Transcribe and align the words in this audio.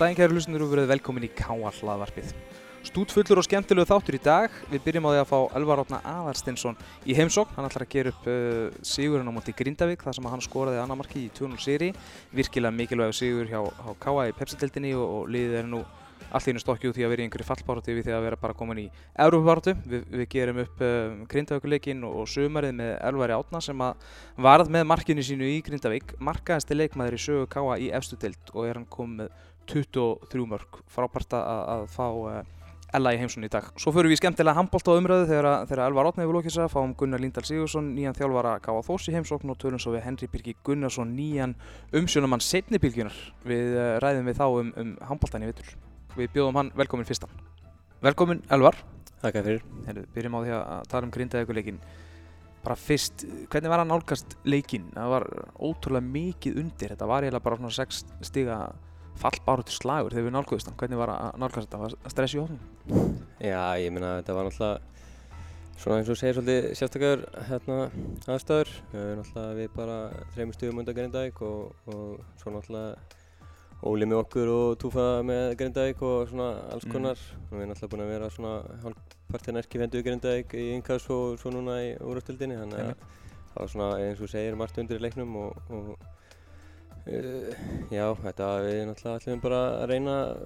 daginn 0.00 0.16
kæru 0.16 0.32
hlustundur 0.32 0.64
og 0.64 0.70
verið 0.72 0.92
velkomin 0.94 1.26
í 1.26 1.28
K.A. 1.36 1.70
hlaðvarpið. 1.76 2.30
Stútfullur 2.88 3.42
og 3.42 3.44
skemmtilegu 3.44 3.84
þáttur 3.84 4.16
í 4.16 4.20
dag. 4.24 4.54
Við 4.70 4.84
byrjum 4.86 5.04
á 5.04 5.10
því 5.10 5.18
að 5.20 5.28
fá 5.28 5.38
Elvar 5.58 5.82
Átna 5.82 5.98
Aðarstinsson 6.08 6.78
í 7.04 7.16
heimsókn. 7.18 7.52
Hann 7.58 7.68
ætlar 7.68 7.84
að 7.84 7.92
gera 7.92 8.12
upp 8.14 8.28
uh, 8.32 8.78
sigurinn 8.80 9.28
á 9.28 9.36
móti 9.36 9.52
Grindavík 9.56 10.00
þar 10.06 10.16
sem 10.16 10.28
hann 10.32 10.44
skoraði 10.46 10.80
annamarki 10.80 11.26
í 11.26 11.32
2-0 11.36 11.60
seri. 11.60 11.90
Virkilega 12.32 12.72
mikilvæg 12.72 13.12
sigur 13.18 13.50
hjá, 13.50 13.60
hjá 13.60 13.92
K.A. 14.00 14.30
í 14.30 14.36
Pepsi-deltinni 14.38 14.94
og, 14.96 15.04
og 15.18 15.28
liðið 15.34 15.58
er 15.60 15.68
nú 15.68 15.82
allt 16.30 16.46
í 16.46 16.52
hennu 16.52 16.62
stokki 16.62 16.88
út 16.88 16.96
því 16.96 17.04
að 17.04 17.12
vera 17.12 17.22
í 17.22 17.26
einhverju 17.26 17.46
fallbáratu 17.48 17.94
við 17.96 18.06
því 18.06 18.12
að 18.14 18.24
vera 18.28 18.40
bara 18.40 18.56
komin 18.56 18.80
í 18.84 18.86
Európa-báratu. 19.20 19.76
Vi, 19.84 20.00
við 20.14 20.26
gerum 20.32 20.62
upp 20.64 20.82
uh, 20.86 21.20
Grindavíkuleikin 21.28 22.04
og, 22.08 22.22
og 22.22 22.32
sömarið 22.32 22.76
með 22.80 22.92
Elvari 23.10 23.36
Átna 23.36 23.60
sem 23.64 23.84
að 23.84 24.08
varð 24.40 24.72
með 24.72 24.88
markinu 24.94 25.26
sínu 25.26 25.52
í 25.52 25.60
Grindavík. 25.66 26.16
Markaðasti 26.22 26.78
leikmaður 26.78 27.18
í 27.18 27.22
sögu 27.26 27.50
K.A. 27.52 27.78
í 27.82 27.90
efstu 27.98 28.18
deild 28.20 28.54
og 28.54 28.68
er 28.68 28.78
hann 28.80 28.88
komið 28.88 29.32
23 29.70 30.48
mörg. 30.50 30.80
Frábært 30.90 31.36
að, 31.38 31.60
að 31.74 31.84
fá 31.94 32.06
uh, 32.08 32.40
Ella 32.90 33.12
í 33.14 33.20
heimsókn 33.20 33.46
í 33.46 33.50
dag. 33.50 33.68
Svo 33.78 33.92
förum 33.94 34.10
við 34.10 34.16
í 34.16 34.18
skemmtilega 34.18 34.58
handbólt 34.58 34.88
á 34.90 34.98
umröðu 34.98 35.28
þegar, 35.28 35.46
þegar 35.70 35.82
Elvar 35.84 36.08
lókið 36.10 36.54
sér 36.56 36.64
að 36.64 36.72
fáum 36.72 36.94
Gunnar 36.98 37.22
Lindahl 37.22 37.44
Sigursson, 37.46 37.92
nýjan 37.94 38.16
þjálfara 38.18 38.56
K.A. 38.64 38.82
Þós 38.82 39.06
í 39.06 39.14
heimsókn 39.14 39.52
og 39.52 39.60
tölum 39.62 39.78
svo 39.78 39.94
við 39.94 40.02
Henry 40.08 40.26
Birgi 40.32 40.56
Gunnarsson, 40.66 41.14
nýjan 41.14 41.54
umsjónumann 41.94 42.42
setni 42.42 42.82
bylgjunar. 42.82 43.14
Við 43.46 43.78
uh, 43.78 43.92
ræðum 44.02 44.26
við 44.26 44.40
þá 44.42 44.46
um, 44.48 44.74
um 44.82 44.92
handbóltan 45.06 45.46
í 45.46 45.52
vittur. 45.52 45.70
Við 46.18 46.34
bjóðum 46.34 46.58
hann 46.58 46.74
velkomin 46.82 47.06
fyrstan. 47.06 47.38
Velkomin 48.02 48.42
Elvar. 48.50 48.82
Þakka 49.22 49.46
fyrir. 49.46 49.64
Herru, 49.86 50.06
byrjum 50.16 50.34
á 50.34 50.40
því 50.40 50.54
að 50.58 50.84
tala 50.90 51.06
um 51.06 51.14
grindaðeguleikin. 51.14 51.82
Bara 52.64 52.76
fyrst, 52.76 53.22
hvernig 53.52 53.70
var 53.70 53.84
að 53.84 53.92
nálgast 53.92 54.34
leikin? 54.44 54.90
Það 54.96 55.14
var 55.14 55.30
ótrúlega 55.62 56.10
mikið 56.10 56.58
undir. 56.64 56.96
Þetta 56.96 57.14
var 57.14 57.30
eiginlega 59.18 59.50
bara 59.50 59.70
svona 59.70 59.70
6 59.70 59.70
stiga 59.70 59.70
fallbáratu 59.70 59.74
slagur 59.74 60.14
þegar 60.14 60.26
við 60.26 60.34
nálgóðist 60.36 60.66
hann. 60.66 60.78
Hvernig 60.80 60.98
var 61.00 61.10
að 61.10 61.38
nálgast 61.38 61.68
þetta? 61.68 61.78
Var 61.78 62.12
stress 62.14 62.34
í 62.34 62.40
hófnum? 62.40 62.60
Já, 63.40 63.78
ég 63.80 63.92
meina 63.92 64.18
þetta 64.20 64.34
var 64.34 64.48
náttúrulega 64.48 64.80
svona 65.80 65.98
eins 65.98 66.10
og 66.12 66.18
segir 66.20 66.36
svolítið 66.36 66.74
sérstakar 66.76 67.24
hérna 67.48 67.90
aðstæður. 68.26 68.68
Náttúrulega 68.92 69.56
við 69.56 69.70
bara 69.76 69.96
þreymur 70.34 70.54
stugum 70.54 70.78
undan 70.78 70.94
Grindavík 70.94 71.40
og, 71.40 71.74
og 71.86 72.20
svo 72.40 72.54
náttúrulega 72.54 72.96
Óli 73.80 74.04
með 74.04 74.18
okkur 74.20 74.48
og 74.52 74.74
Túfa 74.76 75.22
með 75.24 75.54
Grindavík 75.56 76.02
og 76.04 76.28
svona 76.28 76.50
alls 76.68 76.84
konar. 76.84 77.16
Mm. 77.16 77.46
Við 77.48 77.60
erum 77.62 77.70
náttúrulega 77.70 77.92
búin 77.94 78.04
að 78.04 78.12
vera 78.12 78.30
svona 78.34 78.80
hálfpartin 78.82 79.56
erkifendu 79.56 80.02
í 80.02 80.04
Grindavík 80.04 80.52
í 80.52 80.66
yngas 80.74 81.08
og 81.08 81.40
svo 81.40 81.52
núna 81.54 81.78
í 81.80 81.94
úrastildinni. 82.04 82.58
Þannig 82.60 82.82
að 82.84 82.92
það 83.00 83.62
var 83.62 83.72
svona 83.72 83.88
eins 84.04 84.20
og 84.20 84.28
segir 84.28 84.58
margt 84.60 84.76
undir 84.82 85.00
í 85.00 85.04
leiknum 85.06 85.32
og, 85.40 85.56
og 85.72 86.19
já, 87.06 88.04
þetta 88.24 88.50
við 88.66 88.82
náttúrulega 88.88 89.20
ætlum 89.20 89.42
bara 89.44 89.60
að 89.78 89.86
reyna 89.90 90.16
að 90.20 90.42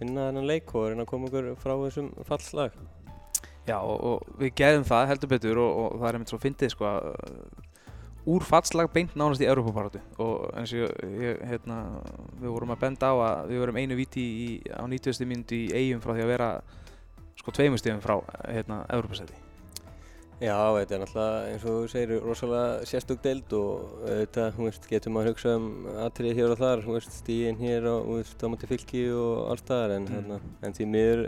vinna 0.00 0.26
þennan 0.28 0.50
leik 0.50 0.74
og 0.76 0.90
reyna 0.90 1.06
að 1.06 1.10
koma 1.12 1.30
okkur 1.30 1.48
frá 1.62 1.74
þessum 1.84 2.10
fallslag. 2.28 2.76
Já 3.66 3.78
og, 3.80 3.96
og 3.96 4.42
við 4.42 4.52
gerðum 4.60 4.86
það 4.86 5.08
heldur 5.10 5.32
betur 5.32 5.62
og, 5.62 5.70
og 5.86 5.96
það 5.98 6.08
er 6.08 6.18
einmitt 6.18 6.34
svo 6.34 6.42
fyndið 6.42 6.74
sko 6.74 6.86
að 6.90 7.08
úr 8.26 8.42
fallslag 8.46 8.90
beint 8.94 9.14
nánast 9.18 9.42
í 9.42 9.46
Európa-paratu 9.46 10.02
og 10.22 10.48
eins 10.58 10.74
og 10.74 10.90
ég, 11.22 11.40
hérna, 11.46 11.80
við 12.40 12.50
vorum 12.50 12.74
að 12.74 12.82
benda 12.82 13.10
á 13.10 13.14
að 13.14 13.52
við 13.52 13.62
vorum 13.62 13.80
einu 13.80 13.98
viti 13.98 14.26
í, 14.26 14.48
á 14.74 14.82
90. 14.82 15.26
minúti 15.30 15.64
í 15.68 15.74
eigum 15.74 16.02
frá 16.02 16.14
því 16.16 16.26
að 16.26 16.32
vera 16.34 16.52
sko 17.38 17.54
tveimur 17.54 17.82
stífum 17.82 18.02
frá 18.02 18.16
hérna, 18.50 18.82
Európa-seti. 18.90 19.45
Já, 20.36 20.56
þetta 20.76 20.92
er 20.92 21.00
náttúrulega 21.00 21.36
eins 21.48 21.62
og 21.64 21.76
þú 21.76 21.86
segir 21.88 22.18
rosalega 22.20 22.88
sérstök 22.90 23.22
deild 23.24 23.54
og 23.56 24.02
þetta, 24.04 24.48
þú 24.52 24.66
veist, 24.66 24.88
getur 24.90 25.14
maður 25.14 25.30
að 25.30 25.32
hugsa 25.32 25.54
um 25.56 25.70
atrið 26.04 26.40
hér 26.40 26.52
og 26.52 26.60
þar, 26.60 26.82
þú 26.84 26.96
veist, 26.98 27.14
stíðin 27.22 27.62
hér 27.62 27.86
og, 27.88 28.02
þú 28.04 28.18
veist, 28.18 28.44
á 28.44 28.46
móti 28.52 28.68
fylki 28.68 29.06
og 29.16 29.46
alls 29.54 29.64
þar 29.70 29.94
en, 29.96 30.04
mm. 30.04 30.18
hérna, 30.18 30.40
en 30.66 30.76
því 30.76 30.90
miður 30.92 31.24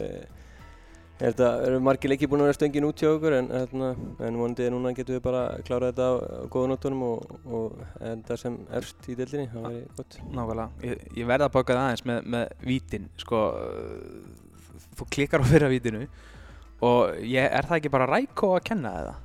Þetta 1.18 1.46
eru 1.66 1.78
margir 1.82 2.12
leikir 2.12 2.28
búin 2.30 2.44
að 2.44 2.46
vera 2.46 2.54
stöngin 2.54 2.84
út 2.86 3.00
hjá 3.02 3.08
okkur 3.10 3.34
en, 3.40 3.48
hérna, 3.50 3.88
en 4.22 4.36
vonandi 4.38 4.68
núna 4.70 4.92
getum 4.94 5.16
við 5.16 5.22
bara 5.24 5.40
klárað 5.66 5.96
þetta 5.96 6.06
á, 6.46 6.58
nótunum 6.70 7.00
og, 7.08 7.32
og 7.58 7.80
enda 8.06 8.36
sem 8.38 8.54
erst 8.78 9.08
í 9.10 9.16
deildinni, 9.18 9.48
það 9.50 9.66
væri 9.66 9.80
gott. 9.98 10.18
Nákvæmlega, 10.30 10.68
ég, 10.86 11.02
ég 11.18 11.26
verða 11.32 11.48
að 11.48 11.56
baka 11.56 11.74
það 11.74 11.88
aðeins 11.88 12.04
með, 12.06 12.28
með 12.36 12.54
vítin, 12.70 13.08
sko, 13.18 13.40
þú 15.00 15.08
klikkar 15.16 15.42
á 15.42 15.50
fyrra 15.50 15.72
vítinu 15.72 16.04
og 16.84 17.16
ég, 17.24 17.42
er 17.46 17.66
það 17.66 17.80
ekki 17.80 17.90
bara 17.94 18.06
Ræko 18.10 18.52
að 18.56 18.66
kenna 18.70 18.92
eða? 19.02 19.16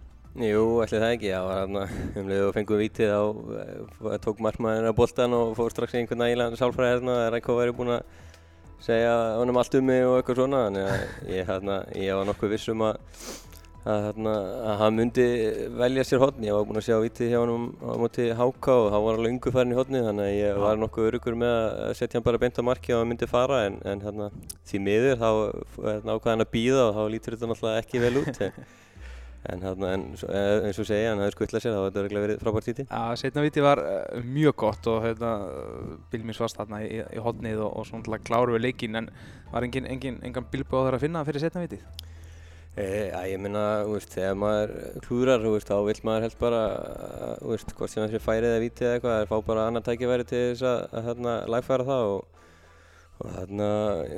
Jú, 0.41 0.61
ætli 0.81 0.97
það 0.97 1.11
ekki, 1.13 1.29
það 1.29 1.47
var 1.47 1.59
hérna 1.59 1.83
umlega 2.17 2.45
og 2.47 2.55
fengum 2.55 2.79
vítið 2.81 3.11
á, 3.13 3.21
tók 4.23 4.39
margmæðina 4.41 4.89
á 4.89 4.97
boltan 4.97 5.35
og 5.37 5.51
fór 5.59 5.73
strax 5.73 5.93
í 5.93 5.99
einhvern 6.01 6.23
nægilegan 6.23 6.57
sálfræði 6.57 6.95
hérna 6.95 7.17
að 7.21 7.29
Ræko 7.35 7.57
væri 7.59 7.75
búin 7.77 7.93
að 7.99 8.21
segja 8.81 9.13
honum 9.37 9.59
allt 9.61 9.77
um 9.77 9.85
mig 9.87 10.01
og 10.07 10.17
eitthvað 10.17 10.39
svona 10.41 10.63
þannig 10.65 10.87
að 10.89 11.35
ég, 11.35 11.45
hérna, 11.51 11.77
ég 12.01 12.17
var 12.17 12.29
nokkuð 12.31 12.55
viss 12.55 12.71
um 12.73 12.81
að, 12.89 12.97
að, 13.83 14.03
hérna, 14.07 14.33
að 14.63 14.77
hann 14.79 14.97
myndi 14.97 15.25
velja 15.79 16.05
sér 16.07 16.21
hodni 16.23 16.47
ég 16.47 16.55
var 16.55 16.67
búinn 16.67 16.79
að 16.79 16.85
sjá 16.87 16.97
vitið 17.03 17.33
hjá 17.33 17.39
honum 17.41 17.65
á 17.83 17.93
móti 17.99 18.27
Háka 18.37 18.75
og 18.85 18.91
hann 18.93 19.03
var 19.03 19.17
alveg 19.19 19.33
ungu 19.35 19.53
færinn 19.55 19.73
í 19.73 19.79
hodni 19.79 20.03
þannig 20.05 20.29
að 20.29 20.37
ég 20.37 20.61
var 20.63 20.79
nokkuð 20.79 21.09
örugur 21.09 21.35
með 21.39 21.55
að 21.87 21.91
setja 21.99 22.19
hann 22.19 22.27
bara 22.27 22.39
beint 22.39 22.61
á 22.61 22.63
marki 22.63 22.95
og 22.95 23.01
hann 23.03 23.11
myndi 23.11 23.27
fara 23.27 23.65
en, 23.67 23.81
en 23.83 24.05
hérna, 24.05 24.29
því 24.69 24.81
miður 24.87 25.19
þá 25.19 25.27
ákvaði 26.13 26.31
hann 26.31 26.45
að 26.45 26.53
býða 26.55 26.85
og 26.85 26.95
þá 26.95 27.03
lítur 27.11 27.35
þetta 27.35 27.51
náttúrulega 27.51 27.83
ekki 27.83 28.03
vel 28.05 28.15
út 28.23 28.41
En, 29.51 29.59
hérna, 29.59 29.89
en 29.97 30.03
eins 30.15 30.77
og 30.79 30.87
segja, 30.87 31.09
hann 31.11 31.19
hafði 31.19 31.33
skuttlað 31.35 31.65
sér, 31.65 31.73
þá 31.75 31.81
hefði 31.81 32.03
þetta 32.05 32.21
verið 32.23 32.37
frábært 32.39 32.69
víti. 32.69 32.85
Já, 32.87 33.17
setna 33.19 33.43
víti 33.43 33.65
var 33.65 33.81
uh, 33.83 34.21
mjög 34.23 34.55
gott 34.61 34.87
og 34.87 35.07
Bilmi 36.13 36.35
svast 36.37 36.61
hérna 36.61 36.79
í, 36.85 37.01
í 37.03 37.23
hodnið 37.25 37.65
og, 37.65 37.73
og 37.81 37.89
svona 37.89 38.21
kláru 38.23 38.55
við 38.55 38.69
leikinn, 38.69 38.95
en 39.01 39.11
var 39.51 39.67
engin, 39.67 39.89
engin, 39.91 40.21
engan 40.23 40.47
bilbóð 40.47 40.87
þar 40.87 40.99
að 41.01 41.03
finna 41.09 41.25
fyrir 41.27 41.43
setna 41.43 41.65
vítið? 41.65 41.83
E, 42.73 42.85
já, 43.11 43.19
ég 43.29 43.37
minna, 43.37 43.63
þegar 44.09 44.37
maður 44.41 44.71
klúrar, 45.05 45.43
þá 45.61 45.75
vil 45.85 45.99
maður 46.07 46.23
helst 46.25 46.39
bara, 46.41 46.61
veist, 47.45 47.73
hvort 47.77 47.93
sem 47.93 48.01
það 48.01 48.15
sé 48.15 48.21
færið 48.23 48.49
eða 48.49 48.63
vítið 48.63 48.87
eða 48.87 48.95
eitthvað, 48.97 49.13
það 49.13 49.25
er 49.25 49.29
fá 49.29 49.49
bara 49.49 49.65
annar 49.69 49.85
tækifæri 49.85 50.25
til 50.25 50.41
þess 50.47 50.65
að, 50.65 50.79
að 50.89 51.09
hérna, 51.11 51.35
lagfæra 51.53 51.85
það 51.91 52.05
og 52.15 52.23
og 53.21 53.29
þarna, 53.31 53.67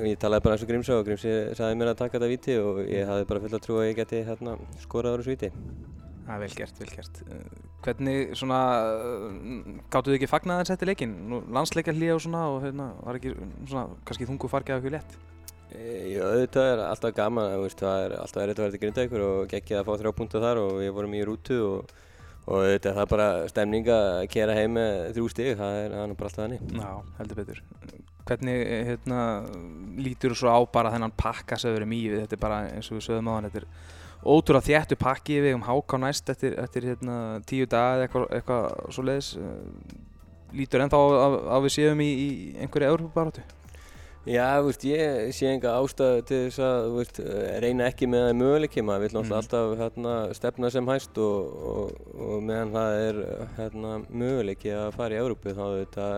ég 0.08 0.18
talaði 0.20 0.44
bara 0.44 0.56
eins 0.56 0.64
og 0.64 0.70
Grímsá 0.70 0.96
og 0.96 1.04
Grímsi 1.06 1.34
sagði 1.56 1.78
mér 1.78 1.92
að 1.92 2.00
taka 2.00 2.16
þetta 2.16 2.30
viti 2.32 2.56
og 2.58 2.80
ég 2.88 3.06
hafði 3.06 3.28
bara 3.28 3.42
fullt 3.44 3.58
að 3.58 3.62
trú 3.66 3.78
að 3.80 3.88
ég 3.90 4.00
geti 4.00 4.22
hérna, 4.26 4.56
skorað 4.82 5.14
á 5.14 5.18
þessu 5.20 5.34
viti. 5.34 5.50
Það 6.26 6.34
er 6.34 6.42
vel 6.42 6.56
gert, 6.58 6.80
vel 6.80 6.90
gert. 6.90 7.20
Hvernig 7.86 8.34
svona, 8.40 8.60
gáttu 9.94 10.10
þið 10.10 10.18
ekki 10.18 10.30
fagnað 10.32 10.62
þess 10.62 10.74
eftir 10.74 10.90
leikinn? 10.90 11.14
Landsleikar 11.54 11.94
hlýja 11.94 12.16
og 12.16 12.24
svona 12.24 12.42
og 12.50 12.58
hérna, 12.64 12.88
var 13.06 13.20
ekki 13.20 13.36
svona, 13.68 13.86
kannski 14.08 14.26
þungu 14.32 14.50
fargið 14.50 14.74
af 14.74 14.80
eitthvað 14.80 14.96
létt? 14.96 15.18
Já, 15.76 16.22
auðvitað 16.24 16.72
er 16.72 16.82
alltaf 16.86 17.14
gaman, 17.16 17.52
veist, 17.60 17.80
það 17.82 18.06
er 18.06 18.16
alltaf 18.22 18.42
erriðt 18.42 18.58
að 18.58 18.66
vera 18.66 18.74
til 18.74 18.82
Grindavíkur 18.84 19.24
og 19.26 19.40
geggið 19.50 19.80
að 19.80 19.86
fá 19.88 19.94
þrjá 20.00 20.12
púnta 20.16 20.42
þar 20.42 20.60
og 20.62 20.74
við 20.80 20.92
vorum 20.96 21.16
í 21.16 21.24
rútu 21.26 21.58
og 21.66 21.96
og 22.46 22.62
þetta 22.62 22.92
er 22.94 23.08
bara 23.10 23.28
stemning 23.50 23.88
að 23.90 24.20
kera 24.30 24.54
heim 24.54 24.76
með 24.76 24.98
þrjú 25.16 25.30
stig, 25.32 25.52
það 25.58 25.78
er, 25.80 25.94
það 25.94 26.04
er 26.04 26.18
bara 26.20 26.30
alltaf 26.30 26.42
þannig. 26.44 26.66
Já, 26.78 26.90
heldur 27.18 27.40
betur. 27.40 27.62
Hvernig 28.26 28.62
hérna, 28.90 29.20
lítur 30.02 30.34
þú 30.34 30.38
svo 30.40 30.54
á 30.54 30.60
bara 30.70 30.92
þennan 30.94 31.14
pakka 31.18 31.58
sem 31.58 31.72
við 31.72 31.80
erum 31.80 31.94
í 31.94 32.00
við, 32.06 32.20
þetta 32.24 32.36
er 32.38 32.42
bara 32.42 32.60
eins 32.70 32.90
og 32.90 32.98
við 32.98 33.06
sögum 33.06 33.30
á 33.30 33.34
hann, 33.34 33.48
þetta 33.50 33.62
er 33.62 33.68
ótrúlega 34.26 34.66
þjættu 34.66 34.98
pakki 34.98 35.40
við 35.42 35.58
um 35.58 35.66
háká 35.66 36.00
næst 36.02 36.30
eftir, 36.34 36.56
eftir 36.62 36.88
hérna, 36.90 37.18
tíu 37.46 37.66
dag 37.70 37.98
eða 37.98 38.06
eitthvað, 38.06 38.28
eitthvað 38.38 38.94
svo 38.94 39.06
leiðis. 39.06 39.32
Lítur 40.56 40.82
ennþá 40.84 41.02
að, 41.26 41.36
við 41.66 41.74
séum 41.74 42.02
í, 42.02 42.10
í 42.14 42.28
einhverju 42.62 42.94
Európa-barátu? 42.94 43.42
Já, 44.26 44.58
veist, 44.66 44.82
ég 44.82 45.28
sé 45.36 45.46
enga 45.46 45.76
ástæðu 45.78 46.22
til 46.26 46.38
þess 46.48 46.62
að 46.66 46.86
veist, 46.96 47.18
reyna 47.62 47.86
ekki 47.86 48.08
með 48.10 48.24
það 48.24 48.38
möguleiki. 48.40 48.82
Maður 48.82 49.04
vil 49.04 49.20
mm. 49.20 49.34
alltaf 49.38 49.74
hérna, 49.78 50.14
stefna 50.34 50.70
sem 50.74 50.90
hæst 50.90 51.20
og, 51.22 51.52
og, 51.70 52.00
og 52.26 52.42
meðan 52.48 52.72
það 52.74 52.98
er 53.04 53.20
hérna, 53.60 53.92
möguleiki 54.10 54.74
að 54.74 54.88
fara 54.98 55.14
í 55.14 55.20
Európu 55.22 55.54
þá 55.54 55.62
þetta, 55.76 56.08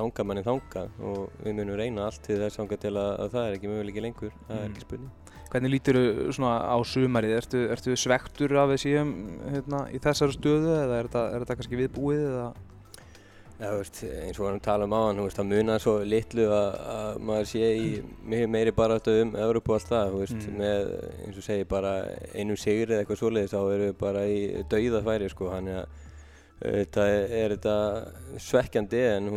langar 0.00 0.28
manni 0.30 0.46
þanga 0.48 0.86
og 1.10 1.36
við 1.42 1.58
munum 1.60 1.80
reyna 1.82 2.08
allt 2.08 2.24
til 2.24 2.40
þess 2.40 2.62
að, 2.64 2.72
að 3.04 3.36
það 3.36 3.42
er 3.44 3.58
ekki 3.58 3.74
möguleiki 3.74 4.06
lengur. 4.08 4.34
Það 4.48 4.56
mm. 4.56 4.64
er 4.64 4.70
ekki 4.70 4.86
spurning. 4.86 5.14
Hvernig 5.52 5.74
lítur 5.74 6.00
þú 6.32 6.48
á 6.48 6.76
sumarið? 6.88 7.38
Ertu, 7.42 7.66
ertu 7.76 8.00
svektur 8.00 8.56
af 8.56 8.72
síðan 8.80 9.12
hérna, 9.52 9.84
í 9.92 10.00
þessari 10.00 10.40
stöðu 10.40 10.76
eða 10.78 11.02
er 11.04 11.12
þetta 11.12 11.60
kannski 11.60 11.84
viðbúið? 11.84 12.28
Eða? 12.32 12.52
Já, 13.60 13.68
veist, 13.78 13.98
eins 14.02 14.38
og 14.38 14.42
við 14.42 14.46
varum 14.48 14.58
að 14.58 14.64
tala 14.64 14.86
um 14.88 14.94
á 14.96 15.00
hann, 15.04 15.18
það 15.36 15.50
munar 15.52 15.82
svo 15.82 15.92
litlu 16.02 16.46
að, 16.50 16.78
að 16.92 17.18
maður 17.28 17.48
sé 17.52 17.68
í 17.78 17.90
mjög 18.32 18.48
meiri 18.50 18.72
baráttu 18.74 19.12
um 19.22 19.36
Európa 19.38 19.74
og 19.74 19.76
allt 19.76 19.90
það, 19.92 20.14
veist, 20.18 20.38
mm. 20.48 20.56
með 20.58 20.94
eins 21.26 21.38
og 21.38 21.46
segi 21.46 21.66
bara 21.70 21.92
einum 22.34 22.58
sigur 22.58 22.90
eða 22.90 23.04
eitthvað 23.04 23.20
svoleiðis 23.20 23.54
þá 23.54 23.60
erum 23.60 23.84
við 23.84 23.94
bara 24.00 24.24
í 24.26 24.40
dauðafæri 24.72 25.30
sko, 25.30 25.52
þannig 25.52 25.78
að 25.82 26.00
þetta 26.62 27.06
er 27.38 27.54
þetta 27.56 27.76
svekkjandi 28.48 29.04
en 29.12 29.30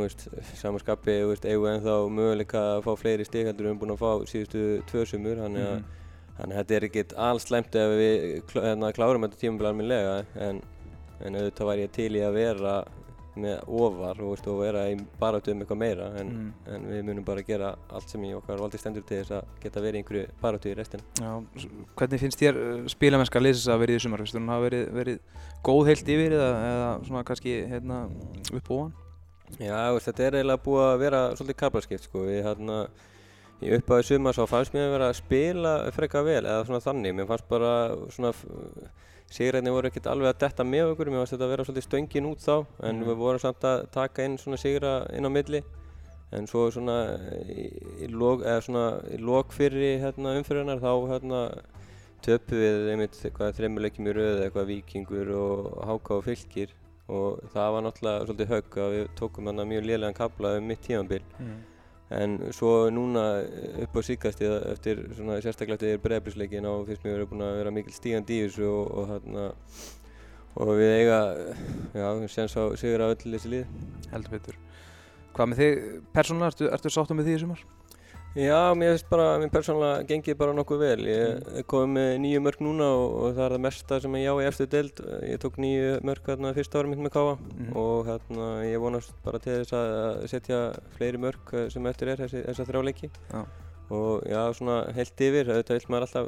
samanskapi 0.62 1.20
eigum 1.22 1.38
við 1.38 1.72
ennþá 1.76 1.96
möguleika 2.18 2.66
að 2.74 2.84
fá 2.86 2.92
fleiri 3.02 3.30
stík 3.30 3.50
heldur 3.50 3.66
við 3.66 3.72
erum 3.72 3.80
búin 3.82 3.96
að 3.96 4.04
fá 4.04 4.28
síðustu 4.30 4.66
tvö 4.90 5.08
sumur, 5.10 5.40
þannig 5.42 5.70
að, 5.70 5.80
mm. 5.80 6.04
þannig 6.42 6.58
að 6.58 6.62
þetta 6.64 6.80
er 6.80 6.90
ekkert 6.90 7.18
alls 7.30 7.50
slæmt 7.50 7.82
ef 7.82 7.96
við 8.02 8.28
hérna, 8.58 8.94
klárum 8.98 9.26
þetta 9.26 9.42
tímafélag 9.42 9.74
alminlega 9.74 10.20
en, 10.50 10.62
en 11.22 11.42
auðvitað 11.42 11.74
var 11.76 11.82
ég 11.86 11.98
til 11.98 12.14
í 12.14 12.26
að 12.26 12.40
vera 12.42 12.78
með 13.40 13.62
ofar 13.68 14.20
og, 14.24 14.32
veist, 14.34 14.48
og 14.52 14.60
vera 14.64 14.84
í 14.92 14.98
baráttu 15.20 15.52
um 15.54 15.62
eitthvað 15.64 15.80
meira 15.82 16.10
en, 16.20 16.30
Mm. 16.36 16.52
en 16.76 16.86
við 16.92 17.04
munum 17.10 17.26
bara 17.28 17.44
gera 17.46 17.74
allt 17.90 18.10
sem 18.10 18.24
í 18.24 18.34
okkar 18.36 18.60
valdi 18.62 18.78
stendur 18.82 19.04
til 19.08 19.22
þess 19.22 19.32
að 19.38 19.46
geta 19.64 19.82
verið 19.84 19.96
í 19.96 20.04
einhverju 20.04 20.28
baráttu 20.42 20.72
í 20.72 20.76
restin 20.78 21.02
Já, 21.20 21.32
hvernig 21.96 22.20
finnst 22.24 22.40
þér 22.42 22.60
uh, 22.62 22.86
spilamennska 22.92 23.42
liðsins 23.44 23.72
að 23.74 23.82
verið 23.86 24.00
í 24.00 24.04
sumar? 24.06 24.24
Þú 24.26 24.44
hafa 24.48 24.66
verið, 24.70 24.86
verið 24.96 25.20
góð 25.64 25.90
heilt 25.92 26.14
yfir 26.16 26.38
eða, 26.38 26.52
eða 26.72 26.92
svona 27.08 27.24
kannski 27.28 27.58
hérna, 27.72 28.00
upp 28.54 28.72
og 28.72 28.78
ofan? 28.80 28.94
Já, 29.62 29.78
veist, 29.94 30.08
þetta 30.10 30.24
er 30.26 30.36
eiginlega 30.40 30.64
búið 30.66 30.86
að 30.90 31.00
vera 31.04 31.20
svolítið 31.38 31.58
kaplaskipt 31.60 32.08
sko. 32.08 32.24
Við 32.26 32.40
hérna 32.48 32.78
í 33.64 33.72
uppáði 33.78 34.04
sumar 34.10 34.34
svo 34.36 34.46
fannst 34.50 34.74
mér 34.76 34.88
að 34.90 34.94
vera 34.98 35.10
að 35.12 35.20
spila 35.22 35.74
frekka 35.96 36.24
vel 36.28 36.44
eða 36.44 36.66
svona 36.68 36.84
þannig. 36.84 37.16
Mér 37.16 37.28
fannst 37.30 37.48
bara 37.50 37.72
svona 38.12 38.34
sigræðinni 39.36 39.72
voru 39.74 39.90
ekkert 39.90 40.10
alveg 40.12 40.34
að 40.34 40.42
detta 40.44 40.64
með 40.68 40.92
okkur. 40.94 41.10
Mér 41.14 41.24
fannst 41.24 41.36
þetta 41.36 41.48
að 41.48 41.54
vera 41.56 41.66
svolítið 41.68 41.88
stöngin 41.88 42.30
út 42.32 42.44
þá 42.44 42.66
en 42.84 43.00
Mhm. 43.00 43.08
við 43.10 43.18
vorum 43.24 43.40
samt 43.40 43.62
að 43.64 43.88
taka 43.92 44.24
inn 44.26 44.38
svona 44.38 44.58
sigra 44.58 45.08
inn 45.14 45.26
á 45.26 45.30
milli. 45.32 45.64
En 46.32 46.48
svo 46.48 46.70
svona 46.72 47.18
í, 47.48 47.72
í, 48.04 48.08
lok, 48.12 48.42
eða 48.42 48.62
svona 48.62 49.02
í 49.14 49.18
lok 49.22 49.52
fyrir 49.54 50.00
hérna, 50.02 50.36
umfyrirnar 50.38 50.80
þá 50.82 50.92
hérna 51.12 51.62
töpu 52.22 52.56
við 52.58 52.90
einmitt 52.92 53.14
eitthvað 53.24 53.54
þremmuleikjum 53.56 54.08
í 54.10 54.14
röðu, 54.18 54.42
eitthvað 54.50 54.68
vikingur 54.68 55.30
og 55.36 55.86
háka 55.86 56.16
og 56.18 56.24
fylgir 56.26 56.70
og 57.08 57.40
það 57.54 57.72
var 57.72 57.82
náttúrulega 57.86 58.26
svolítið 58.26 58.48
högg 58.50 58.78
að 58.82 58.94
við 58.96 59.08
tókum 59.16 59.46
hann 59.46 59.70
mjög 59.70 59.86
lélegan 59.86 60.16
kabla 60.18 60.58
um 60.58 60.68
mitt 60.68 60.82
tímanbíl 60.82 61.22
Mm. 61.40 61.62
En 62.14 62.38
svo 62.54 62.90
núna 62.94 63.24
upp 63.82 63.98
á 63.98 64.02
síkastið 64.06 64.56
eftir 64.76 65.02
svona 65.18 65.40
sérstaklega 65.42 65.80
eftir 65.80 66.02
bregðbrísleikin 66.04 66.68
á 66.70 66.74
fyrst 66.86 67.06
mér 67.06 67.16
verið 67.18 67.32
búin 67.32 67.46
að 67.48 67.58
vera 67.62 67.74
mikil 67.74 67.96
stígandi 67.96 68.38
í 68.38 68.44
þessu 68.46 68.68
og, 68.70 68.92
og 68.94 69.10
hérna 69.14 69.48
og 70.56 70.72
við 70.78 70.92
eiga 71.00 71.20
já, 71.98 72.08
séns 72.32 72.56
á 72.56 72.64
sigur 72.78 73.04
á 73.04 73.12
öll 73.12 73.34
þessi 73.34 73.52
lið 73.52 73.66
Heldur 74.12 74.38
betur. 74.38 74.60
Hvað 75.36 75.50
með 75.52 75.62
þig 75.62 75.80
persónulega? 76.16 76.52
Ertu, 76.54 76.68
ertu 76.78 76.92
sáttum 76.94 77.20
með 77.20 77.28
því 77.28 77.34
í 77.36 77.40
sumar? 77.42 77.64
Já, 78.36 78.74
mér 78.76 78.92
finnst 78.92 79.08
bara, 79.08 79.26
mér 79.40 79.48
persónulega 79.54 80.04
gengið 80.10 80.36
bara 80.42 80.54
nokkuð 80.58 80.82
vel. 80.82 81.04
Ég 81.08 81.46
er 81.62 81.64
komið 81.72 81.94
með 81.96 82.10
nýju 82.26 82.42
mörg 82.44 82.64
núna 82.66 82.88
og, 82.92 83.14
og 83.24 83.36
það 83.38 83.46
er 83.46 83.54
það 83.56 83.62
mesta 83.64 84.00
sem 84.04 84.18
ég 84.20 84.28
á 84.28 84.36
í 84.44 84.48
eftir 84.50 84.68
deild. 84.74 85.00
Ég 85.24 85.40
tók 85.40 85.60
nýju 85.64 85.94
mörg 86.04 86.28
hérna 86.28 86.52
fyrsta 86.58 86.82
ári 86.82 86.92
mitt 86.92 87.00
með 87.06 87.14
Káa 87.16 87.38
Mhm. 87.40 87.70
og 87.80 88.10
hérna 88.10 88.48
ég 88.68 88.82
vonast 88.84 89.14
bara 89.24 89.40
til 89.40 89.62
þess 89.64 89.72
að 89.80 90.28
setja 90.34 90.60
fleiri 90.98 91.18
mörg 91.24 91.54
eh, 91.54 91.70
sem 91.70 91.88
eftir 91.88 92.12
er, 92.12 92.18
þessi, 92.26 92.44
þessa 92.50 92.66
þrjá 92.68 92.84
leiki. 92.90 93.10
Já. 93.32 93.46
Og 93.96 94.24
já, 94.28 94.42
svona 94.58 94.78
heilt 94.98 95.22
yfir, 95.22 95.46
auðvitað 95.54 95.78
vil 95.80 95.90
maður 95.94 96.06
alltaf 96.08 96.28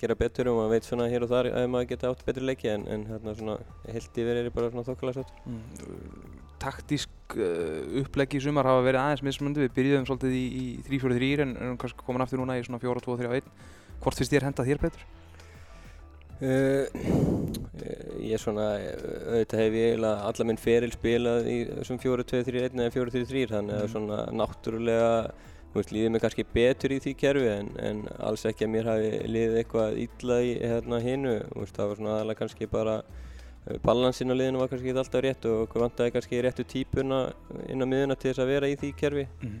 gera 0.00 0.14
betur 0.18 0.48
og 0.50 0.56
maður 0.58 0.70
veit 0.74 0.84
svona 0.88 1.08
hér 1.08 1.22
og 1.22 1.28
þar 1.30 1.48
að 1.54 1.68
maður 1.70 1.88
geta 1.94 2.10
átt 2.10 2.24
betri 2.26 2.44
leiki 2.44 2.68
en, 2.68 2.84
en 2.88 3.04
hérna 3.06 3.34
svona 3.38 3.56
heilt 3.88 4.12
yfir 4.18 4.36
er 4.40 4.48
ég 4.50 4.52
bara 4.52 4.70
svona 4.74 4.84
þokkalega 4.88 5.22
sátt. 5.22 5.32
Mm. 5.46 6.29
Taktísk 6.60 7.36
uh, 7.36 8.02
uppleggi 8.02 8.40
í 8.40 8.44
sumar 8.44 8.68
hafa 8.68 8.82
verið 8.86 9.00
aðeins 9.04 9.24
mismunandi. 9.26 9.64
Við 9.66 9.76
byrjuðum 9.78 10.08
svolítið 10.10 10.36
í, 10.36 10.44
í 10.60 10.66
3-4-3 10.88 11.30
en 11.46 11.56
erum 11.56 11.78
kannski 11.80 12.04
komin 12.06 12.24
aftur 12.26 12.42
núna 12.42 12.58
í 12.60 12.66
svona 12.66 12.82
4-2-3-1. 12.82 13.48
Hvort 14.00 14.20
finnst 14.20 14.34
þér 14.34 14.48
henda 14.50 14.66
þér 14.68 14.82
betur? 14.84 15.06
Uh, 16.40 16.88
ég 18.20 18.32
er 18.32 18.40
svona, 18.40 18.66
auðvitað 18.80 19.60
hef 19.60 19.74
ég 19.76 19.90
eiginlega 19.90 20.28
alla 20.30 20.46
minn 20.48 20.60
feril 20.60 20.92
spilað 20.94 21.48
í 21.52 21.56
þessum 21.68 22.00
4-2-3-1 22.00 22.80
eða 22.80 22.94
4-3-3 22.94 23.42
þannig 23.50 23.76
að 23.76 23.84
Mhm. 23.84 23.92
svona 23.92 24.20
náttúrulega 24.40 25.10
veist, 25.74 25.92
líður 25.94 26.14
mér 26.14 26.22
kannski 26.24 26.44
betur 26.54 26.94
í 26.96 27.00
því 27.04 27.12
kerfi 27.20 27.50
en, 27.52 27.68
en 27.78 28.00
alls 28.18 28.46
ekki 28.48 28.64
að 28.66 28.72
mér 28.72 28.88
hafi 28.90 29.10
liðið 29.28 29.58
eitthvað 29.60 29.98
illa 30.06 30.38
í 30.42 30.54
hérna 30.64 30.98
veist, 31.04 31.76
það 31.76 31.88
var 31.92 32.00
svona 32.00 32.14
aðalega 32.16 32.40
kannski 32.40 32.70
bara 32.72 32.96
uh, 33.70 33.78
balansinn 33.84 34.32
á 34.32 34.36
liðinu 34.36 34.60
var 34.60 34.68
kannski 34.72 34.90
ekki 34.90 35.02
alltaf 35.04 35.22
rétt 35.24 35.46
og 35.50 35.64
okkur 35.66 35.84
vantaði 35.86 36.14
kannski 36.16 36.42
réttu 36.44 36.66
típuna 36.68 37.20
inn 37.68 37.82
á 37.82 37.86
miðuna 37.86 38.16
til 38.18 38.32
þess 38.32 38.42
að 38.44 38.52
vera 38.54 38.70
í 38.70 38.76
því 38.80 38.92
kerfi 39.00 39.26
Mm. 39.40 39.58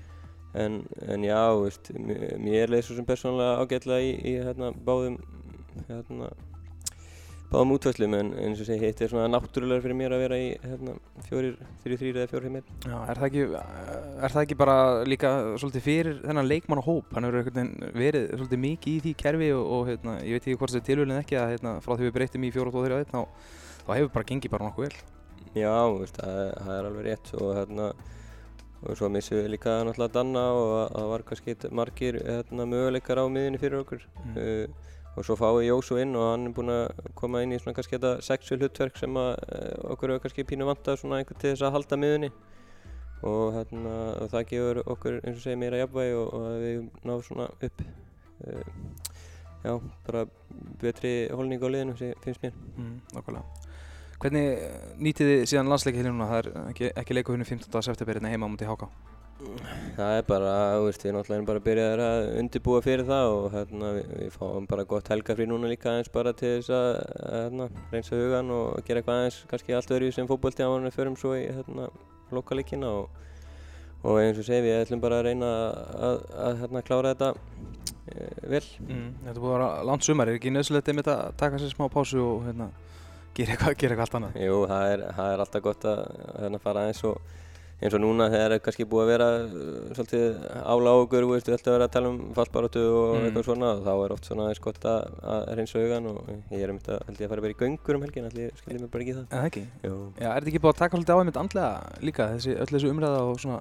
en, 0.60 0.80
en 1.06 1.22
já, 1.24 1.40
veist, 1.62 1.92
mér 1.94 2.72
leið 2.72 2.84
svo 2.88 2.96
sem 2.96 3.06
persónulega 3.06 3.60
ágætlega 3.62 4.02
í, 4.02 4.14
í 4.26 4.32
hérna, 4.42 4.72
báðum 4.74 5.20
hérna, 5.86 6.32
báðum 7.50 7.72
útvæslum 7.74 8.14
en 8.14 8.28
eins 8.38 8.60
og 8.62 8.66
segi 8.68 8.84
hitt 8.86 9.00
er 9.02 9.10
svona 9.10 9.26
náttúrulega 9.32 9.82
fyrir 9.82 9.96
mér 9.98 10.12
að 10.14 10.20
vera 10.22 10.36
í 10.38 10.48
hérna, 10.62 10.92
fjórir, 11.26 11.56
þrjú, 11.82 11.96
þrýr 12.00 12.18
eða 12.20 12.30
fjórir 12.30 12.46
heimil. 12.46 12.62
Já, 12.86 12.96
er 13.10 13.18
það, 13.20 13.26
ekki, 13.26 13.42
er 14.22 14.34
það 14.36 14.44
ekki 14.46 14.58
bara 14.60 14.76
líka 15.08 15.32
svolítið 15.58 15.84
fyrir 15.88 16.20
þennan 16.22 16.46
leikmannahóp? 16.50 17.10
Hann 17.16 17.26
hefur 17.26 17.40
einhvern 17.40 17.72
veginn 17.74 17.98
verið 18.04 18.28
svolítið 18.36 18.62
mikið 18.66 18.94
í 18.94 19.00
því 19.06 19.14
kerfi 19.24 19.50
og, 19.56 19.64
og 19.78 19.90
hérna, 19.90 20.14
ég 20.22 20.36
veit 20.38 20.46
ekki 20.46 20.58
hvort 20.62 20.76
þetta 20.76 20.84
er 20.84 20.88
tilvölin 20.92 21.18
ekki 21.24 21.40
að 21.42 21.50
hérna, 21.56 21.74
frá 21.82 21.96
því 21.96 22.06
við 22.08 22.14
breytum 22.20 22.46
í 22.46 22.52
4-2-3-1 22.54 23.10
þá, 23.10 23.20
þá 23.88 23.90
hefur 23.98 24.14
bara 24.14 24.28
gengið 24.30 24.54
bara 24.54 24.68
nokkuð 24.70 24.86
vel. 24.86 25.02
Já, 25.58 25.74
veist, 25.98 26.20
það, 26.22 26.40
það 26.62 26.74
er 26.78 26.88
alveg 26.92 27.06
rétt 27.10 27.32
og 27.40 27.50
hérna 27.58 27.90
og 28.80 28.94
svo 28.96 29.10
missum 29.12 29.36
við 29.36 29.50
líka 29.52 29.74
náttúrulega 29.84 30.14
Danna 30.14 30.44
og 30.56 30.70
að- 30.78 30.92
það 30.94 31.08
var 31.10 31.24
kannski 31.28 31.56
margir 31.76 32.16
hérna, 32.22 32.64
möguleikar 32.70 33.18
á 33.20 33.24
miðunni 33.28 33.58
fyrir 33.60 33.82
okkur. 33.82 34.06
Mm. 34.24 34.38
Uh, 34.38 34.86
og 35.16 35.26
svo 35.26 35.36
fáið 35.38 35.66
Jósu 35.68 35.98
inn 36.00 36.14
og 36.18 36.28
hann 36.30 36.46
er 36.48 36.54
búinn 36.56 36.72
að 36.74 37.10
koma 37.18 37.42
inn 37.44 37.54
í 37.54 37.58
svona 37.60 37.74
kannski 37.76 37.98
þetta 37.98 38.12
sexu 38.24 38.58
hlutverk 38.58 39.00
sem 39.00 39.18
að 39.18 39.30
uh, 39.36 39.92
okkur 39.94 40.14
hefur 40.14 40.24
kannski 40.26 40.46
pínu 40.48 40.68
vantað 40.68 41.00
svona 41.02 41.20
einhvern 41.20 41.40
til 41.42 41.52
þess 41.52 41.66
að 41.66 41.74
halda 41.76 41.98
miðunni 42.00 42.30
og, 43.20 43.46
hérna, 43.56 43.96
og 44.22 44.30
það 44.32 44.46
gefur 44.52 44.82
okkur 44.86 45.18
eins 45.20 45.40
og 45.40 45.42
segir 45.44 45.60
meira 45.60 45.82
jafnvægi 45.82 46.14
og, 46.20 46.30
og 46.38 46.46
við 46.62 46.84
náum 47.10 47.24
svona 47.26 47.48
upp 47.50 47.82
uh, 47.82 48.62
já, 49.64 49.74
bara 50.06 50.24
betri 50.80 51.14
holning 51.34 51.60
á 51.60 51.68
liðinu 51.68 51.98
finnst 51.98 52.44
mér 52.44 52.54
Mm, 52.76 53.00
nákvæmlega. 53.12 53.44
Hvernig 54.20 54.46
eh, 54.52 54.80
nýtið 55.00 55.30
þið 55.30 55.46
síðan 55.48 55.70
landsleikið 55.72 56.06
núna? 56.10 56.26
Það 56.28 56.38
er 56.40 56.48
ekki, 56.70 56.88
ekki 57.02 57.14
leiku 57.16 57.32
húnni 57.32 57.46
15. 57.48 57.82
september 57.84 58.18
hérna 58.18 58.32
heima 58.32 58.48
á 58.48 58.52
múti 58.52 58.68
Háká. 58.68 58.88
Það 59.96 60.14
er 60.18 60.24
bara, 60.28 60.50
veist, 60.84 61.02
við 61.04 61.14
náttúrulega 61.14 61.36
erum 61.38 61.46
bara 61.48 61.62
byrjaðir 61.64 62.02
að 62.04 62.26
undirbúa 62.40 62.80
fyrir 62.84 63.06
það 63.08 63.30
og 63.36 63.46
hérna, 63.54 63.92
við, 63.96 64.10
við 64.18 64.34
fáum 64.34 64.66
bara 64.68 64.84
gott 64.88 65.08
helgafrí 65.12 65.46
núna 65.48 65.70
líka 65.70 65.90
aðeins 65.92 66.12
bara 66.12 66.34
til 66.36 66.52
þess 66.58 66.72
að 66.76 66.88
hérna, 67.24 67.68
reynsa 67.92 68.20
hugan 68.20 68.52
og 68.56 68.84
gera 68.86 69.00
eitthvað 69.00 69.22
aðeins 69.22 69.40
kannski 69.50 69.76
allt 69.76 69.94
öðru 69.96 70.12
sem 70.16 70.28
fótbolti 70.28 70.66
á 70.66 70.68
hann 70.68 70.88
við 70.88 70.96
förum 70.98 71.16
svo 71.20 71.32
í 71.38 71.46
hérna, 71.48 71.88
lokalíkina 72.36 72.92
og, 73.00 73.18
og 74.04 74.20
eins 74.20 74.40
og 74.40 74.48
segi 74.48 74.66
við 74.68 74.78
ætlum 74.84 75.04
bara 75.04 75.20
að 75.22 75.28
reyna 75.30 75.50
að, 75.56 75.82
að, 76.10 76.22
að 76.44 76.62
hérna, 76.64 76.84
klára 76.90 77.14
þetta 77.14 77.32
e, 78.12 78.30
vel. 78.54 78.64
Mm. 78.86 79.10
Þetta 79.24 79.40
búið 79.40 79.50
að 79.50 79.58
vera 79.58 79.72
langt 79.90 80.08
sumar, 80.08 80.30
er 80.30 80.40
ekki 80.40 80.54
nöðsulegt 80.54 80.92
einmitt 80.92 81.12
að 81.12 81.26
taka 81.40 81.60
sér 81.60 81.74
smá 81.74 81.88
pásu 81.92 82.20
og 82.22 82.48
hérna, 82.48 82.70
gera 83.36 83.56
eitthvað, 83.56 83.76
gera 83.80 83.96
eitthvað 83.96 84.08
allt 84.08 84.20
annað? 84.20 84.40
Jú, 84.44 84.64
það 84.70 84.94
er, 84.94 85.04
það 85.18 85.34
er 85.34 85.44
alltaf 85.46 85.68
gott 85.68 85.92
að, 85.92 86.08
að 86.28 86.42
hérna, 86.44 86.64
fara 86.68 86.86
aðeins 86.86 87.06
og 87.08 87.38
eins 87.80 87.94
og 87.96 88.02
núna 88.02 88.26
þegar 88.32 88.54
er 88.56 88.60
kannski 88.64 88.84
búið 88.90 89.02
að 89.06 89.10
vera 89.14 89.28
uh, 89.40 89.92
svolítið 89.96 90.24
ála 90.60 90.92
á 90.92 90.96
okkur, 91.00 91.24
þú 91.26 91.30
veist, 91.32 91.48
við 91.48 91.56
ætlum 91.56 91.72
að 91.72 91.76
vera 91.78 91.86
að 91.88 91.94
tala 91.96 92.10
um 92.12 92.18
fallbaráttu 92.36 92.82
og 92.90 93.08
Mm. 93.10 93.26
eitthvað 93.28 93.46
svona 93.48 93.70
og 93.74 93.82
þá 93.86 93.92
er 94.04 94.12
oft 94.14 94.28
svona 94.28 94.44
aðeins 94.46 94.62
gott 94.64 94.84
að, 94.90 95.14
að 95.34 95.46
reynsa 95.58 95.80
hugan 95.82 96.08
og 96.10 96.18
ég 96.52 96.64
er 96.64 96.72
um 96.74 96.78
þetta, 96.80 96.98
held 97.08 97.20
ég 97.20 97.26
að 97.26 97.32
fara 97.34 97.44
bara 97.46 97.54
í 97.54 97.58
göngur 97.62 97.98
um 97.98 98.04
helgin, 98.06 98.26
held 98.28 98.40
ég 98.40 98.60
skiljið 98.60 98.84
mér 98.84 98.90
bara 98.92 99.04
ekki 99.06 99.16
það. 99.16 99.26
Eða 99.30 99.50
ekki? 99.50 99.64
Jú. 99.86 99.94
Já, 100.20 100.28
er 100.30 100.40
þetta 100.40 100.52
ekki 100.52 100.62
búið 100.64 100.74
að 100.74 100.82
taka 100.82 100.96
svolítið 101.00 101.14
á 101.14 101.20
einmitt 101.20 101.40
andlega 101.40 101.70
líka, 102.04 102.28
þessi, 102.36 102.56
öll 102.60 102.70
þessu 102.74 102.92
umræða 102.92 103.22
og 103.30 103.40
svona, 103.40 103.60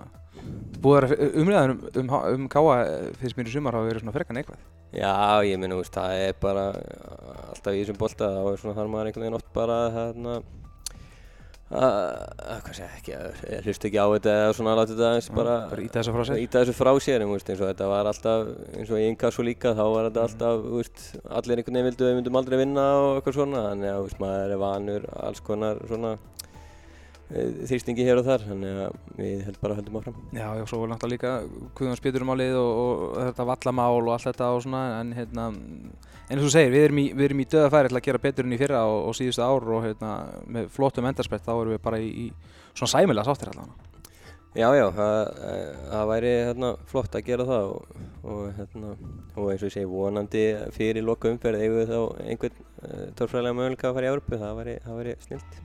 búið 0.83 0.99
að 0.99 1.13
vera 1.15 1.31
umræðan 1.43 1.73
um, 1.75 1.81
um, 2.03 2.13
um 2.35 2.47
káa 2.51 2.77
fyrst 3.23 3.39
í 3.39 3.55
sumar 3.55 3.75
hafa 3.79 3.89
verið 3.89 4.03
svona 4.05 4.15
frekkan 4.15 4.39
eitthvað. 4.41 4.61
Já, 4.89 5.13
ég 5.45 5.59
meina, 5.61 5.75
þú 5.75 5.83
veist, 5.83 5.93
það 5.95 6.21
er 6.27 6.37
bara 6.41 6.63
uh, 6.73 7.51
alltaf 7.53 7.75
í 7.75 7.81
þessum 7.83 7.99
bolta, 7.99 8.29
þá 8.35 8.47
er 8.49 8.61
svona 8.63 8.77
þar 8.79 8.89
maður 8.93 9.09
einhvern 9.11 9.25
veginn 9.27 9.37
oft 9.39 9.51
bara 9.53 9.77
hérna 9.93 10.39
hvað 11.69 12.71
segja, 12.73 12.87
ekki, 12.97 13.13
að 13.13 13.67
hlusta 13.67 13.87
ekki 13.89 13.99
á 14.01 14.07
þetta 14.09 14.31
eða 14.39 14.53
svona 14.57 14.71
láta 14.79 14.93
þetta 14.95 15.09
aðeins 15.11 15.27
bara 15.37 15.57
bara 15.69 15.83
íta 15.85 15.99
þessu 15.99 16.13
frá 16.15 16.23
sér. 16.25 16.39
Íta 16.41 16.63
þessu 16.63 16.73
frá 16.79 16.91
sér, 17.05 17.21
en, 17.21 17.29
þú 17.29 17.35
veist, 17.37 17.51
eins 17.53 17.61
og 17.61 17.69
þetta 17.69 17.89
var 17.91 18.09
alltaf, 18.09 18.49
eins 18.73 18.89
og 18.89 18.97
í 18.97 19.05
innkassu 19.05 19.45
líka, 19.45 19.75
þá 19.77 19.83
var 19.93 20.09
þetta 20.09 20.23
alltaf, 20.25 20.63
þú 20.65 20.79
veist, 20.79 21.05
allir 21.29 21.61
einhvern 21.61 21.77
veginn 21.77 21.89
vildu 21.91 22.07
við 22.09 22.17
myndum 22.17 22.39
aldrei 22.41 22.57
vinna 22.63 22.87
og 22.97 23.19
eitthvað 23.19 23.37
svona, 23.37 23.63
þannig 23.69 23.93
að, 23.93 24.01
veist, 24.07 24.21
maður 24.25 24.55
er 24.55 24.63
vanur 24.65 25.07
alls 25.29 25.45
konar 25.45 25.81
svona 25.91 26.15
eh, 27.29 27.53
þrýstingi 27.69 28.09
hér 28.09 28.23
og 28.23 28.29
þar, 28.31 28.49
þannig 28.49 28.83
að 28.87 28.99
við 29.21 29.45
held 29.45 29.61
bara 29.61 29.77
höldum 29.77 30.01
áfram. 30.01 30.21
Já, 30.33 30.47
já, 30.57 30.65
svo 30.65 30.81
var 30.81 30.95
náttúrulega 30.95 31.13
líka 31.13 31.69
Guðjón 31.77 32.01
spýtur 32.01 32.25
um 32.25 32.33
álið 32.33 32.57
og, 32.63 32.71
og 32.79 33.19
þetta 33.29 33.49
vallamál 33.53 34.01
og 34.07 34.15
allt 34.15 34.31
þetta 34.31 34.53
og 34.55 34.65
svona, 34.65 34.85
en 35.03 35.13
hérna, 35.21 35.51
en 36.29 36.37
eins 36.37 36.43
og 36.43 36.47
þú 36.47 36.53
segir, 36.53 36.73
við 36.75 36.87
erum 36.87 37.01
í, 37.01 37.05
við 37.17 37.25
erum 37.25 37.39
í 37.41 37.49
döða 37.49 37.69
færi 37.73 37.89
til 37.89 37.97
að 37.97 38.05
gera 38.05 38.21
betur 38.21 38.45
enn 38.45 38.53
í 38.53 38.61
fyrra 38.61 38.85
og, 38.85 38.99
og 39.09 39.15
síðustu 39.17 39.41
ár 39.41 39.69
og 39.73 39.85
hérna, 39.87 40.15
með 40.45 40.67
flottum 40.75 41.07
endarspett 41.09 41.45
þá 41.45 41.53
erum 41.55 41.73
við 41.73 41.85
bara 41.89 42.01
í, 42.01 42.09
í 42.09 42.73
svona 42.77 42.91
sæmilega 42.93 43.25
sáttir 43.25 43.49
allavega. 43.53 43.89
Já, 44.57 44.65
já, 44.73 44.87
það, 44.97 45.19
eh, 45.45 45.73
það 45.91 46.07
væri 46.09 46.29
hérna, 46.47 46.69
flott 46.89 47.15
að 47.17 47.25
gera 47.27 47.45
það 47.45 47.67
og, 47.69 47.97
og, 48.23 48.39
hérna, 48.57 48.93
og 49.35 49.49
eins 49.51 49.61
og 49.61 49.67
ég 49.67 49.73
segi, 49.75 49.89
vonandi 49.89 50.45
fyrir 50.73 51.05
loka 51.05 51.29
umferð 51.29 51.65
við 51.65 51.91
þá 51.91 51.99
einhvern 52.25 52.55
uh, 52.57 53.03
tórfræðilega 53.19 53.57
möguleika 53.59 53.89
að 53.91 53.99
fara 53.99 54.07
í 54.07 54.11
Európu, 54.13 54.39
það 54.41 54.55
væri, 54.57 54.75
væri 54.87 55.13
snilt. 55.27 55.59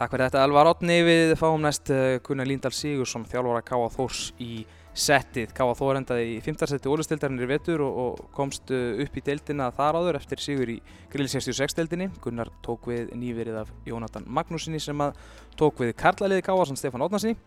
Takk 0.00 0.14
fyrir 0.14 0.24
þetta 0.30 0.46
Elvar 0.46 0.70
Átni, 0.72 0.96
við 1.04 1.34
fáum 1.40 1.60
næst 1.60 1.92
uh, 1.92 2.16
Gunnar 2.24 2.48
Líndal 2.48 2.72
Sigursson, 2.72 3.28
þjálfara 3.28 3.60
K.A. 3.68 3.92
Þórs 3.98 4.24
í 4.40 4.52
settið. 4.92 5.52
Káa 5.56 5.72
Þór 5.76 6.00
endaði 6.02 6.26
í 6.34 6.40
5. 6.44 6.66
seti 6.68 6.90
ólistildarinn 6.90 7.40
í 7.40 7.48
vetur 7.48 7.82
og, 7.84 8.00
og 8.02 8.32
komst 8.36 8.72
uh, 8.74 8.98
upp 9.02 9.16
í 9.16 9.22
deildina 9.24 9.70
þar 9.74 9.98
áður 10.00 10.18
eftir 10.18 10.42
sigur 10.42 10.72
í 10.74 10.76
grill 11.12 11.28
66 11.32 11.76
deildinni. 11.78 12.10
Gunnar 12.24 12.50
tók 12.64 12.90
við 12.90 13.14
nýverið 13.16 13.62
af 13.62 13.72
Jónatan 13.88 14.26
Magnúsinni 14.28 14.80
sem 14.82 15.00
að 15.04 15.16
tók 15.60 15.80
við 15.80 15.94
karlaliði 16.02 16.44
Káa 16.44 16.66
sem 16.68 16.78
Stefán 16.80 17.04
Ótnarsinni. 17.06 17.38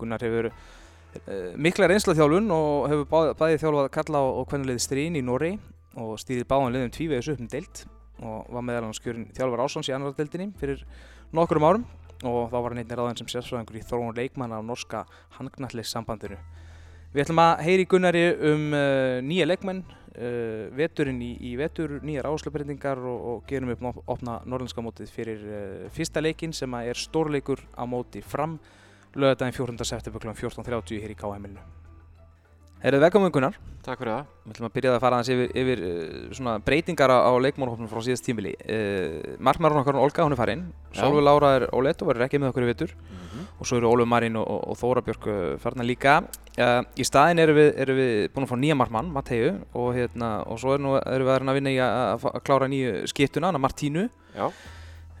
Gunnar 0.00 0.24
hefur 0.24 0.48
uh, 0.50 1.50
mikla 1.60 1.90
reynsla 1.92 2.16
þjálfun 2.16 2.48
og 2.56 2.88
hefur 2.92 3.36
bæðið 3.36 3.60
þjálfað 3.66 3.90
karla 3.98 4.24
og, 4.30 4.46
hvernulegði 4.52 4.86
Strín 4.86 5.20
í 5.20 5.24
Norri 5.24 5.58
og 6.00 6.16
stýðið 6.22 6.48
báðan 6.50 6.74
liðum 6.74 6.94
tvívegis 6.94 7.30
upp 7.34 7.44
um 7.44 7.50
deild 7.52 7.84
og 8.24 8.48
var 8.54 8.64
meðal 8.64 8.88
hans 8.88 9.02
kjörinn 9.02 9.28
þjálfur 9.34 9.62
Ásons 9.62 9.90
í 9.90 9.94
annar 9.94 10.14
deildinni 10.16 10.52
fyrir 10.58 10.82
nokkurum 11.34 11.66
árum 11.68 11.86
og 12.24 12.48
þá 12.50 12.56
var 12.56 12.72
hann 12.72 12.80
einnig 12.82 12.98
ráðan 12.98 13.18
sem 13.20 13.30
sérfræðingur 13.30 13.78
í 13.78 13.84
þróun 13.84 14.16
leikmanna 14.16 14.58
á 14.58 14.62
norska 14.64 15.02
hangnallis-sambandinu. 15.36 16.38
Við 17.14 17.22
ætlum 17.22 17.38
að 17.38 17.60
heyri 17.62 17.84
Gunnari 17.86 18.22
um 18.50 18.72
uh, 18.74 19.20
nýja 19.22 19.44
leikmenn, 19.46 19.84
uh, 19.86 20.64
veturinn 20.74 21.20
í, 21.22 21.28
í 21.46 21.52
vetur, 21.54 22.00
nýjar 22.02 22.26
áslöpbreytingar 22.26 22.98
og, 22.98 23.28
og 23.30 23.44
gerum 23.46 23.70
upp 23.70 24.00
opna 24.10 24.40
norðlenska 24.42 24.82
mótið 24.82 25.12
fyrir 25.14 25.44
uh, 25.46 25.84
fyrsta 25.94 26.18
leikin 26.24 26.50
sem 26.50 26.74
er 26.80 26.98
stórleikur 26.98 27.62
á 27.78 27.86
móti 27.86 28.18
fram 28.18 28.58
lögadaginn 29.14 29.54
14. 29.54 29.86
september 29.86 30.24
kl. 30.24 30.34
14.30 30.34 31.04
hér 31.04 31.14
í 31.14 31.18
K-heimilinu. 31.20 31.62
Herrið 32.82 33.06
velkominn 33.06 33.32
Gunnar. 33.32 33.62
Takk 33.86 34.02
fyrir 34.02 34.16
það. 34.16 34.34
Við 34.42 34.56
ætlum 34.56 34.66
að 34.66 34.74
byrja 34.74 34.90
að 34.96 35.00
fara 35.06 35.20
aðeins 35.20 35.32
yfir, 35.36 35.54
yfir 35.62 35.86
uh, 36.50 36.58
breytingar 36.66 37.14
á, 37.14 37.18
á 37.30 37.32
leikmórhófnum 37.46 37.94
frá 37.94 38.02
síðast 38.02 38.26
tímili. 38.26 38.56
Uh, 38.66 39.38
Markmærun 39.38 39.84
okkar 39.84 40.02
Olga, 40.02 40.26
hún 40.26 40.34
er 40.34 40.42
farinn. 40.42 40.66
Solveig 40.98 41.30
Lára 41.30 41.54
er 41.60 41.70
óleitt 41.70 42.02
og 42.02 42.10
verður 42.10 42.26
ekki 42.26 42.42
með 42.42 42.50
okkur 42.50 42.66
í 42.66 42.72
vittur. 42.74 42.98
Mm 42.98 43.22
-hmm. 43.22 43.33
Og 43.60 43.68
svo 43.68 43.78
eru 43.78 43.90
Óluf 43.92 44.08
Marín 44.10 44.36
og, 44.40 44.48
og, 44.50 44.76
Þóra 44.80 45.02
Björk 45.06 45.28
farna 45.62 45.86
líka. 45.86 46.16
Uh, 46.54 46.80
í 46.98 47.06
staðin 47.06 47.42
erum 47.42 47.58
við, 47.58 47.68
erum 47.84 47.98
við 47.98 48.14
búin 48.34 48.46
að 48.46 48.50
fá 48.50 48.56
nýja 48.58 48.78
markmann, 48.78 49.12
Matteu. 49.14 49.52
Og, 49.72 49.92
hérna, 49.96 50.30
og 50.50 50.58
svo 50.62 50.74
erum 50.76 50.96
við 50.98 51.34
að, 51.34 51.52
vinna 51.58 51.74
í 51.74 51.78
að, 51.82 52.26
að 52.32 52.40
klára 52.46 52.70
nýju 52.70 53.04
skiptuna, 53.12 53.52
hana 53.52 53.62
Martínu. 53.62 54.08
Já. 54.34 54.48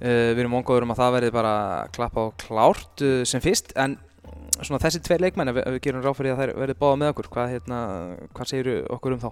Við 0.04 0.42
erum 0.42 0.58
ongaður 0.58 0.84
um 0.84 0.92
að 0.92 0.98
það 1.00 1.14
verði 1.14 1.30
bara 1.32 1.54
klappa 1.94 2.26
og 2.28 2.34
klárt 2.42 3.04
sem 3.30 3.40
fyrst. 3.40 3.70
En 3.80 3.94
svona 4.62 4.80
þessi 4.82 5.02
tveir 5.04 5.22
leikmenn, 5.24 5.50
ef 5.50 5.58
við, 5.58 5.80
gerum 5.84 6.04
ráð 6.04 6.18
fyrir 6.18 6.34
að 6.34 6.42
þær 6.42 6.52
verði 6.60 6.76
báða 6.80 7.00
með 7.00 7.12
okkur, 7.14 7.28
hvað, 7.34 7.52
hérna, 7.54 7.80
hvað 8.36 8.50
segir 8.50 8.70
okkur 8.94 9.16
um 9.16 9.22
þá? 9.22 9.30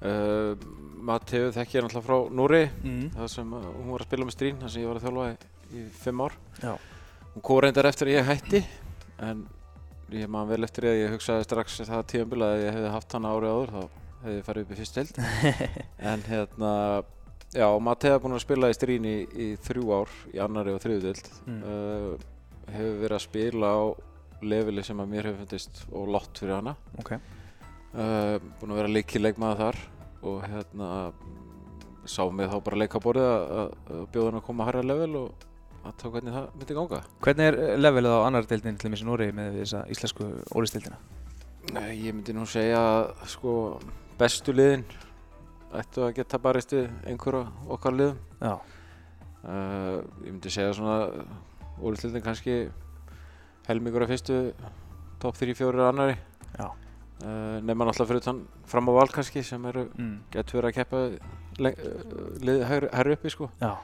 Uh, 0.00 0.68
Matteu 1.04 1.50
þekk 1.52 1.74
ég 1.76 1.84
náttúrulega 1.84 2.06
frá 2.06 2.34
Núri, 2.36 2.62
Mm. 2.84 3.10
það 3.16 3.30
sem 3.34 3.52
uh, 3.56 3.66
hún 3.76 3.90
var 3.92 4.04
að 4.04 4.08
spila 4.08 4.28
með 4.28 4.36
Strín, 4.36 4.60
þar 4.60 4.72
sem 4.72 4.82
ég 4.82 4.88
var 4.88 5.00
að 5.00 5.06
þjálfa 5.06 5.26
í, 5.30 5.34
í 5.76 5.84
fimm 6.04 6.22
ár. 6.24 6.36
Já. 6.62 6.72
Hún 7.30 7.44
kom 7.46 7.60
reyndar 7.62 7.86
eftir 7.86 8.08
að 8.10 8.16
ég 8.16 8.26
hætti, 8.26 8.60
en 9.22 9.44
ég 10.10 10.30
man 10.30 10.48
vel 10.50 10.64
eftir 10.66 10.82
því 10.82 10.90
að 10.90 10.98
ég 10.98 11.12
hugsaði 11.14 11.46
strax 11.46 11.76
það 11.86 12.06
tíðanbíla 12.10 12.46
að 12.50 12.62
ég 12.64 12.74
hefði 12.74 12.92
haft 12.96 13.12
hana 13.14 13.34
árið 13.36 13.52
áður, 13.54 13.74
þá 13.74 13.82
hefði 14.24 14.32
ég 14.34 14.46
farið 14.48 14.64
upp 14.64 14.72
í 14.72 14.78
fyrst 14.80 14.96
held. 14.98 15.20
en 16.10 16.24
hérna, 16.26 16.72
já, 17.54 17.66
Matteu 17.86 18.10
er 18.16 18.22
búin 18.24 18.34
að 18.34 18.42
spila 18.42 18.70
í 18.72 18.74
Strín 18.74 19.06
í, 19.06 19.14
í 19.30 19.46
þrjú 19.62 19.92
ár, 20.00 20.16
í 20.34 20.40
annari 20.42 20.74
og 20.74 20.82
þriðu 20.82 21.12
held. 21.12 21.30
Mm. 21.46 21.60
Uh, 21.62 22.64
hefur 22.74 22.98
verið 23.04 23.18
að 23.20 23.22
spila 23.28 23.70
á 23.70 23.80
leveli 24.50 24.84
sem 24.86 25.02
að 25.02 25.12
mér 25.12 25.28
hefur 25.30 25.44
fundist 25.44 25.84
og 25.92 26.10
lott 26.16 26.40
fyrir 26.42 26.56
hana. 26.56 26.74
Ok. 26.98 27.12
Uh, 27.94 28.40
búinn 28.58 28.74
að 28.74 28.80
vera 28.80 28.94
leikilegmaða 28.96 29.60
þar 29.62 29.78
og 30.26 30.42
hérna 30.48 30.90
sá 32.10 32.24
mig 32.34 32.50
þá 32.50 32.58
bara 32.66 32.82
leika 32.82 33.00
borðið 33.02 33.30
að, 33.30 33.46
að, 33.60 33.72
að 33.94 34.04
bjóða 34.10 34.32
hann 34.32 34.40
að 34.40 34.44
koma 34.48 34.64
að 34.64 34.70
hærra 34.70 34.84
level 34.90 35.16
og 35.20 35.46
að 35.84 35.94
ta 36.00 36.10
hvernig 36.12 36.34
það 36.34 36.48
myndi 36.58 36.76
ganga. 36.76 37.00
Hvernig 37.24 37.46
er 37.50 37.58
eh, 37.64 37.76
levelið 37.80 38.16
á 38.16 38.20
annar 38.26 38.48
deildin 38.50 38.76
til 38.80 38.90
þessi 38.92 39.06
Nóri 39.08 39.30
með 39.36 39.60
þessa 39.62 39.84
íslensku 39.94 40.26
ólistildina? 40.56 40.98
Nei, 41.72 41.94
ég 42.06 42.14
myndi 42.16 42.34
nú 42.36 42.44
segja 42.48 42.80
að 42.80 43.26
sko 43.30 43.54
bestu 44.20 44.52
liðin 44.56 44.84
ættu 45.76 46.02
að 46.08 46.14
geta 46.18 46.38
barist 46.42 46.72
við 46.74 46.88
einhverja 47.06 47.46
okkar 47.70 47.94
liðum. 47.96 48.18
Uh, 49.40 50.00
ég 50.26 50.34
myndi 50.34 50.50
segja 50.52 50.74
svona 50.76 50.96
úrlutildin 51.80 52.24
kannski 52.24 52.56
helmingur 53.68 54.04
af 54.04 54.10
fyrstu 54.12 54.40
top 55.22 55.38
3-4 55.38 55.86
annari. 55.88 56.18
Uh, 57.20 57.60
nema 57.60 57.84
náttúrulega 57.84 58.08
fyrir 58.08 58.24
þann 58.24 58.38
fram 58.68 58.86
á 58.88 58.92
val 58.96 59.10
kannski 59.12 59.42
sem 59.44 59.64
eru 59.68 59.82
Mm. 59.96 60.14
getur 60.32 60.60
verið 60.62 60.70
að 60.70 60.76
keppa 60.78 61.00
uh, 61.04 62.64
hærri, 62.70 62.88
hærri 62.96 63.12
uppi 63.16 63.30
sko. 63.32 63.50
Já. 63.60 63.74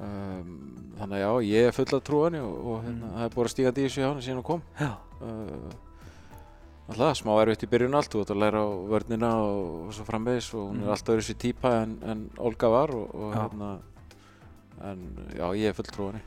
Um, 0.00 0.52
þannig 0.96 1.18
að 1.18 1.20
já, 1.20 1.30
ég 1.50 1.66
er 1.68 1.72
full 1.76 1.84
að 1.92 2.02
trúa 2.08 2.26
henni 2.30 2.40
og, 2.40 2.54
og 2.66 2.82
hérna, 2.86 3.06
Mm. 3.06 3.14
það 3.18 3.24
er 3.26 3.34
búin 3.34 3.44
að 3.48 3.52
stíga 3.52 3.70
í 3.70 3.84
þessu 3.84 4.00
hjá 4.00 4.08
henni 4.08 4.22
síðan 4.24 4.38
hún 4.40 4.48
kom. 4.48 4.62
Já. 4.80 4.90
Uh, 5.20 5.74
alltaf 6.90 7.18
smá 7.20 7.32
erfitt 7.42 7.64
í 7.66 7.70
byrjun 7.70 7.94
allt, 7.98 8.10
þú 8.14 8.22
ert 8.24 8.30
að 8.34 8.40
læra 8.40 8.62
á 8.64 8.68
vörnina 8.90 9.30
og, 9.44 9.86
og 9.86 9.92
svo 9.94 10.04
framvegis 10.08 10.48
og 10.54 10.70
hún 10.70 10.78
Mm. 10.80 10.82
er 10.86 10.90
alltaf 10.94 11.14
öðru 11.14 11.26
sér 11.28 11.38
típa 11.38 11.72
en, 11.82 11.98
en 12.02 12.30
Olga 12.38 12.68
var 12.72 12.90
og, 12.96 13.14
og 13.14 13.34
Já. 13.34 13.40
hérna, 13.44 13.68
en 14.90 15.04
já, 15.36 15.46
ég 15.60 15.68
er 15.68 15.72
full 15.76 15.84
trúa 15.92 16.12
henni. 16.12 16.22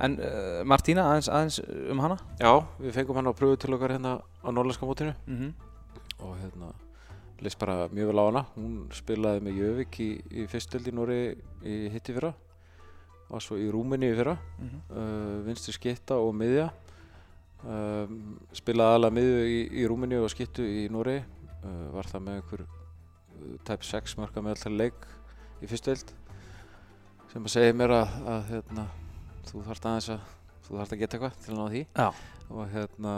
En 0.00 0.14
uh, 0.22 0.62
Martína, 0.64 1.02
aðeins, 1.10 1.28
aðeins 1.28 1.58
um 1.90 1.98
hana? 2.00 2.16
Já, 2.38 2.52
við 2.78 2.92
fengum 2.94 3.16
henni 3.18 3.32
á 3.34 3.36
pröfu 3.36 3.56
til 3.58 3.74
okkar 3.74 3.90
hérna 3.96 4.12
á 4.22 4.48
Norrlandska 4.54 4.86
mótinu 4.86 5.14
Mm 5.26 5.36
-hmm. 5.38 5.52
og 6.22 6.36
hérna 6.38 6.70
leist 7.42 7.58
bara 7.58 7.88
mjög 7.88 8.06
vel 8.06 8.18
á 8.22 8.24
hana. 8.30 8.44
Hún 8.56 8.86
spilaði 8.94 9.40
með 9.42 9.58
Jövik 9.58 9.98
í, 10.00 10.22
í 10.30 10.46
fyrstöld 10.46 10.86
í 10.86 10.92
Nóri 10.94 11.36
í 11.64 11.88
hitti 11.90 12.12
fyrra, 12.14 12.32
var 13.32 13.40
svo 13.40 13.56
í 13.56 13.70
Rúmini 13.72 14.12
í 14.12 14.16
fyrra. 14.16 14.36
Mm 14.58 14.68
-hmm. 14.68 14.80
uh, 14.96 15.46
vinstri 15.46 15.72
skitta 15.72 16.20
og 16.20 16.34
miðja 16.36 16.70
um, 17.66 18.38
spilaði 18.56 18.90
aðalega 18.90 19.16
miðju 19.18 19.42
í, 19.46 19.58
í 19.82 19.86
Rúmini 19.90 20.18
og 20.20 20.30
skittu 20.32 20.64
í 20.66 20.86
Nóri 20.92 21.18
uh, 21.20 21.86
var 21.94 22.08
það 22.10 22.26
með 22.26 22.38
einhver 22.40 22.64
uh, 22.66 23.56
type 23.66 23.86
6 23.86 24.18
mörka 24.20 24.44
meðaltal 24.44 24.74
leik 24.76 25.06
í 25.62 25.70
fyrstu 25.70 25.94
held 25.94 26.14
sem 27.32 27.48
að 27.48 27.54
segja 27.54 27.76
mér 27.76 27.94
að, 27.96 28.16
að 28.28 28.48
hérna, 28.50 28.86
þú 29.48 29.66
þarft 29.68 29.90
aðeins 29.90 30.08
að 30.16 30.24
þú 30.66 30.78
þarft 30.78 30.94
að 30.96 31.02
geta 31.02 31.18
eitthvað 31.18 31.38
til 31.44 31.52
að 31.52 31.60
ná 31.60 31.64
því 31.72 31.84
Já. 31.96 32.08
og 32.52 32.66
hérna 32.72 33.14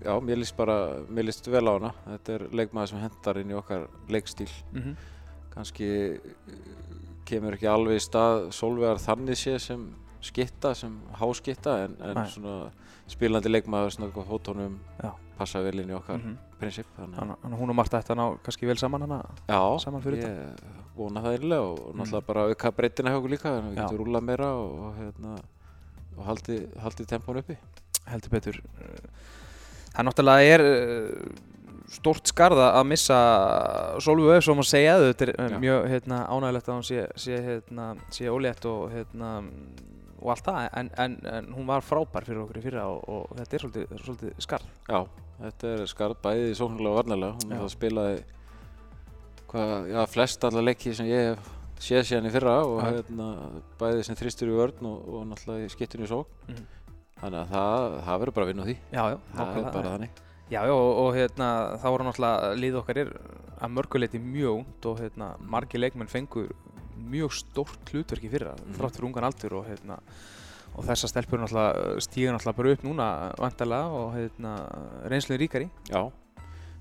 já, 0.00 0.12
mér 0.24 0.40
líst 0.40 0.56
bara, 0.58 0.76
mér 1.08 1.28
líst 1.28 1.48
vel 1.52 1.64
á 1.66 1.72
hana 1.72 1.94
þetta 2.08 2.36
er 2.36 2.44
leikmaður 2.60 2.92
sem 2.92 3.02
hendar 3.04 3.40
inn 3.40 3.54
í 3.54 3.58
okkar 3.58 3.88
leikstíl 4.08 4.50
Mm 4.72 4.82
-hmm. 4.82 4.94
kannski 5.54 5.88
uh, 6.20 7.09
kemur 7.28 7.56
ekki 7.56 7.70
alveg 7.70 8.00
í 8.00 8.04
stað 8.04 8.50
Solvegar 8.54 9.00
þannig 9.02 9.38
sé 9.38 9.56
sem 9.62 9.88
skitta, 10.24 10.74
sem 10.76 10.98
háskitta 11.16 11.78
en, 11.86 11.96
en 12.04 12.22
svona 12.28 12.56
spilandi 13.10 13.50
leikmaður 13.50 13.96
svona 13.96 14.26
hótónum 14.28 14.78
Já. 15.00 15.14
passa 15.38 15.62
vel 15.64 15.80
inn 15.80 15.92
í 15.92 15.96
okkar 15.96 16.20
Mm 16.20 16.38
prinsip 16.60 16.88
þannig 16.98 17.40
að 17.40 17.56
hún 17.56 17.72
og 17.72 17.76
Marta 17.78 18.00
ætti 18.00 18.12
að 18.14 18.20
ná 18.20 18.24
kannski 18.44 18.68
vel 18.68 18.76
saman 18.80 19.06
hana 19.06 19.20
já, 19.48 19.60
saman 19.80 20.02
fyrir 20.04 20.24
ég 20.26 20.64
vona 20.96 21.22
það 21.24 21.36
einlega 21.38 21.68
og 21.70 21.94
náttúrulega 21.96 22.26
bara 22.26 22.46
auka 22.50 22.72
breytina 22.76 23.12
hjá 23.12 23.20
okkur 23.20 23.34
líka 23.34 23.54
þannig 23.54 23.62
að 23.62 23.70
við 23.70 23.78
Já. 23.78 23.84
getum 23.86 24.00
rúlað 24.02 24.26
meira 24.28 24.48
og, 24.58 24.74
og, 24.84 24.98
hérna, 24.98 25.36
og 26.16 26.26
haldi, 26.28 26.58
haldi 26.84 27.06
tempón 27.08 27.40
uppi 27.40 27.56
heldur 28.10 28.34
betur. 28.34 28.58
Það 29.94 30.06
náttúrulega 30.08 30.54
er 30.56 30.64
stórt 31.90 32.30
skarða 32.30 32.68
að 32.78 32.84
missa 32.92 33.16
Solveig 34.04 34.36
Öf, 34.38 34.44
svo 34.46 34.54
má 34.58 34.62
segja 34.66 34.96
þau, 35.00 35.06
þetta 35.10 35.26
er 35.26 35.54
Já. 35.56 35.58
mjög 35.64 35.86
hérna, 35.90 36.18
ánægilegt 36.30 36.68
að 36.70 36.76
hún 36.78 36.86
sé, 36.86 37.06
sé, 37.18 37.38
hérna, 37.46 37.86
sé 38.14 38.28
ólétt 38.30 38.66
og, 38.70 38.84
hérna, 38.94 39.30
og 40.20 40.30
allt 40.34 40.44
það, 40.46 40.68
en, 40.78 40.90
en, 41.02 41.16
en 41.34 41.48
hún 41.56 41.66
var 41.70 41.82
frábær 41.82 42.26
fyrir 42.28 42.42
okkur 42.44 42.60
í 42.60 42.64
fyrra 42.68 42.84
og, 42.92 43.00
og 43.08 43.32
þetta 43.40 43.56
er 43.58 43.64
svolítið, 43.64 43.94
svolítið 44.04 44.42
skarð. 44.46 44.68
já, 44.86 45.00
þetta 45.42 45.72
er 45.74 45.84
skarð 45.90 46.20
bæði 46.28 46.50
sóknarlega 46.60 46.92
og 46.94 46.98
varnarlega 47.00 47.38
hún 47.40 47.54
Já. 47.56 47.60
það 47.64 47.72
spilaði 47.74 48.18
hvað, 49.50 49.74
já, 49.90 50.00
flest 50.14 50.44
alla 50.46 50.62
leiki 50.68 50.94
sem 50.94 51.08
ég 51.10 51.30
hef 51.32 51.48
séð 51.80 52.02
síðan 52.10 52.28
í 52.28 52.34
fyrra 52.34 52.56
og 52.68 52.80
hérna, 52.84 53.28
bæði 53.80 54.02
sem 54.06 54.18
þristur 54.20 54.50
í 54.52 54.56
vörn 54.58 54.86
og, 54.90 54.98
og 55.16 55.22
náttúrulega 55.30 55.66
í 55.66 55.72
skittinu 55.74 56.06
í 56.06 56.10
sókn 56.10 56.50
Mhm. 56.50 56.66
þannig 57.20 57.40
að 57.42 57.50
það, 57.54 57.86
það 58.06 58.20
verður 58.22 58.34
bara 58.36 58.46
að 58.46 58.50
vinna 58.54 58.62
á 58.62 58.68
því 58.70 58.76
Já, 58.94 59.02
já, 59.10 59.16
það 59.36 59.56
er 59.60 59.72
bara 59.74 59.94
þannig 59.96 60.20
Já, 60.50 60.64
já, 60.66 60.72
og, 60.74 60.90
og 61.04 61.14
hérna, 61.14 61.48
þá 61.78 61.86
voru 61.94 62.06
náttúrulega 62.08 62.54
lið 62.58 62.78
okkar 62.80 62.98
er 63.04 63.10
að 63.62 63.70
mörguleiti 63.76 64.18
mjög 64.22 64.56
ungt 64.64 64.86
og 64.90 64.98
hérna, 64.98 65.28
margir 65.46 65.78
leikmenn 65.82 66.10
fengur 66.10 66.48
mjög 67.10 67.36
stórt 67.38 67.92
hlutverk 67.92 68.24
í 68.26 68.30
fyrra, 68.32 68.56
Mhm. 68.58 68.74
þrátt 68.78 68.96
fyrir 68.98 69.06
ungan 69.10 69.24
aldur 69.28 69.54
og 69.60 69.66
hérna, 69.70 70.00
og 70.74 70.84
þessar 70.84 71.08
stelpur 71.12 71.38
náttúrulega 71.38 72.00
stíga 72.02 72.32
náttúrulega 72.34 72.56
bara 72.56 72.72
upp 72.72 72.82
núna 72.82 73.06
vantarlega 73.38 73.86
og 74.00 74.14
hérna, 74.14 74.52
reynslu 75.08 75.38
ríkari. 75.38 75.70
já, 75.88 76.10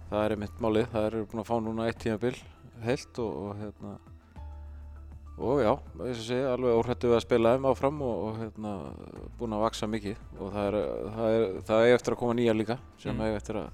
það 0.09 0.25
er 0.25 0.35
einmitt 0.35 0.59
málið 0.59 0.87
það 0.89 1.05
eru 1.11 1.25
búin 1.25 1.43
að 1.43 1.49
fá 1.51 1.55
núna 1.61 1.85
eitt 1.87 1.99
tímabil 1.99 2.35
heilt 2.83 3.19
og, 3.19 3.37
og 3.37 3.55
hérna 3.61 3.97
og 5.39 5.59
já, 5.63 5.71
þess 5.99 6.19
að 6.19 6.25
segja, 6.27 6.47
alveg 6.53 6.77
óhrættu 6.79 7.07
við 7.09 7.15
að 7.17 7.23
spila 7.25 7.53
þeim 7.55 7.67
áfram 7.69 8.01
og, 8.03 8.17
og 8.27 8.39
hérna, 8.41 8.71
búin 9.39 9.53
að 9.55 9.61
vaksa 9.63 9.87
mikið 9.87 10.17
og 10.39 10.49
það 10.55 10.65
er, 10.69 10.77
það 11.15 11.35
er, 11.37 11.45
það 11.69 11.83
er 11.85 11.93
eftir 11.95 12.15
að 12.15 12.19
koma 12.23 12.35
nýja 12.39 12.55
líka 12.57 12.77
sem 12.99 13.13
Mm. 13.15 13.21
mm. 13.23 13.37
eftir 13.39 13.59
að 13.61 13.69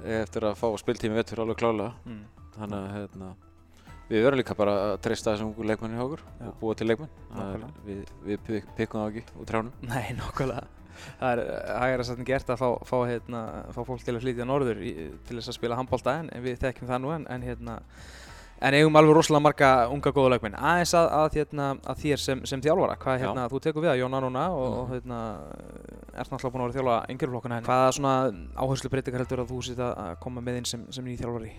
eiga 0.00 0.22
eftir 0.24 0.46
að 0.48 0.58
fá 0.58 0.66
spiltími 0.80 1.14
vettur 1.20 1.42
alveg 1.44 1.60
klálega 1.60 1.92
Mm. 2.06 2.24
þannig 2.56 2.78
að 2.80 2.92
hérna, 2.96 3.30
við 4.10 4.24
verðum 4.26 4.40
líka 4.40 4.56
bara 4.58 4.74
að 4.90 4.98
treysta 5.04 5.34
þessum 5.36 5.52
ungu 5.52 5.66
leikmenni 5.70 5.96
hjá 6.00 6.04
okkur 6.08 6.22
Já. 6.40 6.46
og 6.48 6.54
búa 6.60 6.74
til 6.76 6.86
leikmenn 6.88 7.10
er- 7.36 7.64
við, 7.86 8.04
við 8.26 8.38
pik- 8.48 8.70
pikkum 8.76 9.00
það 9.04 9.10
ekki 9.14 9.24
úr 9.40 9.46
trjánum 9.46 9.72
Nei, 9.86 10.12
nokkulega. 10.18 10.64
það 11.20 11.30
er 11.32 11.42
hægara 11.80 12.04
satt 12.04 12.18
en 12.18 12.24
gert 12.28 12.50
að 12.50 12.58
fá, 12.60 12.68
fá, 12.84 12.96
hérna, 13.08 13.42
fá 13.72 13.80
fólk 13.86 14.02
til 14.04 14.16
að 14.16 14.24
flytja 14.24 14.44
norður 14.48 14.82
í, 14.82 14.90
til 15.28 15.36
þess 15.38 15.48
að 15.52 15.58
spila 15.60 15.76
handbólta 15.78 16.16
en, 16.20 16.30
en 16.34 16.42
við 16.42 16.58
þekkjum 16.64 16.88
það 16.90 17.00
nú 17.04 17.12
en, 17.14 17.26
en 17.30 17.42
hérna 17.46 17.78
En 18.60 18.74
eigum 18.76 18.96
alveg 19.00 19.14
rosalega 19.16 19.40
marga 19.40 19.68
unga 19.88 20.10
góða 20.12 20.30
leikmenn. 20.34 20.54
Aðeins 20.54 20.90
að, 20.98 21.06
að, 21.16 21.36
hérna, 21.38 21.68
að 21.88 22.00
þér 22.02 22.18
sem, 22.20 22.40
sem 22.44 22.60
þjálfara, 22.60 22.96
hvað 23.00 23.20
hérna, 23.22 23.44
þú 23.48 23.60
tekur 23.64 23.82
við 23.86 23.90
að 23.94 24.00
Jóna 24.02 24.20
núna 24.20 24.42
og, 24.52 24.66
og 24.66 24.88
Mhm. 24.88 24.92
hérna, 24.92 25.20
ert 26.12 26.30
náttúrulega 26.30 26.52
búin 26.52 26.64
að 26.64 26.66
vera 26.68 26.76
þjálfa 26.76 26.96
yngjörflokkuna 27.14 27.54
henni. 27.56 27.66
Hvaða 27.70 27.92
svona 27.96 28.12
áherslu 28.60 28.90
breytingar 28.92 29.24
heldur 29.24 29.40
að 29.44 29.48
þú 29.54 29.62
sýtt 29.64 29.80
að 29.80 30.18
koma 30.20 30.40
með 30.44 30.56
inn 30.60 30.64
sem, 30.68 30.84
sem 30.92 31.04
nýð 31.08 31.22
þjálfari? 31.24 31.52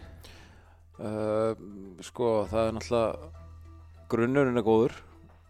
Uh, 1.01 1.55
sko, 2.05 2.45
það 2.51 2.67
er 2.67 2.73
náttúrulega, 2.77 3.31
grunnurinn 4.13 4.57
er 4.61 4.65
góður. 4.67 4.93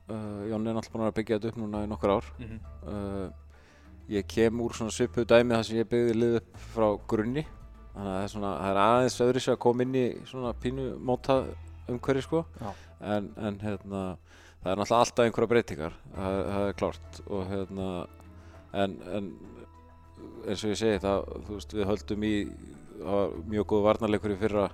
Uh, 0.08 0.48
Jón 0.48 0.68
er 0.68 0.76
náttúrulega 0.78 0.96
búinn 0.96 1.08
að 1.10 1.16
byggja 1.20 1.40
þetta 1.40 1.52
upp 1.52 1.58
núna 1.60 1.84
í 1.84 1.90
nokkur 1.92 2.14
ár. 2.16 2.26
Mm 2.40 2.48
-hmm. 2.48 2.60
Uh, 2.88 3.32
ég 4.08 4.26
kem 4.28 4.62
úr 4.62 4.72
svona 4.72 4.92
svipuðu 4.92 5.26
dæmi 5.28 5.56
þar 5.56 5.64
sem 5.66 5.78
ég 5.78 5.90
byggði 5.90 6.16
lið 6.16 6.36
upp 6.40 6.56
frá 6.76 6.88
grunni. 7.08 7.46
Þannig 7.92 8.08
að 8.08 8.16
það 8.16 8.24
er, 8.24 8.32
svona, 8.32 8.52
það 8.62 8.70
er 8.72 8.80
aðeins 8.86 9.18
öðru 9.26 9.40
sér 9.44 9.54
að 9.58 9.62
koma 9.66 9.84
inn 9.86 9.96
í 10.00 10.06
svona 10.30 10.52
pínu 10.64 10.86
móta 11.10 11.36
umhverfi 11.92 12.22
sko. 12.24 12.44
En, 13.02 13.32
en 13.42 13.58
hérna, 13.60 14.02
það 14.62 14.72
er 14.72 14.80
náttúrulega 14.80 15.00
alltaf 15.06 15.26
einhverja 15.26 15.52
breytingar, 15.52 15.96
það, 16.16 16.38
það 16.54 16.68
er 16.70 16.78
klárt. 16.80 17.20
Og 17.28 17.50
hérna, 17.50 17.88
en, 18.84 18.96
en 19.18 19.32
eins 20.48 20.64
og 20.64 20.72
ég 20.72 20.80
segi 20.80 21.02
það, 21.04 21.26
þú 21.48 21.58
veist, 21.58 21.76
við 21.76 21.90
höldum 21.92 22.24
í, 22.30 22.34
mjög 23.52 23.68
góð 23.74 23.84
varnarleikur 23.90 24.36
í 24.36 24.40
fyrra. 24.40 24.70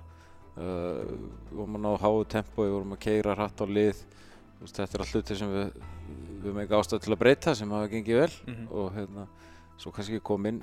Uh, 0.58 1.06
við 1.48 1.54
vorum 1.60 1.76
að 1.78 1.82
ná 1.84 1.90
háu 2.02 2.24
tempo, 2.26 2.64
við 2.66 2.72
vorum 2.74 2.94
að 2.96 3.02
keira 3.04 3.34
hratt 3.38 3.60
á 3.62 3.66
lið. 3.70 4.00
Veist, 4.58 4.74
þetta 4.78 4.96
er 4.98 5.04
allt 5.04 5.12
hluti 5.14 5.36
sem 5.38 5.52
við, 5.54 5.68
við 6.08 6.48
höfum 6.48 6.58
ekki 6.64 6.78
ástæð 6.80 7.02
til 7.04 7.12
að 7.14 7.20
breyta 7.22 7.54
sem 7.54 7.70
hafa 7.74 7.90
gengið 7.92 8.18
vel 8.18 8.32
Mhm. 8.48 8.64
og 8.74 8.88
hérna, 8.96 9.26
svo 9.78 9.92
kannski 9.94 10.18
kom 10.20 10.46
inn 10.50 10.58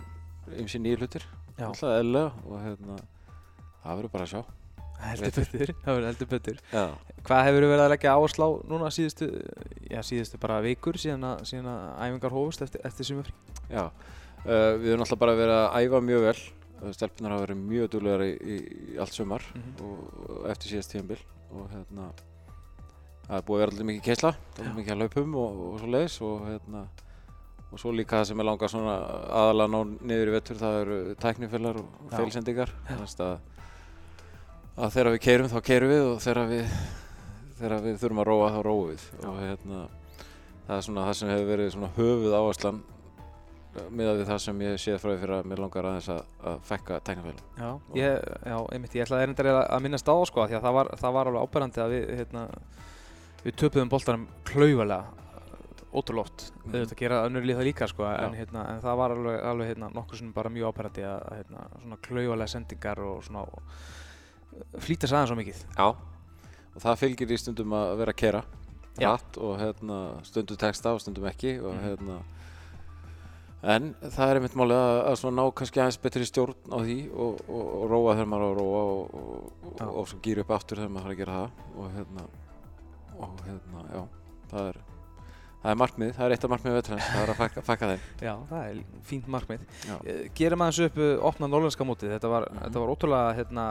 ymsi 0.59 0.79
nýju 0.83 0.99
hlutir, 0.99 1.23
Já. 1.23 1.44
Alltaf 1.63 1.93
eðlilega 1.95 2.31
og 2.45 2.61
hérna, 2.65 2.95
það 3.83 3.95
verður 3.99 4.11
bara 4.15 4.25
að 4.27 4.31
sjá. 4.33 4.41
Heldur 5.05 5.31
betur, 5.51 5.71
heldur 5.85 6.27
betur. 6.31 6.59
Já. 6.71 6.83
Hvað 7.25 7.45
hefur 7.49 7.65
verið 7.67 7.83
að 7.85 7.89
leggja 7.93 8.13
áherslu 8.15 8.45
á 8.47 8.49
núna 8.71 8.91
síðustu, 8.95 9.27
já 9.91 9.99
síðustu 10.07 10.39
bara 10.39 10.59
vikur 10.63 10.95
síðan 10.99 11.23
að, 11.31 11.41
síðan 11.49 11.67
að 11.71 11.87
æfingar 12.05 12.35
hófust 12.35 12.61
eftir, 12.65 12.81
eftir 12.87 13.05
sumafrí? 13.09 13.33
Já, 13.71 13.83
uh, 13.87 14.71
við 14.79 14.91
höfum 14.93 15.03
alltaf 15.05 15.19
bara 15.19 15.35
verið 15.39 15.57
að 15.63 15.81
æfa 15.85 16.03
mjög 16.11 16.29
vel, 16.29 16.37
Uh, 16.75 16.89
stelpunar 16.91 17.31
hafa 17.31 17.45
verið 17.45 17.59
mjög 17.69 17.85
duglegar 17.93 18.21
í, 18.25 18.31
í, 18.35 18.55
í 18.91 18.95
allt 18.99 19.13
sumar 19.15 19.41
Mhm. 19.55 19.75
og 19.79 20.25
og 20.35 20.49
eftir 20.51 20.73
síðast 20.73 20.91
tíðanbill 20.91 21.21
og 21.55 21.69
hérna, 21.71 22.07
það 23.29 23.37
er 23.37 23.45
búið 23.47 23.55
að 23.55 23.61
vera 23.61 23.71
alltaf 23.71 23.87
mikið 23.87 24.03
keisla, 24.03 24.31
mikið 24.75 24.91
að 24.91 24.99
laupum 24.99 25.35
og, 25.39 25.61
og 25.69 25.77
svo 25.79 25.87
leiðis 25.93 26.17
og 26.27 26.43
hérna, 26.49 26.81
og 27.75 27.81
svo 27.81 27.91
líka 27.91 28.21
það 28.21 28.29
sem 28.29 28.41
er 28.41 28.47
langað 28.47 28.71
svona 28.71 28.95
aðalega 29.41 29.71
ná 29.73 29.97
niður 30.07 30.31
í 30.31 30.33
vettur, 30.37 30.59
það 30.61 30.77
eru 30.79 30.97
tæknifélag 31.19 31.79
og 31.81 31.89
Já. 32.05 32.15
feilsendingar, 32.15 32.71
þannig 32.87 33.15
að, 33.25 33.33
að 34.79 34.95
þegar 34.95 35.11
við 35.11 35.21
keirum 35.27 35.51
þá 35.51 35.57
keirum 35.69 35.91
við 35.91 36.03
og 36.13 36.21
þegar 36.23 36.51
við, 36.53 36.75
þegar 37.59 37.85
við 37.85 38.01
þurfum 38.03 38.21
að 38.23 38.29
róa 38.31 38.51
þá 38.55 38.59
róum 38.69 38.91
við. 38.93 39.07
Og 39.27 39.39
hérna, 39.43 39.81
það 40.69 40.75
er 40.77 40.85
svona 40.87 41.07
það 41.09 41.17
sem 41.19 41.33
hefur 41.33 41.51
verið 41.51 41.73
svona 41.75 41.91
höfuð 41.99 42.37
áherslan 42.39 42.83
miðað 43.91 44.21
við 44.21 44.29
það 44.29 44.39
sem 44.45 44.63
ég 44.63 44.79
séð 44.79 45.01
frá 45.03 45.09
því 45.09 45.17
fyrir 45.19 45.35
að 45.35 45.51
mér 45.51 45.61
langar 45.65 45.87
aðeins 45.89 46.07
að, 46.13 46.21
að 46.47 46.63
fekka 46.69 47.01
tæknifélagum. 47.09 47.59
Já, 47.59 47.99
ég, 47.99 48.29
já, 48.47 48.55
einmitt, 48.71 48.95
ég 48.95 49.03
ætlaði 49.03 49.27
erindar 49.27 49.49
að, 49.51 49.75
minnast 49.83 50.07
á 50.07 50.15
það 50.15 50.25
sko, 50.31 50.45
því 50.47 50.55
að 50.55 50.67
það 50.69 50.77
var, 50.77 50.91
það 51.01 51.15
var 51.17 51.29
alveg 51.31 51.49
áberandi 51.49 51.83
að 51.83 51.95
við, 51.95 52.05
hérna, 52.21 52.43
við 53.43 53.57
töpuðum 53.59 53.91
boltanum 53.91 54.25
klaufalega, 54.47 55.24
ótrúlega 55.95 56.25
oft, 56.27 56.51
Mhm. 56.65 56.71
þau 56.71 56.79
þetta 56.85 56.97
gera 56.99 57.21
önnur 57.29 57.45
líða 57.47 57.63
líka 57.65 57.87
sko, 57.87 58.03
en, 58.05 58.33
hérna, 58.37 58.65
en 58.75 58.81
það 58.81 58.97
var 58.97 59.11
alveg, 59.15 59.39
alveg 59.51 59.67
hérna, 59.73 59.89
nokkur 59.95 60.17
sem 60.17 60.31
bara 60.33 60.49
mjög 60.49 60.73
áberandi 60.73 61.03
að, 61.07 61.23
að 61.31 61.37
hérna, 61.39 61.67
svona 61.81 61.97
klaufalega 62.01 62.47
sendingar 62.55 62.99
og 62.99 63.23
svona 63.23 63.45
flýta 64.79 65.07
sæðan 65.09 65.27
svo 65.27 65.35
mikið. 65.39 65.63
Já, 65.77 65.87
og 66.75 66.81
það 66.83 66.99
fylgir 67.01 67.31
í 67.31 67.37
stundum 67.39 67.73
að 67.75 67.97
vera 67.97 68.11
að 68.13 68.21
kera 68.21 68.43
hratt 68.99 69.37
og 69.37 69.57
hérna, 69.59 70.23
stundum 70.23 70.57
texta 70.57 70.93
og 70.95 71.01
stundum 71.03 71.25
ekki 71.27 71.57
og 71.63 71.73
Mhm. 71.75 71.83
hérna 71.83 72.21
en 73.65 73.95
það 73.99 74.29
er 74.29 74.37
einmitt 74.39 74.55
málið 74.55 74.77
að, 74.77 74.97
að 75.09 75.33
ná 75.33 75.43
kannski 75.57 75.81
aðeins 75.81 75.97
betri 76.01 76.25
stjórn 76.27 76.53
á 76.69 76.77
því 76.85 76.97
og, 77.11 77.39
og, 77.49 77.63
og 77.81 77.85
róa 77.89 78.13
þegar 78.15 78.29
maður 78.29 78.45
á 78.45 78.49
að 78.51 78.59
róa 78.59 78.81
og, 78.93 80.07
svo 80.07 80.19
gýra 80.21 80.43
upp 80.45 80.51
aftur 80.53 80.77
þegar 80.77 80.91
maður 80.93 81.07
þarf 81.07 81.15
að 81.15 81.21
gera 81.23 81.37
það 81.39 81.49
og 81.75 81.87
hérna 81.95 82.25
og 83.15 83.41
hérna, 83.47 83.83
já, 83.95 84.03
það 84.51 84.69
er 84.69 84.77
það 85.65 85.73
er 85.73 85.79
markmið, 85.81 86.11
það 86.13 86.25
er 86.29 86.35
eitt 86.35 86.45
af 86.45 86.51
markmið 86.53 86.75
vetrans 86.77 87.05
það 87.09 87.23
er 87.25 87.31
að 87.33 87.39
fakka, 87.41 87.61
fakka 87.65 87.87
þeim 87.89 88.03
Já, 88.21 88.33
það 88.51 88.63
er 88.69 88.79
fínt 89.09 89.29
markmið. 89.33 89.63
Eh, 90.05 90.19
Gerum 90.37 90.61
aðeins 90.61 90.81
upp 90.85 90.99
uh, 91.01 91.11
opna 91.31 91.49
norlenska 91.49 91.87
mótið, 91.89 92.13
þetta 92.19 92.29
var, 92.29 92.45
Mhm. 92.51 92.61
þetta 92.67 92.83
var 92.83 92.93
ótrúlega 92.93 93.35
hérna, 93.39 93.65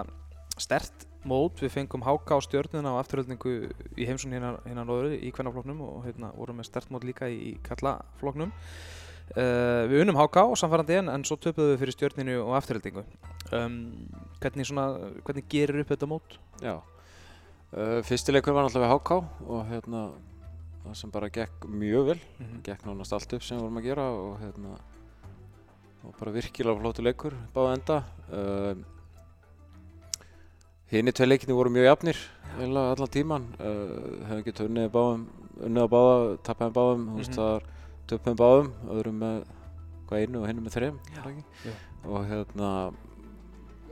stert 0.59 1.07
mót, 1.25 1.63
við 1.63 1.71
fengum 1.73 2.03
háka 2.05 2.37
á 2.37 2.39
stjörnuna 2.45 2.93
á 2.93 3.01
afturhaldningu 3.01 3.55
í 3.97 4.05
heimsún 4.07 4.35
hérna, 4.37 4.59
hérna 4.67 4.85
nóður 4.85 5.15
í 5.17 5.31
kvennafloknum 5.33 5.81
og 5.87 6.03
hérna 6.05 6.35
vorum 6.37 6.59
með 6.61 6.69
stert 6.69 6.91
mót 6.93 7.07
líka 7.07 7.31
í, 7.31 7.55
kallafloknum. 7.65 8.53
Uh, 9.39 9.87
við 9.89 10.03
unnum 10.05 10.19
háka 10.21 10.43
og 10.45 10.59
samfærandi 10.61 10.99
en, 11.01 11.09
en 11.09 11.23
svo 11.25 11.39
töpuðum 11.41 11.73
við 11.73 11.81
fyrir 11.81 11.95
stjörninu 11.97 12.35
og 12.45 12.53
afturhaldningu. 12.59 13.07
Um, 13.57 13.79
hvernig, 14.43 14.67
svona, 14.69 14.85
hvernig 15.25 15.47
gerir 15.49 15.81
upp 15.81 15.95
þetta 15.95 16.11
mót? 16.11 16.37
Já, 16.61 16.75
uh, 17.73 18.03
fyrstileikur 18.05 18.53
var 18.53 18.67
náttúrulega 18.69 18.91
við 18.91 18.99
HK 18.99 19.17
og 19.49 19.65
hérna 19.73 20.03
það 20.85 20.97
sem 21.01 21.11
bara 21.15 21.29
gekk 21.33 21.65
mjög 21.69 22.07
vel 22.13 22.19
Mm 22.41 22.63
gekk 22.65 22.85
nánast 22.87 23.13
allt 23.17 23.33
upp 23.33 23.43
sem 23.43 23.57
við 23.59 23.63
vorum 23.65 23.79
að 23.81 23.87
gera 23.89 24.05
og 24.13 24.35
hérna 24.41 24.75
og 26.05 26.15
bara 26.21 26.33
virkilega 26.35 26.81
flótu 26.81 27.03
leikur 27.05 27.35
báða 27.55 27.77
enda 27.79 27.97
uh, 28.33 28.75
Hini 30.93 31.13
tvei 31.17 31.27
leikinni 31.29 31.57
voru 31.57 31.71
mjög 31.73 31.87
jafnir 31.89 32.19
eiginlega 32.59 32.93
allan 32.95 33.11
tíman 33.15 33.47
uh, 33.57 34.27
hefum 34.29 34.45
getið 34.47 34.69
unnið 34.69 34.91
báðum 34.95 35.25
unnið 35.65 35.87
á 35.87 35.89
báða, 35.95 36.15
tappaðum 36.47 36.77
báðum 36.77 37.07
þú 37.09 37.17
veist 37.19 37.31
Mhm. 37.31 37.39
það 37.39 37.51
var 37.55 37.65
töpum 38.11 38.37
báðum 38.43 38.69
öðrum 38.95 39.19
með 39.25 39.37
hvað 40.09 40.21
einu 40.25 40.41
og 40.43 40.47
hinn 40.51 40.63
með 40.63 40.77
ekki? 40.85 41.45
jú. 41.65 41.73
og 42.05 42.27
hérna 42.29 42.71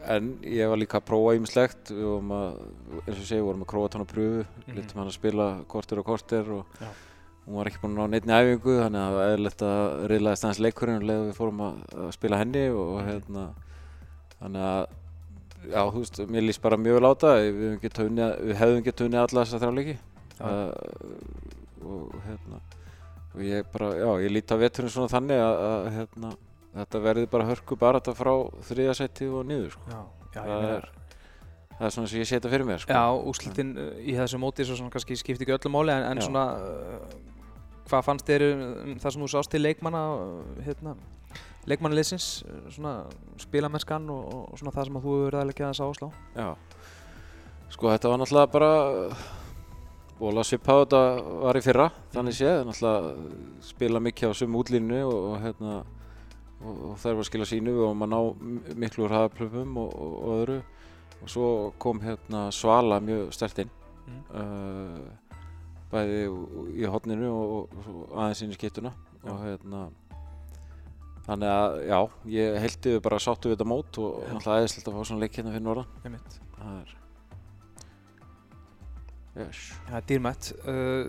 en 0.09 0.39
ég 0.43 0.69
var 0.69 0.77
líka 0.81 0.99
að 1.01 1.07
prófa 1.09 1.35
ýmislegt 1.39 1.91
við 1.93 2.03
vorum 2.05 2.31
að, 2.37 2.61
eins 3.07 3.19
og 3.19 3.25
segi, 3.29 3.39
við 3.41 3.47
vorum 3.49 3.63
að 3.65 3.71
króa 3.73 3.89
tán 3.93 4.03
á 4.05 4.13
pröfu, 4.13 4.45
Mhm. 4.67 4.77
litum 4.77 4.99
hann 5.03 5.09
að 5.09 5.19
spila 5.19 5.47
korter 5.69 5.99
og 5.99 6.05
korter 6.05 6.51
og 6.53 6.67
Já. 6.81 6.89
hún 7.47 7.55
var 7.57 7.67
ekki 7.67 7.81
búin 7.83 7.97
að 7.97 8.01
ná 8.03 8.11
neittni 8.11 8.33
æfingu 8.33 8.75
þannig 8.83 9.01
að 9.03 9.09
það 9.11 9.17
var 9.19 9.31
eðlilegt 9.37 9.63
að 9.63 10.07
riðlaðist 10.13 10.45
aðeins 10.45 10.61
leikurinn 10.67 10.97
og 11.03 11.07
leiðum 11.09 11.29
við 11.31 11.39
fórum 11.39 11.61
að, 11.67 11.75
að 12.07 12.13
spila 12.13 12.37
henni 12.39 12.65
og 12.71 12.93
Mhm. 13.01 13.09
hérna 13.09 13.45
þannig 14.43 14.63
að 14.63 14.87
já, 15.73 15.83
þú 15.93 15.99
veist, 16.03 16.19
mér 16.29 16.43
líst 16.47 16.63
bara 16.63 16.77
mjög 16.77 16.95
vel 16.99 17.07
á 17.07 17.13
það 17.15 17.37
við, 17.53 17.81
hefðum 18.59 18.83
getað 18.83 19.07
unnið 19.07 19.23
alla 19.23 19.45
þessa 19.45 19.61
þrjá 19.63 19.75
leiki 19.77 19.99
Já. 20.39 20.45
uh, 20.45 20.73
og 21.87 22.15
hérna 22.27 22.61
og 23.35 23.41
ég 23.41 23.65
bara, 23.73 23.93
já, 23.97 24.11
ég 24.27 24.31
líti 24.35 24.53
á 24.53 24.59
veturinn 24.61 24.91
svona 24.93 25.09
þannig 25.09 25.39
að, 25.41 25.57
að 25.63 25.87
hérna, 25.97 26.33
þetta 26.73 27.03
verði 27.05 27.29
bara 27.33 27.47
hörku 27.51 27.79
bara 27.79 28.01
þetta 28.01 28.15
frá 28.17 28.33
þriða 28.69 28.97
seti 28.97 29.29
og 29.29 29.47
niður 29.49 29.75
sko. 29.75 29.89
Já, 29.93 30.01
já, 30.33 30.41
ég 30.41 30.49
það, 30.49 30.69
er, 30.69 30.87
það 31.73 31.87
er 31.89 31.95
svona 31.97 32.13
sem 32.13 32.23
ég 32.23 32.31
setja 32.31 32.53
fyrir 32.53 32.69
mér 32.69 32.85
sko. 32.85 32.97
Já, 32.97 33.27
úrslitin 33.33 33.75
uh, 33.77 33.91
í 34.01 34.17
þessu 34.17 34.41
móti 34.41 34.67
svo 34.69 34.79
svona 34.79 34.95
kannski 34.95 35.19
skipti 35.21 35.47
ekki 35.47 35.57
öllu 35.59 35.75
máli 35.75 35.95
en, 35.95 36.07
en 36.15 36.23
svona 36.25 36.47
uh, 36.57 37.19
hvað 37.91 38.07
fannst 38.09 38.29
þér 38.29 38.47
um 38.53 38.95
það 39.03 39.17
sem 39.17 39.27
þú 39.27 39.31
sást 39.35 39.53
til 39.53 39.63
leikmanna 39.65 40.03
uh, 40.17 40.65
hérna, 40.65 40.97
leikmannaliðsins 41.69 42.31
svona 42.73 42.97
spilamennskan 43.43 44.09
og, 44.11 44.25
og 44.53 44.59
svona 44.61 44.75
það 44.75 44.89
sem 44.89 44.99
að 44.99 45.07
þú 45.07 45.15
hefur 45.15 45.29
verið 45.29 45.43
að 45.43 45.49
leggja 45.53 45.71
þess 45.71 45.87
áherslu 45.87 46.09
á 46.09 46.13
Já. 46.41 46.51
Sko 47.73 47.89
þetta 47.93 48.11
var 48.13 48.21
náttúrulega 48.21 48.53
bara 48.53 48.73
Bóla 50.23 50.43
svipað 50.47 50.85
þetta 50.85 50.99
var 51.43 51.59
í 51.59 51.63
fyrra 51.65 51.87
þannig 52.15 52.37
séð, 52.37 52.61
náttúrulega 52.69 53.67
spila 53.67 54.03
mikið 54.05 54.33
á 54.33 54.39
sömu 54.39 54.61
útlínu 54.61 55.01
og, 55.07 55.17
og 55.33 55.39
hérna 55.43 55.77
og, 56.63 56.81
og 56.91 56.97
þær 57.03 57.19
var 57.19 57.25
að 57.25 57.29
skila 57.31 57.49
sínu 57.51 57.77
og 57.87 57.95
maður 57.99 58.13
ná 58.15 58.75
miklu 58.85 59.07
úr 59.07 59.15
hafðaplöfum 59.17 59.77
og, 59.83 59.93
og, 59.93 60.17
og 60.23 60.41
öðru 60.43 60.59
og 61.23 61.31
svo 61.31 61.47
kom 61.83 62.01
hérna 62.03 62.49
Svala 62.55 63.01
mjög 63.05 63.33
sterkt 63.37 63.65
inn 63.67 63.73
Mm. 64.03 64.23
uh, 64.35 64.99
bæði 65.93 66.23
í 66.75 66.89
hotninu 66.91 67.29
og, 67.31 67.75
aðeins 68.17 68.41
inn 68.43 68.55
í 68.55 68.57
skiptuna 68.57 68.91
og 69.23 69.45
hérna 69.45 69.85
þannig 71.29 71.53
að 71.53 71.77
já, 71.87 71.99
ég 72.35 72.57
heilti 72.65 72.97
við 72.97 73.05
bara 73.05 73.21
sáttu 73.23 73.53
við 73.53 73.55
þetta 73.55 73.69
mót 73.71 74.01
og 74.03 74.17
Já. 74.25 74.33
náttúrulega 74.33 74.65
eðislegt 74.65 74.89
að 74.91 74.97
fá 74.97 75.07
svona 75.07 75.23
leik 75.23 75.39
hérna 75.39 75.53
fyrir 75.55 75.67
norðan. 75.69 76.19
Það 76.57 76.75
er 76.81 76.91
yes. 79.45 79.61
Er 79.87 80.09
dýrmætt 80.11 80.51
uh, 80.67 81.05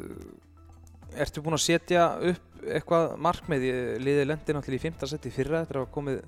Ertu 1.21 1.43
búinn 1.45 1.57
að 1.57 1.65
setja 1.65 2.07
upp 2.31 2.63
eitthvað 2.63 3.15
markmið 3.21 3.65
í 3.67 3.73
liðið 4.01 4.29
lendi 4.29 4.55
náttúrulega 4.55 4.79
í 4.79 4.85
5. 4.87 5.09
seti 5.11 5.31
fyrra 5.33 5.63
eftir 5.63 5.81
að 5.81 5.89
komið, 5.93 6.21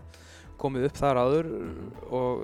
komið 0.62 0.90
upp 0.90 1.00
þar 1.00 1.20
áður 1.22 1.50
og 2.12 2.44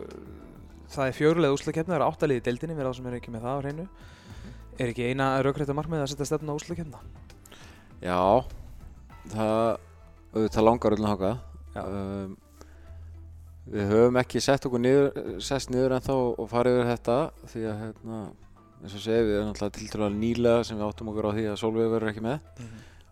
það 0.91 1.09
er 1.09 1.17
fjögulega 1.17 1.57
úslakefni, 1.57 1.91
það 1.91 1.99
er 1.99 2.07
áttaliði 2.07 2.41
í 2.41 2.45
deildinni 2.47 2.77
fyrir 2.77 2.89
þá 2.89 2.97
sem 2.97 3.09
er 3.09 3.17
ekki 3.19 3.33
með 3.33 3.45
það 3.45 3.59
á 3.59 3.61
hreinu 3.61 3.87
Er 4.81 4.89
ekki 4.89 5.09
eina 5.11 5.27
raukrætta 5.43 5.75
markmið 5.77 6.01
að 6.01 6.11
setja 6.13 6.25
stefna 6.29 6.55
á 6.55 6.57
úslakefna? 6.57 7.01
Já, 8.01 8.21
það 9.29 9.57
auðvitað 10.31 10.65
langar 10.65 10.95
öllum 10.95 11.27
Já. 11.71 11.83
um, 11.85 12.31
við 13.71 13.91
höfum 13.91 14.17
ekki 14.21 14.41
sett 14.43 14.65
okkur 14.67 14.81
niður, 14.81 15.11
sest 15.43 15.69
niður 15.71 15.97
ennþá 15.99 16.15
og 16.17 16.47
farið 16.51 16.79
yfir 16.79 16.89
þetta 16.89 17.17
því 17.51 17.65
að 17.67 17.83
hérna, 17.83 18.21
eins 18.81 18.95
og 18.97 19.03
segja 19.03 19.25
við 19.25 19.35
erum 19.37 19.51
alltaf 19.51 19.73
tiltrúlega 19.75 20.17
nýlega 20.17 20.63
sem 20.65 20.79
við 20.79 20.87
áttum 20.87 21.11
okkur 21.11 21.27
á 21.29 21.31
því 21.35 21.43
að 21.51 21.59
Solveig 21.61 21.91
verður 21.91 22.11
ekki 22.11 22.23
með. 22.25 22.39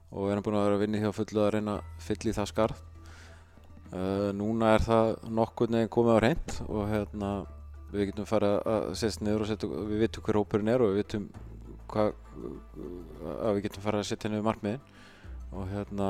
Og 0.09 0.25
við 0.25 0.33
erum 0.33 0.45
búin 0.45 0.57
að 0.57 0.65
vera 0.65 0.77
að 0.77 0.83
vinna 0.83 0.97
í 0.97 1.03
því 1.03 1.09
að 1.09 1.17
fullu 1.19 1.43
að 1.43 1.51
reyna 1.55 1.75
að 1.75 2.05
fylla 2.07 2.31
í 2.31 2.37
það 2.37 2.49
skarð. 2.51 2.81
Uh, 3.89 4.29
núna 4.37 4.73
er 4.75 4.85
það 4.85 5.11
nokkur 5.33 5.71
neginn 5.73 5.93
komið 5.93 6.17
á 6.17 6.23
reynd 6.25 6.55
og 6.67 6.81
hérna 6.91 7.29
við 7.89 8.11
getum 8.11 8.27
farið 8.29 8.57
að 8.69 8.89
setja 9.01 9.25
niður 9.25 9.45
og 9.45 9.49
setja, 9.49 9.69
við 9.89 10.03
vitum 10.03 10.25
hver 10.25 10.37
hópurinn 10.37 10.69
er 10.69 10.83
og 10.85 10.91
við 10.91 10.99
vitum 10.99 11.29
hvað 11.89 12.11
að 13.33 13.55
við 13.57 13.63
getum 13.65 13.85
farið 13.85 14.03
að 14.03 14.09
setja 14.11 14.29
niður 14.29 14.45
markmiðin. 14.49 14.83
Og 15.49 15.71
hérna 15.71 16.09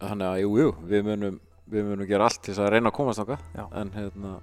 þannig 0.00 0.26
að 0.26 0.40
jú, 0.42 0.56
jú, 0.62 0.72
við 0.90 1.06
munum 1.06 1.38
við 1.66 1.88
munum 1.88 2.06
gera 2.06 2.26
allt 2.28 2.42
til 2.42 2.54
þess 2.54 2.62
að 2.62 2.72
reyna 2.74 2.90
að 2.92 2.98
komast 2.98 3.22
þangað. 3.22 3.46
En 3.80 3.92
hérna 3.94 4.34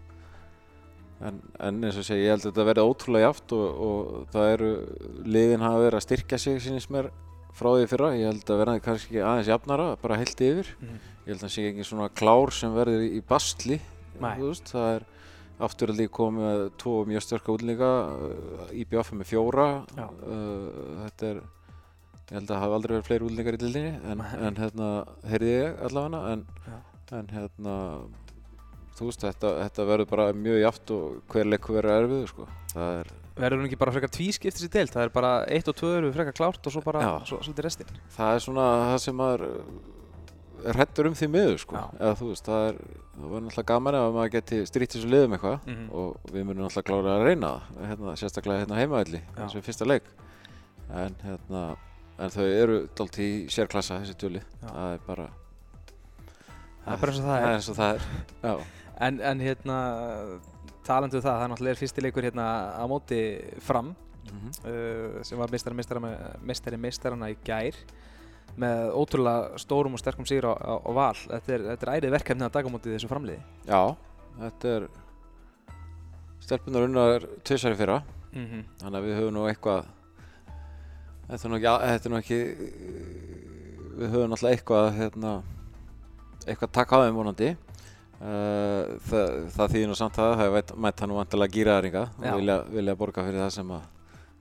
en, 1.27 1.39
en 1.59 1.79
eins 1.87 1.99
og 1.99 2.07
segja, 2.07 2.25
ég 2.27 2.33
held 2.35 2.43
að 2.45 2.49
þetta 2.51 2.67
verði 2.69 2.85
ótrúlega 2.89 3.29
jáft 3.29 3.55
og, 3.55 3.83
og 3.87 4.27
það 4.33 4.51
eru 4.57 4.71
liðin 5.35 5.65
hafa 5.65 5.85
verið 5.85 5.99
að 5.99 6.05
styrkja 6.07 6.41
sig 6.41 6.61
sínist 6.63 6.91
mér 6.93 7.09
frá 7.53 7.69
því 7.69 7.89
fyrra, 7.91 8.11
ég 8.17 8.31
held 8.31 8.49
að 8.49 8.61
verða 8.63 8.83
kannski 8.83 9.21
aðeins 9.21 9.49
jafnara, 9.51 9.87
bara 10.01 10.19
heilt 10.19 10.41
yfir. 10.41 10.69
Mhm. 10.81 11.01
ég 11.23 11.31
held 11.31 11.39
að 11.39 11.45
það 11.45 11.55
sé 11.55 11.65
ekki 11.69 11.87
svona 11.87 12.09
klár 12.11 12.51
sem 12.51 12.73
verður 12.75 13.03
í 13.07 13.21
bastli 13.23 13.79
veist, 14.19 14.71
það 14.73 14.87
er 14.97 15.05
afturhaldi 15.63 16.07
komið 16.11 16.43
með 16.43 16.63
tvo 16.81 16.93
mjög 17.07 17.23
störka 17.23 17.53
útlendinga 17.53 17.91
uh, 18.09 18.71
IBF 18.73 19.11
er 19.13 19.19
með 19.19 19.29
fjóra. 19.29 19.67
Uh, 19.95 21.03
þetta 21.05 21.29
er 21.29 21.39
ég 22.23 22.33
held 22.39 22.43
að 22.47 22.49
það 22.49 22.63
hafi 22.63 22.77
aldrei 22.77 22.93
verið 22.95 23.07
fleiri 23.07 23.27
útlendingar 23.27 23.57
í 23.57 23.61
dildinni 23.61 23.93
en, 24.11 24.25
en 24.47 24.59
hérna, 24.59 24.89
heyrði 25.29 25.53
ég 25.53 25.81
allavega 25.87 26.21
en, 26.33 26.45
Já. 26.65 26.77
en 27.19 27.31
hérna 27.35 27.77
þú 28.97 29.07
veist, 29.09 29.23
þetta, 29.25 29.51
þetta 29.63 29.85
verður 29.89 30.09
bara 30.13 30.25
mjög 30.33 30.59
jaft 30.61 30.91
og 30.95 31.21
hver 31.33 31.45
leikur 31.49 31.75
verður 31.79 31.97
erfið 32.03 32.27
sko. 32.33 32.47
það 32.73 32.99
er, 33.01 33.11
Verður 33.33 33.57
hún 33.57 33.65
ekki 33.65 33.77
bara 33.81 33.91
frekar 33.95 34.11
tvískiptis 34.13 34.67
í 34.67 34.69
deild? 34.69 34.91
Það 34.93 35.03
er 35.07 35.09
bara 35.09 35.29
eitt 35.49 35.67
og 35.71 35.73
tvö 35.79 35.89
eru 35.97 36.11
frekar 36.13 36.35
klárt 36.37 36.67
og 36.69 36.71
svo 36.75 36.81
bara 36.85 36.99
svo, 37.25 37.39
svolítið 37.41 37.65
restin. 37.65 37.87
það 38.13 38.35
er 38.35 38.43
svona 38.45 38.65
það 38.93 38.97
sem 39.01 39.15
maður 39.17 39.45
er 40.63 40.77
hrættur 40.77 41.07
um 41.09 41.15
því 41.17 41.27
miður 41.33 41.57
sko. 41.59 41.79
Eða 41.99 42.13
þú 42.19 42.27
veist, 42.29 42.45
það 42.45 42.67
er 42.69 42.77
það 43.13 43.31
var 43.33 43.41
náttúrulega 43.43 43.65
gaman 43.73 43.95
ef 43.97 44.13
maður 44.15 44.31
geti 44.35 44.59
strýtt 44.69 44.93
þessu 44.95 45.09
liðum 45.09 45.33
eitthvað 45.35 45.65
Mhm. 45.67 45.89
og 45.91 46.29
við 46.31 46.45
munum 46.45 46.63
náttúrulega 46.67 46.87
klára 46.91 47.15
að 47.17 47.25
reyna 47.27 47.49
það 47.73 47.89
hérna, 47.89 48.13
sérstaklega 48.21 48.59
hérna 48.63 48.77
heimavelli 48.79 49.21
Já. 49.21 49.41
eins 49.43 49.55
og 49.55 49.63
fyrsta 49.65 49.85
leik 49.89 50.03
en, 50.93 51.15
hérna, 51.25 51.63
en 52.19 52.29
þau 52.29 52.45
eru 52.47 52.77
dalt 52.95 53.17
í 53.17 53.29
sérklassa 53.49 53.97
þessi 54.01 54.15
tjóli 54.15 54.41
það 54.61 54.93
er 54.93 54.99
bara 55.07 55.27
Það 56.85 57.03
er 57.03 57.53
eins 57.53 57.69
og 57.71 57.75
það 57.77 57.93
er. 57.95 58.63
En, 58.99 59.19
en 59.21 59.39
hérna, 59.41 59.77
talandu 60.85 61.17
um 61.17 61.23
það, 61.23 61.33
það 61.33 61.43
er 61.43 61.51
náttúrulega 61.53 61.79
fyrsti 61.79 62.01
leikur 62.01 62.23
hérna 62.23 62.47
á 62.77 62.83
móti 62.87 63.19
fram 63.59 63.95
mm 64.23 64.49
uh, 64.65 65.23
sem 65.23 65.37
var 65.37 65.51
meistari 65.51 65.75
meistara, 65.75 65.99
meistari 66.41 66.77
meistarana 66.77 67.29
í 67.29 67.37
gær 67.43 67.75
með 68.57 68.91
ótrúlega 68.93 69.57
stórum 69.57 69.93
og 69.93 69.99
sterkum 69.99 70.25
sigur 70.25 70.45
á, 70.45 70.53
á, 70.53 70.73
á 70.77 70.91
val. 70.93 71.15
Þetta 71.15 71.53
er, 71.53 71.61
þetta 71.71 71.87
er 71.87 71.93
ærið 71.97 72.11
verkefni 72.11 72.45
að 72.45 72.53
daga 72.53 72.69
á 72.69 72.73
móti 72.73 72.93
þessu 72.93 73.09
framliði. 73.09 73.41
já, 73.65 73.95
þetta 74.39 74.67
er 74.75 74.87
stelpunar 76.43 76.85
unnar 76.87 77.27
tvisari 77.43 77.75
fyrra 77.75 78.03
Mm 78.33 78.45
-hmm. 78.45 78.63
þannig 78.81 78.97
að 78.99 79.05
við 79.05 79.17
höfum 79.19 79.33
nú 79.33 79.41
eitthvað 79.47 79.85
þetta 81.27 81.43
er 81.45 81.49
nú 81.49 81.57
ekki, 81.57 81.73
þetta 81.89 82.07
er 82.07 82.11
nú 82.11 82.17
ekki 82.17 82.39
við 83.99 84.09
höfum 84.09 84.29
náttúrulega 84.31 84.55
eitthvað 84.55 84.87
hérna, 84.97 85.33
eitthvað 86.47 86.69
að 86.69 86.73
taka 86.73 86.95
á 86.97 87.03
þeim 87.03 87.15
vonandi 87.15 87.49
það, 88.23 89.33
það 89.55 89.73
þýðir 89.73 89.89
nú 89.89 89.97
samt 89.99 90.15
það 90.19 90.37
það 90.39 90.57
er 90.59 90.77
mætt 90.85 91.01
hann 91.03 91.15
vantilega 91.17 91.55
gýraðaringa 91.57 92.03
og 92.21 92.37
vilja, 92.39 92.55
vilja 92.71 92.95
borga 92.99 93.25
fyrir 93.25 93.43
það 93.43 93.51
sem 93.57 93.73
að 93.75 93.89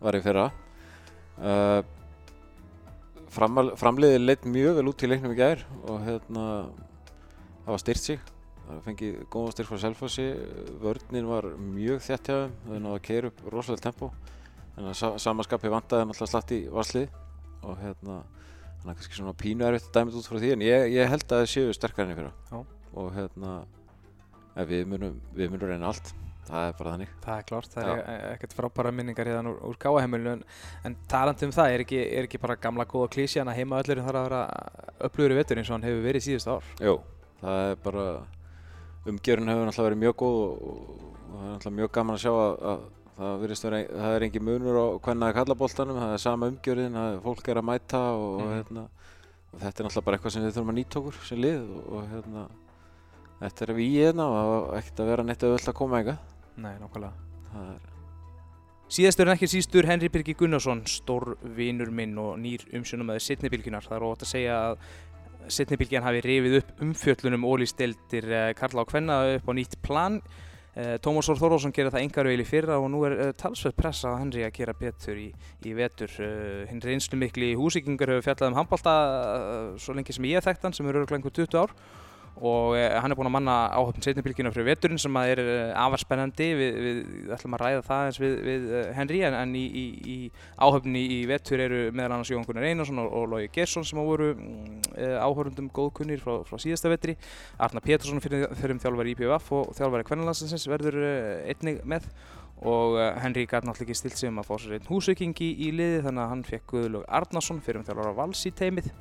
var 0.03 0.19
í 0.19 0.23
fyrra. 0.23 0.45
Uh, 1.39 1.81
framal, 3.33 3.73
framliðið 3.81 4.27
leitt 4.27 4.47
mjög 4.49 4.79
vel 4.79 4.91
út 4.91 5.05
í 5.05 5.11
leiknum 5.11 5.35
í 5.35 5.39
gær 5.39 5.65
og 5.87 6.03
hérna 6.07 6.45
það 7.65 7.73
var 7.73 7.83
styrt 7.83 8.03
sig. 8.03 8.21
Það 8.67 8.85
fengið 8.87 9.17
góðan 9.33 9.55
styrk 9.57 9.71
frá 9.71 9.81
Selfossi. 9.83 10.29
Vörninn 10.83 11.31
var 11.31 11.49
mjög 11.59 12.05
hjá 12.07 12.19
þeim. 12.29 12.53
Þau 12.67 12.77
náðu 12.77 12.95
að 12.95 13.03
keira 13.09 13.33
upp 13.33 13.43
rosalega 13.51 13.87
tempo. 13.89 14.13
En 14.79 14.87
að 14.89 14.95
sa 15.01 15.11
samanskapi 15.21 15.73
vantaði 15.73 16.07
náttúrulega 16.09 16.33
slatt 16.33 16.55
í 16.55 16.61
varslið. 16.73 17.19
Og 17.63 17.83
hérna 17.83 18.21
þannig 18.83 18.95
að 18.95 19.01
kannski 19.01 19.19
svona 19.19 19.35
pínu 19.39 19.67
erfitt 19.67 19.91
að 19.91 19.99
dæmið 19.99 20.21
út 20.21 20.29
frá 20.31 20.39
því 20.43 20.55
en 20.55 20.65
ég, 20.67 20.87
ég 20.95 21.11
held 21.11 21.27
að 21.27 21.43
það 21.43 21.51
séu 21.53 21.75
sterkar 21.77 22.07
enn 22.07 22.15
í 22.15 22.19
fyrra. 22.19 22.33
Já. 22.51 22.82
Og 22.95 23.13
hérna 23.17 23.53
við 24.69 24.85
munum, 24.91 25.15
við 25.37 25.51
munum 25.55 25.69
reyna 25.73 25.89
allt. 25.93 26.13
Það 26.43 26.65
er 26.67 26.73
bara 26.79 26.93
þannig. 26.97 27.11
Það 27.23 27.37
er 27.39 27.45
klárt, 27.49 27.71
það 27.73 27.89
er 27.93 28.01
e- 28.03 28.31
ekkert 28.35 28.55
frábæra 28.59 28.91
minningar 28.93 29.29
hérna 29.31 29.53
úr, 29.53 29.61
úr 29.71 29.77
gáahemmilinu 29.81 30.33
en, 30.35 30.41
en 30.89 30.97
talandi 31.09 31.47
um 31.47 31.53
það, 31.55 31.71
er 31.77 31.85
ekki, 31.85 32.01
er 32.19 32.27
ekki 32.27 32.41
bara 32.43 32.57
gamla 32.59 32.85
góða 32.91 33.13
klísjan 33.15 33.49
að 33.49 33.61
heima 33.61 33.79
öllurinn 33.79 34.05
þarf 34.09 34.19
að 34.19 34.27
vera 34.27 34.41
upplöður 35.07 35.35
í 35.37 35.39
vettur 35.39 35.61
eins 35.63 35.71
og 35.71 35.77
hann 35.77 35.87
hefur 35.87 36.03
verið 36.09 36.25
síðust 36.27 36.51
ár? 36.51 36.67
Jú, 36.83 36.97
það 37.45 37.61
er 37.71 37.79
bara 37.85 38.07
umgjörun 39.07 39.53
hefur 39.53 39.69
náttúrulega 39.71 39.87
verið 39.89 40.01
mjög 40.03 40.17
góð 40.23 40.41
og, 40.43 40.67
og, 40.73 41.07
það 41.31 41.45
er 41.47 41.53
náttúrulega 41.55 41.77
mjög 41.79 41.93
gaman 41.97 42.19
að 42.19 42.25
sjá 42.25 42.33
að, 42.33 42.57
að 42.73 42.83
það, 43.23 43.45
vera, 43.45 43.61
það 44.03 44.17
er 44.19 44.27
engin 44.27 44.47
munur 44.51 44.81
á 44.83 44.87
hvernig 45.07 45.29
er 45.31 45.39
kallaboltanum, 45.39 46.01
það 46.03 46.17
er 46.19 46.23
sama 46.27 46.51
umgjörðin 46.53 46.99
það 46.99 47.15
er, 47.15 47.23
fólk 47.29 47.49
er 47.55 47.63
að 47.63 47.69
mæta 47.71 48.03
og, 48.19 48.27
Mhm. 48.33 48.43
og, 48.43 48.53
hérna, 48.59 48.85
og 49.53 49.63
þetta 49.63 49.79
er 49.79 49.87
náttúrulega 49.89 50.05
bara 50.11 50.19
eitthvað 50.19 50.35
sem 50.37 50.43
við 50.43 50.55
þurfum 50.59 50.75
að 50.75 50.79
nýta 50.83 51.01
okkur 51.03 51.23
sem 51.31 51.39
lið 51.47 51.63
og, 51.63 51.87
og 51.93 52.11
hérna 52.13 52.45
þetta 53.43 53.67
er 53.67 53.75
við 53.79 53.87
í 53.87 54.03
hérna 54.03 54.29
og 54.29 54.37
það 54.37 54.53
á 54.53 54.59
ekkert 54.81 55.03
að 55.03 55.11
vera 55.13 55.27
neitt 55.29 55.47
auðvöld 55.47 55.73
að 55.73 55.81
koma 55.83 56.03
eitthvað 56.03 56.29
Nei, 56.63 56.75
nákvæmlega 56.81 57.15
það 57.53 57.73
er, 57.73 57.89
Síðastur 58.93 59.25
en 59.25 59.33
ekki 59.33 59.49
sístur 59.49 59.87
Henry 59.89 60.11
Birgir 60.13 60.37
Gunnarsson, 60.37 60.83
stór 60.85 61.39
vinur 61.57 61.89
minn 61.97 62.13
og 62.21 62.35
nýr 62.37 62.67
umsjónum 62.77 63.09
með 63.09 63.23
setnibilgjunar. 63.25 63.87
Það 63.87 63.97
er 63.97 64.05
ótt 64.05 64.25
að 64.27 64.29
segja 64.29 64.59
að 64.67 64.83
setnibilgjan 65.57 66.05
hafi 66.05 66.21
rifið 66.27 66.57
upp 66.59 66.83
umfjöllunum 66.85 67.47
ólýsteldir 67.49 68.27
Karla 68.59 68.85
og 68.85 68.91
Kvenna 68.91 69.17
upp 69.39 69.49
á 69.49 69.53
nýtt 69.57 69.79
plan. 69.81 70.21
Eh, 70.77 70.99
Tómas 71.05 71.29
Þór 71.29 71.41
Þórðarsson 71.41 71.73
gerir 71.73 71.93
það 71.93 72.05
engar 72.05 72.29
veil 72.29 72.45
í 72.45 72.49
fyrra 72.49 72.79
og 72.81 72.87
nú 72.93 73.01
er 73.09 73.17
uh, 73.17 73.33
talsveit 73.37 73.77
pressa 73.77 74.13
á 74.13 74.21
Henry 74.21 74.45
að 74.45 74.55
gera 74.61 74.77
betur 74.77 75.19
í, 75.21 75.27
í 75.69 75.75
vetur. 75.77 76.13
Uh, 76.21 76.63
hinn 76.69 76.85
reynslu 76.85 77.17
mikli 77.21 77.51
húsíkingar 77.57 78.13
hefur 78.13 78.29
fjallað 78.29 78.53
um 78.53 78.61
handbólta 78.61 78.95
uh, 79.09 79.67
svo 79.81 79.97
lengi 79.97 80.17
sem 80.17 80.29
ég 80.29 80.45
þekkt 80.45 80.69
hann 80.69 80.77
sem 80.77 80.89
er 80.89 81.01
örgulega 81.01 81.21
einhver 81.21 81.37
20 81.41 81.61
ár 81.61 81.77
og 82.41 82.73
uh, 82.73 82.81
hann 83.03 83.13
er 83.13 83.19
búinn 83.19 83.29
að 83.29 83.35
manna 83.35 83.55
áhöfn 83.77 84.03
setnibilgjuna 84.05 84.53
fyrir 84.55 84.71
veturinn 84.71 85.01
sem 85.01 85.17
að 85.21 85.33
er 85.35 85.41
uh, 85.43 85.83
afar 85.85 86.01
spennandi. 86.01 86.49
Við, 86.57 86.79
við 86.87 87.35
ætlum 87.37 87.57
að 87.59 87.63
ræða 87.63 87.83
það 87.87 88.09
eins 88.09 88.21
við, 88.23 88.37
við 88.47 88.67
uh, 88.73 88.83
Henry 88.97 89.21
en, 89.29 89.37
en 89.37 89.55
í, 89.59 89.65
í, 89.69 89.85
í 90.15 90.17
áhöfni 90.57 91.05
í 91.19 91.21
vetur 91.29 91.63
eru 91.63 91.83
meðal 91.93 92.17
annars 92.17 92.33
Jón 92.33 92.47
Gunnar 92.49 92.67
Einarsson 92.71 93.03
og, 93.05 93.13
og 93.21 93.29
Lógi 93.35 93.53
Gersson 93.53 93.87
sem 93.87 94.01
að 94.01 94.09
voru 94.09 94.31
mm, 94.33 94.81
áhörundum 95.21 95.71
góðkunnir 95.77 96.25
frá, 96.25 96.41
frá 96.49 96.59
síðasta 96.63 96.93
vetri. 96.93 97.19
Arna 97.63 97.85
Pétursson 97.85 98.23
fyrir, 98.25 98.49
fyrir 98.57 98.77
um 98.77 98.83
þjálfari 98.83 99.15
IPVF 99.17 99.53
og 99.59 99.75
þjálfari 99.77 100.09
Kvennalansins 100.09 100.69
verður 100.73 100.99
einnig 101.53 101.85
með. 101.85 102.09
Og 102.63 102.95
Henry 103.19 103.43
gæti 103.43 103.67
náttúrulega 103.67 103.91
ekki 103.91 103.99
stilt 103.99 104.21
sig 104.21 104.31
um 104.31 104.39
að 104.39 104.47
fá 104.47 104.55
sér 104.63 104.77
einn 104.77 104.85
húsauking 104.87 105.35
í, 105.43 105.73
liði 105.75 106.05
þannig 106.05 106.23
að 106.23 106.29
hann 106.31 106.45
fekk 106.47 106.69
Guðlaug 106.71 107.09
Arnarsson 107.11 107.59
fyrir 107.65 107.81
um 107.81 107.87
þjálfara 107.89 108.15
Vals 108.15 108.45
í 108.47 108.53
teimið 108.55 108.93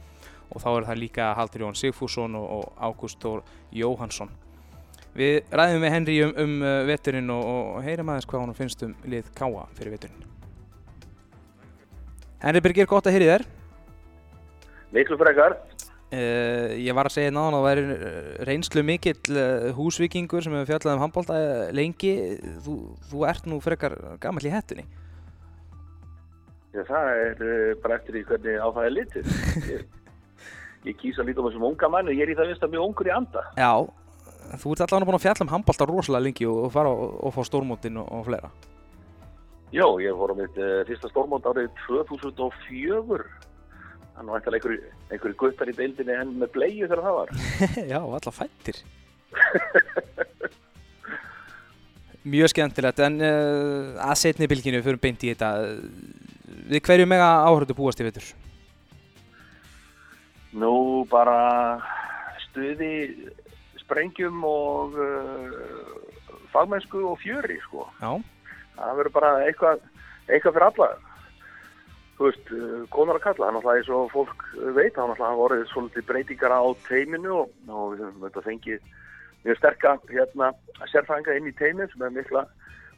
og 0.51 0.63
þá 0.63 0.69
er 0.71 0.87
það 0.89 1.01
líka 1.01 1.31
Haldur 1.37 1.65
Jón 1.65 1.77
Sigfússon 1.79 2.35
og, 2.39 2.71
Ágúst 2.75 3.21
Þór 3.23 3.43
Jóhansson. 3.75 4.31
Við 5.15 5.41
ræðum 5.51 5.83
með 5.83 5.95
Henry 5.95 6.17
um, 6.23 6.35
um 6.39 6.53
uh, 6.63 6.81
veturinn 6.87 7.31
og, 7.33 7.47
og 7.51 7.81
heyrim 7.83 8.11
aðeins 8.11 8.27
hvað 8.31 8.45
hann 8.45 8.55
finnst 8.55 8.85
um 8.87 8.93
lið 9.11 9.31
Káa 9.35 9.65
fyrir 9.75 9.95
veturinn. 9.97 10.29
Henry 12.41 12.61
Birgir, 12.63 12.87
gott 12.89 13.07
að 13.07 13.17
heyri 13.17 13.27
þér. 13.29 13.45
Miklu 14.95 15.19
frekar. 15.19 15.59
Uh, 16.11 16.73
ég 16.75 16.95
var 16.95 17.07
að 17.07 17.15
segja 17.15 17.31
náðan 17.31 17.55
að 17.55 17.61
það 17.61 17.67
væri 17.69 17.83
uh, 17.93 18.31
reynslu 18.49 18.81
mikill 18.83 19.35
uh, 19.37 19.69
húsvikingur 19.77 20.43
sem 20.43 20.55
hefur 20.57 20.73
fjallað 20.73 20.97
um 20.97 21.03
handbólta 21.05 21.37
lengi. 21.75 22.15
Þú, 22.65 22.75
þú 23.11 23.23
ert 23.29 23.47
nú 23.47 23.61
frekar 23.63 23.95
gammal 24.23 24.43
í 24.43 24.51
hettunni. 24.51 24.83
Já, 26.71 26.83
það 26.87 27.09
er 27.13 27.41
uh, 27.45 27.71
bara 27.83 27.99
eftir 27.99 28.17
því 28.17 28.27
hvernig 28.31 28.59
á 28.59 28.67
það 28.67 28.85
er 28.89 28.95
litið. 28.97 29.33
Ég, 30.81 30.97
kýsa 30.97 31.21
lítið 31.21 31.43
um 31.43 31.47
þessum 31.49 31.67
unga 31.67 31.89
manni, 31.93 32.15
ég 32.17 32.25
er 32.25 32.31
í 32.33 32.35
það 32.37 32.47
vinst 32.49 32.63
að 32.65 32.71
mjög 32.73 32.87
ungur 32.87 33.09
í 33.09 33.13
anda. 33.13 33.43
Já, 33.53 33.73
þú 34.57 34.73
ert 34.73 34.83
allavega 34.87 35.09
búin 35.11 35.17
að 35.19 35.25
fjalla 35.27 35.45
um 35.45 35.51
handbólta 35.51 35.87
rosalega 35.89 36.25
lengi 36.25 36.47
og, 36.49 36.57
og 36.65 36.73
fara 36.73 36.93
og, 36.95 37.11
og 37.21 37.35
fá 37.35 37.41
stórmótin 37.45 37.99
og, 38.01 38.07
og 38.17 38.25
fleira. 38.25 38.49
Já, 39.71 39.85
ég 40.03 40.17
fór 40.17 40.33
á 40.33 40.35
mitt 40.41 40.57
uh, 40.57 40.81
fyrsta 40.89 41.11
stórmót 41.13 41.45
árið 41.47 41.69
2004. 41.85 43.29
Þannig 44.17 44.33
að 44.49 44.57
einhverju, 44.57 44.89
einhverju 45.13 45.37
guttar 45.39 45.69
í 45.69 45.77
deildinni 45.77 46.17
enn 46.17 46.33
með 46.41 46.53
bleiðu 46.57 46.89
þegar 46.89 47.05
það 47.05 47.17
var. 47.19 47.31
Já, 47.93 47.99
alla 48.01 48.35
fættir. 48.41 48.81
Mjög 52.21 52.51
skemmtilegt, 52.55 53.05
en 53.05 53.21
uh, 53.21 54.01
að 54.01 54.19
setni 54.25 54.49
bylginu 54.49 54.81
fyrir 54.81 55.01
beint 55.01 55.23
í 55.25 55.35
þetta. 55.35 55.53
Við 56.73 56.83
hverju 56.89 57.07
mega 57.09 57.35
áhörðu 57.45 57.77
búast 57.77 58.01
í 58.01 58.09
vetur? 58.09 58.33
Nú 61.01 61.07
bara 61.09 61.81
stuði 62.43 62.93
sprengjum 63.81 64.43
og 64.45 64.93
uh, 65.01 65.55
fagmennsku 66.53 66.99
og 67.09 67.15
fjöri 67.23 67.55
sko. 67.63 67.87
Já, 67.97 68.19
Það 68.75 68.99
verður 68.99 69.15
bara 69.15 69.31
eitthvað, 69.47 69.79
eitthvað 70.27 70.53
fyrir 70.59 70.65
alla. 70.67 70.89
Þú 72.19 72.27
veist, 72.27 72.51
uh, 72.53 72.75
konar 72.93 73.17
að 73.17 73.23
kalla, 73.23 73.47
hann 73.49 73.57
alltaf 73.57 73.79
eins 73.79 73.89
og 73.97 74.11
fólk 74.13 74.45
veit, 74.77 74.93
hann 74.93 75.09
alltaf 75.09 75.25
hafa 75.25 75.45
orðið 75.47 75.63
svolítið 75.71 76.05
breytingar 76.11 76.53
á 76.53 76.61
teiminu 76.85 77.31
og, 77.39 77.55
og 77.65 77.95
við 77.95 78.03
höfum 78.05 78.27
þetta 78.27 78.43
fengið 78.45 78.91
mjög 79.47 79.57
sterka 79.57 79.93
hérna 80.11 80.51
sérfæðinga 80.91 81.39
inn 81.39 81.49
í 81.49 81.55
teiminu 81.57 81.87
sem 81.89 82.03
er 82.05 82.13
mikla 82.13 82.43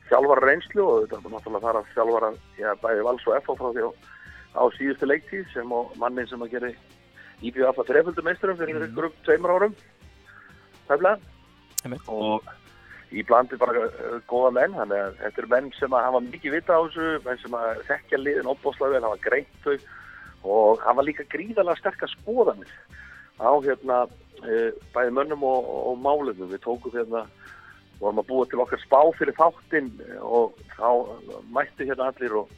þjálfara 0.09 0.49
reynslu 0.49 0.89
og 0.89 1.05
þetta 1.05 1.21
er 1.21 1.37
náttúrulega 1.37 1.69
þar 1.69 1.79
að 1.79 1.93
þjálfara 1.93 2.33
já, 2.59 2.73
bæði 2.83 3.07
vals 3.07 3.29
og 3.29 3.39
FH 3.39 3.55
frá 3.61 3.71
því 3.71 3.87
á, 3.87 3.91
á 4.59 4.63
síðustu 4.75 5.07
leiktíð 5.07 5.47
sem 5.53 5.71
og 5.79 5.95
mannin 6.01 6.27
sem 6.27 6.43
að 6.43 6.57
gera 6.57 6.73
íbjöð 7.43 7.69
alltaf 7.69 7.87
þreföldu 7.89 8.23
meisturum 8.25 8.57
fyrir 8.59 8.75
Mhm. 8.79 8.89
ykkur 8.91 9.05
um 9.09 9.15
tveimur 9.27 9.55
árum 9.57 9.75
Einmitt. 11.83 12.07
og 12.07 12.43
í 13.13 13.23
blandi 13.27 13.57
bara 13.59 13.85
uh, 13.85 14.19
góða 14.29 14.51
menn 14.55 14.73
þannig 14.77 14.99
að 15.03 15.17
þetta 15.21 15.41
eru 15.43 15.51
menn 15.53 15.71
sem 15.79 15.91
að 15.93 16.05
hafa 16.07 16.21
mikið 16.27 16.55
vita 16.57 16.73
á 16.73 16.81
þessu 16.87 17.07
menn 17.25 17.41
sem 17.43 17.57
að 17.59 17.83
þekkja 17.89 18.19
liðin 18.23 18.51
opbóðslega 18.53 18.95
vel 18.95 19.07
hafa 19.07 19.21
greint 19.21 19.53
þau 19.63 19.77
og 20.43 20.81
hafa 20.83 21.05
líka 21.05 21.23
gríðarlega 21.31 21.79
sterkar 21.79 22.11
skoðanir 22.15 22.73
á 23.39 23.51
hérna 23.63 23.99
uh, 24.07 24.71
bæði 24.95 25.13
mönnum 25.19 25.43
og, 25.43 25.69
og 25.91 26.01
málumum 26.03 26.49
við 26.51 26.63
tókum 26.65 26.95
hérna 26.95 27.25
vorum 27.99 28.19
að 28.23 28.27
búa 28.31 28.45
til 28.49 28.59
okkar 28.63 28.81
spá 28.81 28.99
fyrir 29.17 29.37
þáttinn 29.37 29.91
og 30.19 30.57
þá 30.75 30.89
mættu 31.53 31.85
hérna 31.87 32.09
allir 32.11 32.33
og 32.41 32.49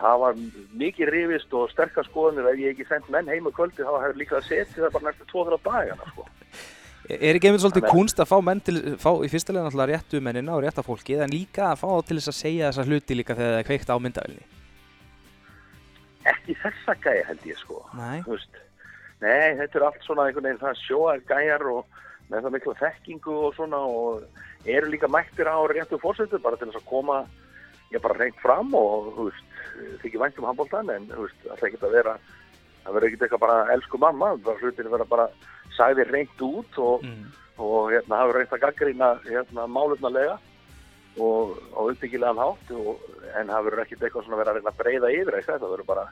hafa 0.00 0.32
mikið 0.80 1.10
rifist 1.14 1.54
og 1.56 1.70
sterkar 1.72 2.06
skoðanir 2.08 2.50
ef 2.50 2.60
ég 2.60 2.74
ekki 2.74 2.86
sendt 2.88 3.08
menn 3.12 3.28
heim 3.30 3.48
á 3.48 3.52
kvöldi 3.56 3.84
þá 3.84 3.94
hefur 4.04 4.20
líka 4.20 4.42
setja 4.46 4.84
það 4.84 4.94
bara 4.96 5.08
næstu 5.08 5.26
2-3 5.32 5.58
dagana 5.66 6.08
sko. 6.12 6.26
er 7.10 7.36
ekki 7.38 7.50
einmitt 7.50 7.64
svolítið 7.64 7.88
kunst 7.90 8.22
að 8.22 8.30
fá 8.30 8.36
menn 8.46 8.62
til, 8.64 8.78
fá 9.02 9.10
í 9.20 9.30
fyrsta 9.32 9.54
lega 9.54 9.68
náttúrulega 9.68 9.98
réttu 9.98 10.22
mennina 10.24 10.56
og 10.56 10.64
rétta 10.64 10.86
fólkið 10.86 11.24
en 11.26 11.34
líka 11.34 11.68
að 11.70 11.82
fá 11.82 11.86
þá 11.90 12.08
til 12.08 12.18
þess 12.20 12.32
að 12.32 12.40
segja 12.40 12.70
þessa 12.70 12.88
hluti 12.88 13.18
líka 13.18 13.36
þegar 13.38 13.54
það 13.54 13.62
er 13.62 13.68
kveikt 13.70 13.92
á 13.92 13.96
myndavelni. 14.06 14.44
ekki 16.34 16.58
þessa 16.64 16.98
gæja 17.04 17.28
held 17.30 17.48
ég 17.48 17.60
sko 17.60 17.82
Nei, 17.96 18.20
nei, 19.20 19.56
þetta 19.60 19.80
er 19.80 19.88
allt 19.88 20.06
svona 20.06 20.28
einhvern 20.28 20.48
veginn 20.48 20.62
það 20.64 20.84
sjóar 20.84 21.24
gæjar 21.28 21.66
og 21.72 22.00
með 22.30 22.46
það 22.46 22.54
mikla 22.54 22.78
þekkingu 22.78 23.36
og 23.46 23.54
svona 23.56 23.80
og 23.90 24.68
eru 24.68 24.90
líka 24.92 25.08
mættir 25.10 25.48
á 25.50 25.58
réttu 25.70 25.98
fórsetu 26.00 26.38
bara 26.42 26.58
til 26.60 26.68
þess 26.70 26.80
að 26.82 26.90
koma 26.90 27.24
ég 27.90 28.02
bara 28.02 28.18
reynd 28.18 28.38
fram 28.42 28.74
og 28.78 29.10
þú 29.16 29.28
veist 29.28 29.46
þykir 30.02 30.22
vænt 30.22 30.38
um 30.38 30.48
handbóltan 30.50 30.92
en 30.94 31.08
þú 31.10 31.26
veist 31.26 31.40
það 31.46 31.56
er 31.56 31.68
ekkert 31.68 31.86
að 31.88 31.96
vera 31.96 32.14
það 32.84 32.94
verður 32.94 33.08
ekkert 33.08 33.24
eitthvað 33.26 33.44
bara 33.46 33.58
elsku 33.74 34.00
mamma 34.00 34.28
bara 34.44 34.60
hlutinu 34.60 34.92
vera 34.94 35.08
bara 35.10 35.26
sagði 35.76 36.06
reynd 36.08 36.44
út 36.46 36.78
og, 36.82 37.04
mm. 37.06 37.24
og 37.58 37.90
hérna 37.94 38.22
hafa 38.22 38.36
reynd 38.36 38.54
að 38.56 38.64
gaggrýna 38.66 39.10
hérna 39.26 39.66
málefnalega 39.70 40.38
og 41.20 41.56
á 41.74 41.80
uppbyggilegan 41.82 42.38
hátt 42.38 42.70
og, 42.76 43.00
en 43.34 43.50
það 43.50 43.64
verður 43.66 43.82
ekkert 43.84 44.04
eitthvað 44.06 44.26
svona 44.26 44.40
verið 44.40 44.52
að 44.52 44.60
reyna 44.60 44.70
að 44.70 44.80
breyða 44.80 45.12
yfir 45.16 45.38
eitthvað, 45.38 45.62
það 45.64 45.74
verður 45.74 45.90
bara 45.90 46.04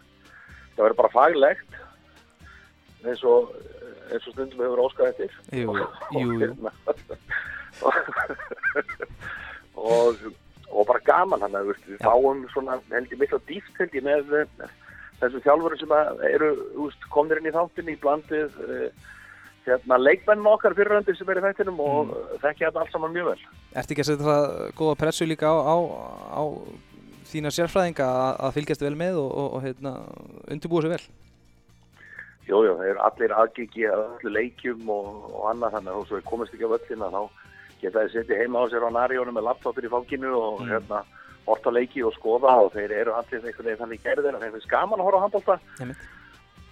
það 0.74 0.82
verður 0.82 1.00
bara 1.02 1.14
faglegt 1.14 1.78
eins 3.06 3.22
og 3.22 3.54
eins 4.08 4.26
og 4.26 4.34
stundum 4.34 4.64
hefur 4.64 4.84
óskað 4.88 5.10
eftir 5.12 5.30
jú, 5.54 5.70
og, 5.70 5.78
jú, 6.18 6.26
jú. 6.42 6.50
og, 9.78 10.28
og 10.70 10.88
bara 10.88 11.04
gaman 11.06 11.44
hann 11.44 11.56
að 11.56 11.72
við 11.72 12.02
fáum 12.04 12.44
svona 12.52 12.78
held 12.92 13.12
ég 13.12 13.20
mikla 13.20 13.40
dýft 13.48 13.78
held 13.80 13.94
ég 13.96 14.04
með 14.06 14.34
eh, 14.40 14.72
þessum 15.20 15.44
þjálfurum 15.44 15.80
sem 15.80 15.94
eru 16.30 16.50
komnir 17.12 17.40
inn 17.40 17.50
í 17.50 17.54
þáttin 17.54 17.92
í 17.92 17.96
blandið 18.02 18.58
uh, 18.64 19.06
hérna, 19.66 19.98
leikmennin 20.00 20.50
okkar 20.50 20.76
fyriröndi 20.78 21.14
sem 21.18 21.30
er 21.32 21.40
í 21.40 21.46
þættinum 21.46 21.80
og 21.82 21.96
Mm. 21.98 22.12
mm. 22.12 22.42
þekki 22.44 22.66
þetta 22.66 22.82
allt 22.84 22.92
saman 22.92 23.14
mjög 23.16 23.32
vel 23.32 23.40
Ertu 23.74 23.94
ekki 23.94 24.04
að 24.04 24.10
setja 24.10 24.28
það 24.28 24.44
góða 24.78 24.98
pressu 25.02 25.26
líka 25.26 25.50
á, 25.50 25.56
á, 25.58 25.76
á 26.38 26.42
þína 27.28 27.52
sérfræðinga 27.52 28.06
að, 28.38 28.52
fylgjast 28.56 28.84
vel 28.84 28.94
með 28.96 29.18
og, 29.20 29.32
og, 29.32 29.48
og 29.58 29.64
hérna, 29.66 29.94
undirbúa 30.48 30.84
sér 30.84 30.94
vel? 30.96 31.02
Jú, 32.48 32.62
jú, 32.64 32.76
það 32.78 32.86
eru 32.92 33.02
allir 33.04 33.34
aðgengi 33.36 33.84
að 33.90 34.04
öllu 34.06 34.30
leikjum 34.32 34.92
og, 34.94 35.08
og 35.34 35.50
annað 35.50 35.74
þannig 35.76 35.92
að 35.92 36.06
þú 36.08 36.20
komist 36.30 36.54
ekki 36.54 36.64
á 36.64 36.74
völlina 36.74 37.10
þá 37.12 37.20
geta 37.80 38.04
þið 38.04 38.12
setið 38.16 38.42
heima 38.42 38.62
á 38.62 38.64
sér 38.70 38.86
á 38.86 38.90
narjónu 38.96 39.32
með 39.36 39.48
laptopir 39.48 39.86
í 39.88 39.92
fanginu 39.92 40.34
og 40.36 40.60
Mm. 40.62 40.68
hérna 40.72 41.02
horta 41.48 41.70
leiki 41.72 42.02
og 42.04 42.12
skoða 42.12 42.54
og 42.64 42.72
þeir 42.74 42.92
eru 42.92 43.12
allir 43.16 43.40
einhvern 43.40 43.64
veginn 43.64 43.82
þannig 43.82 44.02
gerðir 44.04 44.34
en 44.34 44.40
þeir 44.42 44.52
finnst 44.52 44.68
gaman 44.68 45.00
að 45.00 45.06
horfa 45.08 45.18
á 45.18 45.24
handbólta 45.24 45.54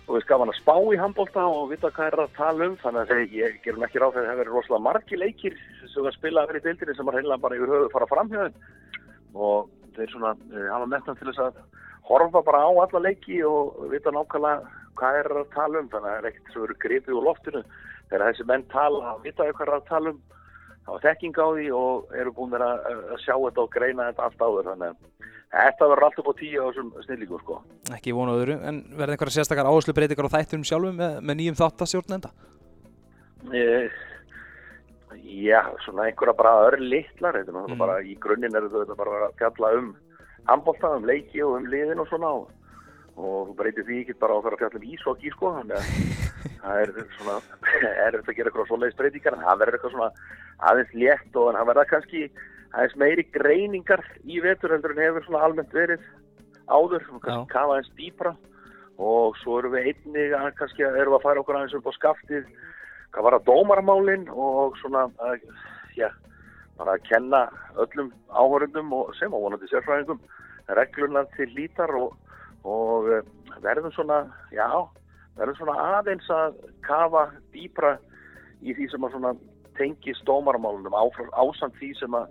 og 0.06 0.14
finnst 0.14 0.28
gaman 0.28 0.52
að 0.52 0.58
spá 0.60 0.74
í 0.92 0.98
handbólta 1.00 1.46
og 1.48 1.70
vita 1.70 1.90
hvað 1.90 2.06
er 2.12 2.18
að 2.26 2.34
tala 2.36 2.66
um 2.68 2.76
þannig 2.82 3.00
að 3.00 3.08
þeir, 3.10 3.24
ég 3.40 3.56
gerum 3.64 3.86
ekki 3.86 3.98
ráð 4.02 4.12
þegar 4.18 4.28
það 4.30 4.40
verið 4.42 4.52
rosalega 4.56 4.86
margi 4.86 5.16
leikir 5.16 5.56
sem 5.94 6.04
að 6.06 6.14
spila 6.18 6.46
verið 6.46 6.60
í 6.60 6.66
deildinni 6.68 6.94
sem 6.98 7.08
að 7.08 7.16
reynilega 7.16 7.42
bara 7.46 7.56
yfir 7.56 7.72
höfu 7.74 7.88
fara 7.94 8.06
fram 8.12 8.28
hjá 8.30 8.38
þeim. 8.44 8.60
Og 9.34 9.70
þeir 9.96 10.12
svona 10.12 10.32
uh, 10.36 10.68
hafa 10.74 10.86
metnað 10.92 11.18
til 11.18 11.28
þess 11.30 11.42
að 11.46 11.58
horfa 12.06 12.42
bara 12.46 12.62
á 12.62 12.70
alla 12.84 13.00
leiki 13.08 13.40
og 13.48 13.88
vita 13.90 14.12
nákvæmlega 14.12 14.70
hvað 15.00 15.18
er 15.22 15.32
að 15.40 15.50
tala 15.56 15.80
um 15.80 15.88
þannig 15.88 16.06
að 16.06 16.14
það 16.14 16.20
er 16.20 16.30
ekkert 16.30 16.52
sem 16.52 16.62
verður 16.62 16.82
gripið 16.84 17.16
úr 17.16 17.26
loftinu. 17.26 17.62
Þegar 18.06 18.26
þessi 18.30 18.46
menn 18.52 18.66
tala, 18.70 19.16
vita 19.24 19.48
hvað 19.50 19.66
er 19.66 19.74
að 19.80 19.88
tala 19.88 20.12
um 20.12 20.20
hafa 20.86 21.02
þekking 21.04 21.38
á 21.42 21.46
því 21.56 21.66
og 21.76 22.16
eru 22.22 22.32
búin 22.36 22.56
að, 22.56 22.88
að 23.12 23.22
sjá 23.24 23.34
þetta 23.34 23.62
og 23.64 23.70
greina 23.74 24.08
þetta 24.10 24.26
allt 24.28 24.44
áður 24.46 24.70
þannig 24.70 24.88
að 24.90 24.96
þetta 25.56 25.88
verður 25.92 26.06
allt 26.08 26.18
upp 26.22 26.30
á 26.30 26.34
tíu 26.40 26.58
á 26.62 26.66
þessum 26.70 26.90
snillíku 27.06 27.40
sko. 27.42 27.60
Ekki 27.96 28.14
vonu 28.16 28.34
öðru, 28.38 28.58
en 28.66 28.82
verða 28.96 29.14
einhverja 29.16 29.36
sérstakar 29.38 29.68
áherslu 29.70 29.94
breytingar 29.96 30.28
á 30.30 30.34
þætturum 30.36 30.66
sjálfum 30.66 30.98
með, 31.00 31.20
með 31.22 31.40
nýjum 31.40 31.58
þáttastjórnenda? 31.62 32.32
Eh, 33.54 33.90
Já, 35.26 35.62
svona 35.84 36.06
einhverja 36.06 36.34
bara 36.36 36.52
örlittlar, 36.70 37.36
er 37.36 37.44
Mm. 37.46 38.06
í 38.06 38.14
grunninn 38.20 38.54
er 38.56 38.62
þetta 38.70 38.96
bara 38.96 39.28
að 39.28 39.34
fjalla 39.38 39.78
um 39.78 39.96
handbólta, 40.46 40.96
um 40.96 41.04
leiki 41.04 41.42
og 41.42 41.56
um 41.56 41.66
liðin 41.66 42.00
og 42.00 42.08
svona 42.08 42.30
og, 42.30 42.48
og 43.16 43.48
þú 43.48 43.56
breytir 43.56 43.84
því 43.84 44.00
ekki 44.04 44.18
bara 44.20 44.34
á 44.34 44.38
að 44.38 44.58
fjalla 44.58 44.80
um 44.80 44.86
ísokki 44.94 45.30
sko, 45.32 45.52
þannig 45.58 45.76
að 45.76 45.86
það 46.62 46.82
er 46.82 46.92
svona, 47.16 47.38
er 48.06 48.18
þetta 48.18 48.32
að 48.32 48.36
gera 48.38 48.52
eitthvað 48.52 48.68
svoleiðis 48.70 48.98
breytingar, 49.00 49.36
en 49.36 49.46
það 49.46 49.62
verður 49.62 49.78
eitthvað 49.78 49.96
svona 49.96 50.10
aðeins 50.70 50.94
létt 51.02 51.40
og 51.40 51.50
það 51.56 51.70
verða 51.70 51.86
kannski 51.92 52.22
aðeins 52.72 52.98
meiri 53.00 53.26
greiningar 53.34 54.04
í 54.24 54.40
vetur 54.44 54.74
heldur 54.74 54.94
en 54.94 55.02
hefur 55.04 55.26
svona 55.26 55.44
almennt 55.46 55.74
verið 55.76 56.04
áður, 56.66 57.06
og 57.12 57.22
kannski 57.24 57.52
kafa 57.52 57.76
aðeins 57.76 57.92
dýpra 57.98 58.34
og 58.96 59.36
svo 59.42 59.58
erum 59.60 59.74
við 59.76 59.90
einnig 59.92 60.34
að 60.36 60.52
kannski 60.60 60.86
erum 60.86 61.14
við 61.14 61.18
að 61.18 61.26
færa 61.26 61.42
okkur 61.42 61.58
aðeins 61.58 61.76
upp 61.76 61.90
á 61.90 61.98
skaftið. 61.98 62.46
Hvað 63.12 63.26
var 63.26 63.36
að 63.36 63.46
dómaramálin 63.48 64.24
og 64.32 64.76
svona 64.80 65.06
að, 65.24 65.44
já, 65.96 66.08
bara 66.76 66.96
að 66.96 67.04
kenna 67.08 67.42
öllum 67.80 68.10
áhörundum 68.32 68.92
og 68.96 69.12
sem 69.18 69.32
á 69.32 69.38
vonandi 69.38 69.68
sérfræðingum 69.70 70.20
reglunar 70.76 71.28
til 71.36 71.48
lítar 71.54 71.92
og, 71.96 72.16
og 72.66 73.08
eh, 73.12 73.28
verðum 73.64 73.92
svona, 73.94 74.24
já, 74.52 74.66
verðum 75.36 75.58
svona 75.58 75.76
aðeins 75.98 76.28
að 76.32 76.56
kafa 76.86 77.26
dýpra 77.54 77.96
í 78.64 78.74
því 78.76 78.88
sem 78.92 79.04
að 79.04 79.42
dómaramálunum 80.24 80.96
áfram, 80.96 81.28
ásamt 81.36 81.76
því 81.76 81.92
sem 81.98 82.14
að 82.16 82.30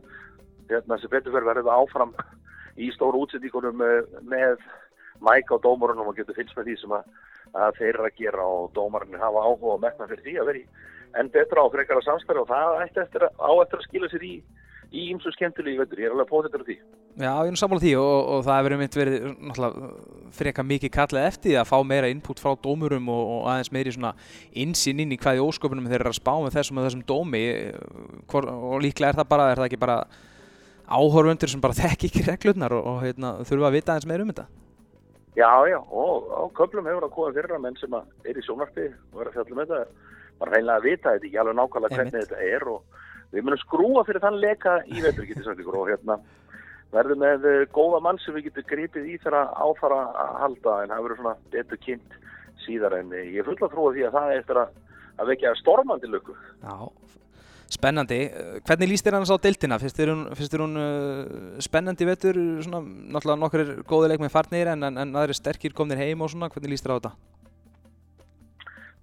hérna, 0.70 0.98
sem 0.98 1.12
betur 1.12 1.36
fyrir 1.36 1.50
verðum 1.52 1.70
áfram 1.70 2.16
í 2.76 2.90
stóru 2.96 3.22
útsendíkunum 3.24 3.78
með, 3.78 4.10
með 4.26 4.58
mæk 5.22 5.54
á 5.54 5.58
dómarunum 5.62 6.10
og 6.10 6.18
getur 6.18 6.36
fylgst 6.36 6.58
með 6.58 6.72
því 6.72 6.78
sem 6.82 6.98
að, 6.98 7.08
að 7.54 7.80
þeir 7.80 7.94
eru 7.94 8.08
að 8.10 8.20
gera 8.20 8.50
og 8.58 8.74
dómarinn 8.76 9.22
hafa 9.22 9.46
áhuga 9.46 9.76
og 9.78 9.82
metna 9.86 10.10
fyrir 10.10 10.26
því 10.26 10.38
að 10.42 10.50
vera 10.52 10.64
í 10.64 10.68
enn 11.16 11.32
betra 11.32 11.64
á 11.64 11.68
frekara 11.72 12.04
samstæri 12.04 12.42
og 12.42 12.50
það 12.50 12.82
ætti 12.84 13.04
eftir 13.06 13.28
að, 13.30 13.38
á 13.40 13.52
eftir 13.62 13.80
að 13.80 13.88
skila 13.88 14.12
sér 14.12 14.26
í 14.28 14.36
í 14.96 15.10
ýmsu 15.12 15.32
skemmtilegi 15.36 15.82
veitur, 15.82 16.02
ég 16.02 16.10
er 16.10 16.16
alveg 16.16 16.30
pótið 16.30 16.56
til 16.56 16.66
því. 16.68 16.78
Já, 17.16 17.32
ég 17.48 17.54
er 17.54 17.56
sammála 17.56 17.80
því 17.80 17.92
og, 17.96 18.14
og 18.28 18.42
það 18.44 18.58
hefur 18.60 18.74
einmitt 18.76 18.96
verið 19.00 19.26
náttúrulega 19.32 19.92
freka 20.36 20.64
mikið 20.68 20.92
kallið 20.92 21.28
eftir 21.30 21.52
því 21.54 21.58
að 21.62 21.70
fá 21.70 21.76
meira 21.88 22.10
input 22.12 22.42
frá 22.44 22.58
dómurum 22.60 23.08
og, 23.14 23.22
og 23.38 23.46
aðeins 23.54 23.72
meiri 23.72 23.94
svona 23.96 24.12
insinn 24.52 25.00
inn 25.00 25.14
í 25.16 25.20
hvað 25.22 25.40
í 25.40 25.46
ósköpunum 25.46 25.88
þeir 25.88 26.02
eru 26.02 26.12
að 26.12 26.18
spá 26.20 26.34
með 26.34 26.58
þessum 26.58 26.82
og 26.82 26.88
þessum 26.90 27.06
dómi. 27.08 27.44
Hvor, 28.28 28.50
og 28.52 28.84
líklega 28.84 29.14
er 29.14 29.20
það 29.22 29.32
bara, 29.32 29.48
er 29.54 29.62
það 29.62 29.70
ekki 29.70 29.82
bara 29.86 29.98
áhorfundur 30.92 31.54
sem 31.54 31.64
bara 31.64 31.80
þekki 31.84 32.12
ekki 32.12 32.28
reglurnar 32.28 32.76
og, 32.76 32.92
og 32.92 33.02
heitna, 33.06 33.34
þurfa 33.48 33.72
að 33.72 33.80
vita 33.80 33.96
aðeins 33.96 34.12
meira 34.12 34.28
um 34.28 34.36
þetta? 34.36 34.48
Já, 35.36 35.52
já, 35.72 35.80
og 35.80 36.30
á 36.36 36.44
köflum 36.56 36.88
hefur 36.88 37.08
það 37.08 37.16
komið 37.16 37.40
fyrir 37.40 37.56
að 37.56 37.64
menn 37.64 37.80
sem 37.80 37.96
að 37.96 38.28
er 38.28 38.38
í 38.40 38.44
sjónarpi 38.44 38.92
og 38.92 39.24
er 39.24 39.32
að 39.32 39.40
fjalla 39.40 39.58
með 39.58 39.72
þetta, 39.72 40.14
bara 40.40 40.54
reynilega 40.54 40.80
að 40.80 40.86
vita 40.88 41.16
þetta 41.16 41.28
ekki 41.30 41.42
alveg 41.42 41.58
nákvæmlega 41.60 41.98
hvernig 42.00 42.22
þetta 42.22 42.46
er 42.56 42.72
og 42.72 43.02
við 43.32 43.44
munum 43.44 43.60
skrúa 43.60 44.04
fyrir 44.08 44.24
þann 44.24 44.40
leka 44.40 44.78
í 44.88 45.04
veitur, 45.04 45.28
getið 45.28 45.48
sagt 45.48 45.60
ykkur, 45.64 45.80
og 45.82 45.92
hérna 45.92 46.18
verðum 46.94 47.24
með 47.24 47.48
eh, 47.50 47.64
góða 47.74 48.02
mann 48.04 48.20
sem 48.24 48.36
við 48.36 48.50
getum 48.50 48.68
gripið 48.70 49.10
í 49.10 49.18
þegar 49.24 49.52
áfara 49.54 50.02
að 50.12 50.36
halda 50.44 50.76
en 50.84 50.94
það 50.94 51.08
verður 51.08 51.22
svona 51.22 51.36
betur 51.56 51.82
kynnt 51.86 52.20
síðar 52.66 53.00
en 53.00 53.16
eh, 53.16 53.32
ég 53.34 53.42
er 53.42 53.50
full 53.50 53.58
að 53.60 53.74
trúa 53.74 53.96
því 53.96 54.06
að 54.08 54.20
það 54.20 54.32
er 54.32 54.44
eftir 54.44 54.62
að, 54.62 54.78
að 55.16 55.32
vekja 55.34 55.56
stormandi 55.62 56.12
löku. 56.12 56.38
Já, 56.62 56.76
spennandi 57.76 58.20
Hvernig 58.66 58.92
líst 58.92 59.08
þér 59.08 59.20
annars 59.20 59.34
á 59.34 59.44
deildina? 59.46 59.80
Finnst 59.82 60.00
þér 60.00 60.14
hún, 60.14 60.26
finnst 60.38 60.56
þér 60.56 60.66
hún 60.66 60.82
uh, 60.82 61.62
spennandi 61.66 62.10
vetur? 62.10 62.42
Svona, 62.66 62.84
náttúrulega 62.86 63.42
nokkur 63.44 63.72
góði 63.90 64.12
leik 64.14 64.26
með 64.26 64.36
farnir 64.38 64.74
en, 64.76 64.90
en, 64.90 65.02
en 65.02 65.18
aðri 65.22 65.38
sterkir 65.38 65.76
komnir 65.76 66.02
heim 66.02 66.24
og 66.24 66.32
svona, 66.34 66.52
hvernig 66.54 66.76
líst 66.76 66.88
þér 66.88 66.96
á 66.96 67.00
þetta? 67.00 67.16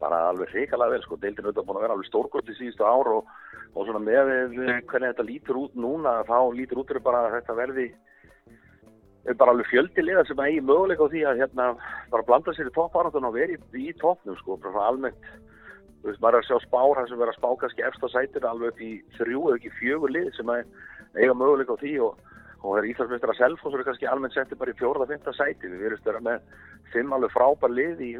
Bara 0.03 0.21
alveg 0.33 0.51
hrikalega 0.53 0.97
vel 0.97 1.05
sko, 1.05 1.19
deildin 1.23 1.47
auðvitað 1.49 1.67
búin 1.69 1.79
að 1.79 1.87
vera 1.87 1.97
alveg 1.97 2.09
stórgótt 2.11 2.51
í 2.51 2.57
síðustu 2.59 2.87
ár 2.87 3.11
og, 3.17 3.29
og 3.73 3.87
svona 3.87 4.03
með 4.03 4.33
hvernig 4.91 5.13
þetta 5.13 5.29
lítur 5.29 5.61
út 5.63 5.77
núna 5.79 6.19
þá 6.29 6.39
lítur 6.57 6.83
út 6.83 6.91
fyrir 6.91 7.07
bara 7.07 7.27
að 7.29 7.37
þetta 7.39 7.59
verði 7.61 7.87
er 9.29 9.39
bara 9.39 9.55
alveg 9.55 9.71
fjöldi 9.71 10.03
liða 10.03 10.25
sem 10.27 10.43
eigi 10.43 10.63
möguleika 10.67 11.07
á 11.07 11.13
því 11.13 11.23
að 11.31 11.41
hérna 11.43 11.69
bara 12.11 12.27
blanda 12.27 12.55
sér 12.57 12.71
í 12.71 12.75
toppáratun 12.75 13.29
og 13.29 13.37
veri 13.37 13.59
í, 13.79 13.93
toppnum 14.01 14.39
sko, 14.41 14.59
bara 14.59 14.75
svona 14.75 14.89
almennt 14.91 15.29
þú 16.03 16.11
veist, 16.11 16.23
maður 16.25 16.39
er 16.39 16.43
að 16.43 16.49
sjá 16.49 16.59
spár 16.67 16.99
hann 16.99 17.09
sem 17.09 17.21
verður 17.21 17.35
að 17.35 17.39
spá 17.39 17.51
kannski 17.61 17.87
eftir 17.87 18.13
sætir 18.13 18.49
alveg 18.49 18.73
upp 18.73 18.83
í 18.83 18.93
þrjú 19.19 19.45
eða 19.47 19.61
ekki 19.61 19.75
fjögur 19.79 20.15
lið 20.17 20.31
sem 20.39 20.51
að 20.51 20.65
eiga 21.15 21.37
möguleika 21.39 21.79
á 21.79 21.83
því 21.83 21.95
og, 22.09 22.32
og 22.63 22.77
þeir 22.77 22.89
Íslandsmeistra 22.93 23.35
Selfoss 23.35 23.75
eru 23.75 23.87
kannski 23.87 24.07
almennt 24.07 24.37
settið 24.37 24.61
bara 24.61 24.71
í 24.71 24.79
fjórða, 24.79 25.09
fymta 25.11 25.35
sæti. 25.35 25.71
Við 25.71 25.83
verðumst 25.83 26.07
vera 26.07 26.23
með 26.23 26.45
fimm 26.93 27.15
alveg 27.17 27.35
frábær 27.35 27.75
lið 27.75 28.03
í 28.07 28.13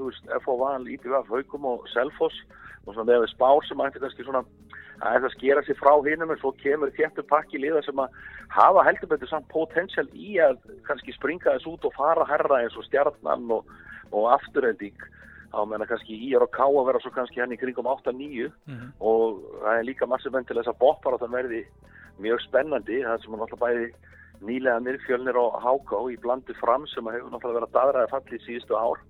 FOV, 0.43 0.65
IPVF, 0.97 1.31
Haugum 1.31 1.69
og 1.71 1.87
Selfoss. 1.95 2.43
Og 2.83 2.97
svona 2.97 3.07
með 3.13 3.29
spár 3.31 3.63
sem 3.69 3.85
ætti 3.85 4.03
kannski 4.03 4.27
svona 4.27 4.43
að 5.03 5.25
það 5.25 5.35
skera 5.37 5.63
sér 5.67 5.79
frá 5.79 5.93
hinnum 6.07 6.31
en 6.35 6.39
svo 6.41 6.53
kemur 6.59 6.91
þéttur 6.95 7.27
pakki 7.31 7.59
liða 7.63 7.83
sem 7.87 7.99
að 8.03 8.19
hafa 8.55 8.85
heldur 8.87 9.11
betur 9.11 9.31
samt 9.31 9.49
potensial 9.51 10.07
í 10.15 10.37
að 10.43 10.61
kannski 10.87 11.15
springa 11.15 11.57
þess 11.57 11.71
út 11.71 11.87
og 11.89 11.95
fara 11.97 12.27
herra 12.29 12.61
eins 12.63 12.77
og 12.79 12.87
stjarnan 12.87 13.49
og, 13.57 13.71
og 14.15 14.29
afturhending 14.37 14.99
á 15.53 15.61
meðan 15.69 15.91
kannski 15.91 16.17
í 16.17 16.31
er 16.37 16.45
og 16.45 16.53
ká 16.55 16.65
að 16.65 16.87
vera 16.89 17.03
svo 17.03 17.13
kannski 17.15 17.43
henni 17.43 17.59
kringum 17.61 17.91
8-9 17.91 18.15
mm 18.15 18.53
-hmm. 18.67 18.93
og 19.01 19.43
það 19.63 19.79
er 19.79 19.89
líka 19.91 20.07
massið 20.07 20.33
menn 20.33 20.45
til 20.45 20.57
þess 20.57 20.73
að 20.73 20.81
boppar 20.85 21.15
að 21.15 21.23
það 21.27 21.37
verði 21.39 21.63
mjög 22.19 22.41
spennandi. 22.47 23.03
Það 23.03 23.23
sem 23.23 23.35
er 23.35 23.39
náttúrulega 23.39 23.65
bæði 23.67 23.87
nýlega 24.47 24.83
nýrfjölnir 24.83 25.39
og 25.39 25.59
háká 25.63 26.03
í 26.13 26.19
blandi 26.23 26.55
fram 26.59 26.87
sem 26.91 27.09
hefur 27.11 27.33
náttúrulega 27.33 27.61
verið 27.61 27.69
að 27.69 27.77
daðraði 27.79 28.13
fallið 28.13 28.47
síðustu 28.47 28.79
ár 28.79 29.03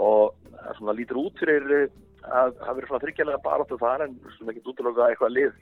og 0.00 0.76
svona 0.78 0.96
lítur 0.96 1.20
út 1.20 1.40
fyrir 1.40 1.88
að 2.20 2.54
það 2.60 2.76
verið 2.76 2.90
svona 2.90 3.02
þryggjarlega 3.04 3.44
baráttu 3.44 3.80
þar 3.80 4.06
en 4.06 4.16
svona 4.36 4.54
ekki 4.54 4.72
útlöka 4.72 5.08
eitthvað 5.08 5.36
lið 5.36 5.52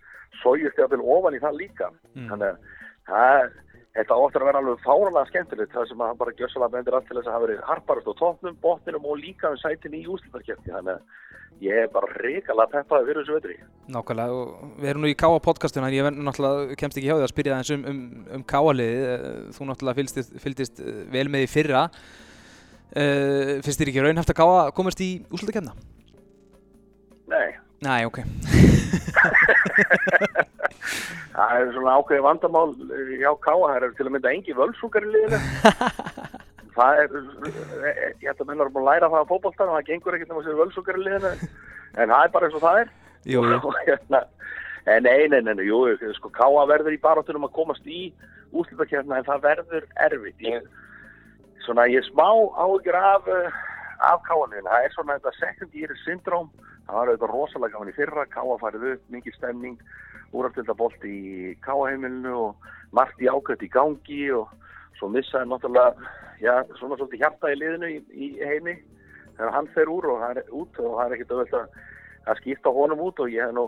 sójust 0.42 0.78
eða 0.78 1.00
ofan 1.16 1.36
í 1.38 1.42
það 1.42 1.60
líka 1.62 1.90
mm. 2.14 2.28
þannig 2.30 2.48
að 2.48 2.58
það 3.08 3.56
Þetta 3.98 4.14
áttur 4.14 4.44
að 4.44 4.46
vera 4.46 4.60
alveg 4.62 4.82
fáralega 4.84 5.26
skemmtilegt 5.26 5.72
það 5.74 5.88
sem 5.90 6.02
að 6.02 6.10
hann 6.12 6.18
bara 6.20 6.32
gjössalega 6.38 6.72
bendir 6.74 6.94
allt 6.94 7.08
til 7.08 7.16
þess 7.16 7.26
að 7.26 7.34
hafa 7.34 7.44
verið 7.44 7.64
harparast 7.66 8.06
á 8.06 8.14
tóknum, 8.20 8.58
botninum 8.62 9.08
og 9.10 9.16
líka 9.18 9.50
um 9.50 9.58
sætin 9.58 9.96
í 9.98 10.06
úslutarkjöfni 10.06 10.70
þannig 10.70 10.92
að 10.92 11.00
ég 11.64 11.74
er 11.82 11.88
bara 11.90 12.06
reikalega 12.22 12.70
peppaði 12.76 13.08
fyrir 13.08 13.24
þessu 13.24 13.34
vetri. 13.34 13.56
Nákvæmlega 13.90 14.36
og 14.38 14.46
við 14.78 14.90
erum 14.92 15.02
nú 15.02 15.10
í 15.10 15.18
Káa 15.18 15.40
podcastuna 15.42 15.90
en 15.90 15.96
ég 15.96 16.06
náttúrulega 16.14 16.78
kemst 16.78 16.94
ekki 17.00 17.08
hjá 17.08 17.16
því 17.16 17.26
að 17.26 17.32
spyrja 17.32 17.52
það 17.56 17.62
eins 17.64 17.72
um, 17.74 17.82
um, 17.90 17.98
um 18.36 18.42
Káaliði 18.52 18.98
þú 19.56 19.62
náttúrulega 19.72 19.98
fylgstist, 19.98 20.30
fylgstist 20.44 20.76
vel 21.16 21.28
með 21.34 21.42
í 21.48 21.50
fyrra 21.50 21.82
uh, 21.88 23.58
finnst 23.66 23.80
þér 23.82 23.90
ekki 23.90 24.04
raunhæft 24.06 24.30
að 24.30 24.38
Káa 24.44 24.70
komast 24.78 25.02
í 25.02 25.26
úslutarkjöfna? 25.26 25.74
Nei. 27.34 27.50
Nei, 27.82 28.06
ok. 28.06 28.22
það 31.34 31.54
er 31.58 31.72
svona 31.74 31.96
ákveði 31.98 32.24
vandamál 32.24 32.70
hjá 33.18 33.30
Káa, 33.44 33.58
það 33.62 33.76
er 33.78 33.94
til 33.98 34.06
að 34.06 34.12
mynda 34.14 34.32
engi 34.34 34.56
völsúkar 34.58 35.06
í 35.06 35.12
liðinu. 35.12 35.40
það 36.78 37.02
er, 37.02 37.14
ég 38.22 38.26
held 38.28 38.42
að 38.42 38.48
menn 38.50 38.64
er 38.64 38.72
búin 38.74 38.84
að 38.84 38.90
læra 38.90 39.10
það 39.12 39.24
á 39.26 39.30
fókbóltan 39.32 39.70
og 39.72 39.78
það 39.78 39.88
gengur 39.90 40.18
ekkert 40.18 40.34
um 40.34 40.40
að 40.40 40.48
sér 40.48 40.58
völsúkar 40.62 40.98
í 40.98 41.04
liðinu, 41.04 41.32
en 41.96 42.14
það 42.14 42.24
er 42.24 42.34
bara 42.34 42.48
eins 42.48 42.58
og 42.58 42.64
það 42.64 42.82
er. 42.82 42.92
Jú, 43.28 43.44
jú. 43.52 43.72
Hérna, 43.88 44.22
en 44.88 45.08
nei, 45.08 45.28
nei, 45.32 45.40
nei, 45.48 45.64
jú, 45.68 45.80
sko 46.18 46.32
Káa 46.34 46.66
verður 46.70 46.96
í 46.96 47.02
barátunum 47.02 47.48
að 47.48 47.56
komast 47.58 47.88
í 47.88 48.08
úslutakefna 48.56 49.20
en 49.20 49.28
það 49.28 49.44
verður 49.48 49.90
erfitt. 50.06 50.46
Ég, 50.46 50.70
svona, 51.66 51.88
ég 51.92 52.06
smá 52.08 52.28
ágjur 52.56 52.96
af, 52.96 53.28
af 54.08 54.24
Káaninu, 54.28 54.64
það 54.70 54.86
er 54.86 54.96
svona 54.96 55.18
þetta 55.18 55.36
second 55.40 55.76
year 55.76 55.94
syndrome 56.06 56.68
það 56.88 56.96
var 56.96 57.10
auðvitað 57.10 57.32
rosalega 57.34 57.74
gaman 57.76 57.90
í 57.90 57.96
fyrra 57.96 58.24
Káa 58.32 58.56
farið 58.62 58.86
upp, 58.94 59.02
mikið 59.12 59.36
stemning 59.36 59.76
úrartildabolt 60.36 61.04
í 61.08 61.56
Káaheimilinu 61.64 62.34
og 62.36 62.70
margt 62.96 63.20
í 63.22 63.28
ákvæmt 63.30 63.64
í 63.64 63.70
gangi 63.72 64.22
og 64.36 64.52
svo 64.98 65.10
missaði 65.12 65.48
náttúrulega 65.48 65.94
já, 66.42 66.54
svona 66.78 66.98
svolítið 66.98 67.22
hjarta 67.22 67.52
í 67.52 67.58
liðinu 67.58 67.90
í, 67.92 67.98
í 68.12 68.28
heimi 68.42 68.76
þegar 69.36 69.54
hann 69.54 69.70
fer 69.74 69.90
úr 69.92 70.08
og 70.12 70.22
það 70.22 70.40
er 70.42 70.54
út 70.60 70.80
og 70.82 70.96
það 70.98 71.04
er 71.04 71.16
ekkert 71.16 71.34
auðvitað 71.34 71.60
að, 71.60 71.84
að 72.28 72.40
skipta 72.42 72.74
honum 72.78 73.04
út 73.08 73.22
og 73.22 73.32
ég 73.32 73.46
hef 73.46 73.54
nú 73.56 73.66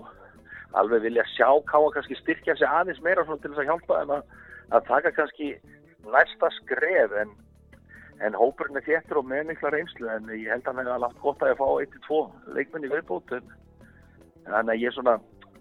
alveg 0.81 1.05
vilja 1.07 1.27
sjá 1.35 1.49
Káa 1.71 1.93
kannski 1.95 2.19
styrkja 2.21 2.57
sig 2.59 2.69
aðeins 2.69 3.03
meira 3.05 3.27
til 3.27 3.39
þess 3.51 3.63
að 3.63 3.71
hjálpa 3.71 4.03
en 4.03 4.17
að, 4.19 4.35
að 4.77 4.91
taka 4.91 5.15
kannski 5.17 5.55
næsta 6.11 6.53
skref 6.61 7.17
en 7.23 7.33
en 8.21 8.37
hópurinn 8.37 8.77
er 8.77 8.85
þéttur 8.85 9.23
og 9.23 9.29
með 9.31 9.47
mikla 9.49 9.71
reynslu 9.73 10.09
en 10.13 10.29
ég 10.35 10.51
held 10.53 10.67
að 10.67 10.75
hann 10.75 10.81
hefði 10.83 10.97
alveg 10.97 11.21
gott 11.23 11.43
að 11.43 11.53
ég 11.53 11.61
fá 11.61 11.69
1-2 11.87 12.19
leikmenni 12.57 12.91
viðbútt 12.93 13.33
en 13.39 14.73
ég 14.77 14.89
er 14.91 14.97
svona 14.97 15.15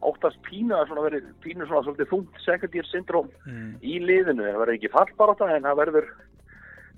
óttast 0.06 0.40
pínu 0.46 0.76
að 0.76 0.90
svona 0.90 1.06
verið 1.06 1.30
pínu 1.44 1.68
svona 1.68 1.84
svolítið 1.86 2.12
þungt 2.12 2.42
second 2.44 2.76
year 2.76 2.88
syndrom 2.88 3.30
mm. 3.46 3.72
í 3.82 4.00
liðinu, 4.04 4.46
það 4.46 4.60
verður 4.62 4.76
ekki 4.78 4.94
fallbaráta 4.94 5.50
en 5.56 5.68
það 5.68 5.80
verður 5.82 6.10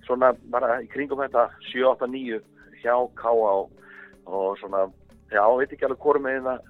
svona 0.07 0.31
bara 0.53 0.79
í 0.83 0.89
kringum 0.91 1.23
þetta 1.23 1.47
7-8-9 1.71 2.41
hjá 2.81 2.95
K.A. 3.21 3.31
Og, 3.31 3.71
og 4.25 4.59
svona, 4.61 4.85
já, 5.33 5.43
veit 5.57 5.73
ekki 5.73 5.87
alveg 5.87 6.05
hvori 6.05 6.23
með 6.25 6.45
það 6.49 6.69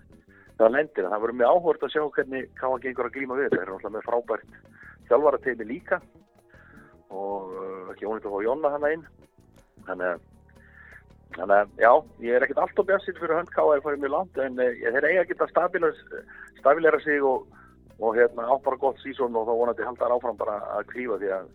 það 0.61 0.73
lendir, 0.75 1.07
það 1.09 1.23
verður 1.23 1.39
mjög 1.39 1.55
áhört 1.55 1.85
að 1.85 1.93
sjá 1.95 2.03
hvernig 2.15 2.49
K.A. 2.59 2.73
gengur 2.83 3.07
að 3.09 3.15
glíma 3.15 3.37
við, 3.39 3.53
það 3.53 3.61
er 3.63 3.71
náttúrulega 3.71 3.95
með 3.95 4.07
frábært 4.07 4.59
þjálfarateimi 5.09 5.67
líka 5.67 6.01
og 7.11 7.55
uh, 7.55 7.89
ekki 7.91 8.07
ónýtt 8.07 8.27
að 8.27 8.35
fá 8.35 8.43
Jonna 8.45 8.71
hana 8.75 8.91
inn 8.95 9.07
þannig 9.87 10.13
að 10.13 10.27
þannig 11.37 11.57
að 11.57 11.81
já, 11.81 11.91
ég 12.25 12.35
er 12.35 12.45
ekkert 12.45 12.61
alltaf 12.65 12.87
björnsitt 12.89 13.19
fyrir 13.19 13.37
höndkáða 13.39 13.77
að 13.77 13.83
fara 13.87 14.01
mjög 14.03 14.13
langt 14.15 14.39
en 14.43 14.59
uh, 14.59 14.69
þeir 14.83 15.07
eiga 15.09 15.23
að 15.23 15.31
geta 15.31 15.49
stabilera 16.59 17.01
sig 17.03 17.25
og, 17.25 17.47
og 17.99 18.17
hérna 18.17 18.47
á 18.51 18.55
bara 18.63 18.81
gott 18.81 19.01
sísón 19.03 19.37
og 19.39 19.47
þá 19.47 19.53
vonandi 19.61 19.87
haldar 19.87 20.15
áfram 20.15 20.39
bara 20.39 20.59
að 20.77 20.89
klífa 20.91 21.19
því 21.21 21.33
að 21.37 21.49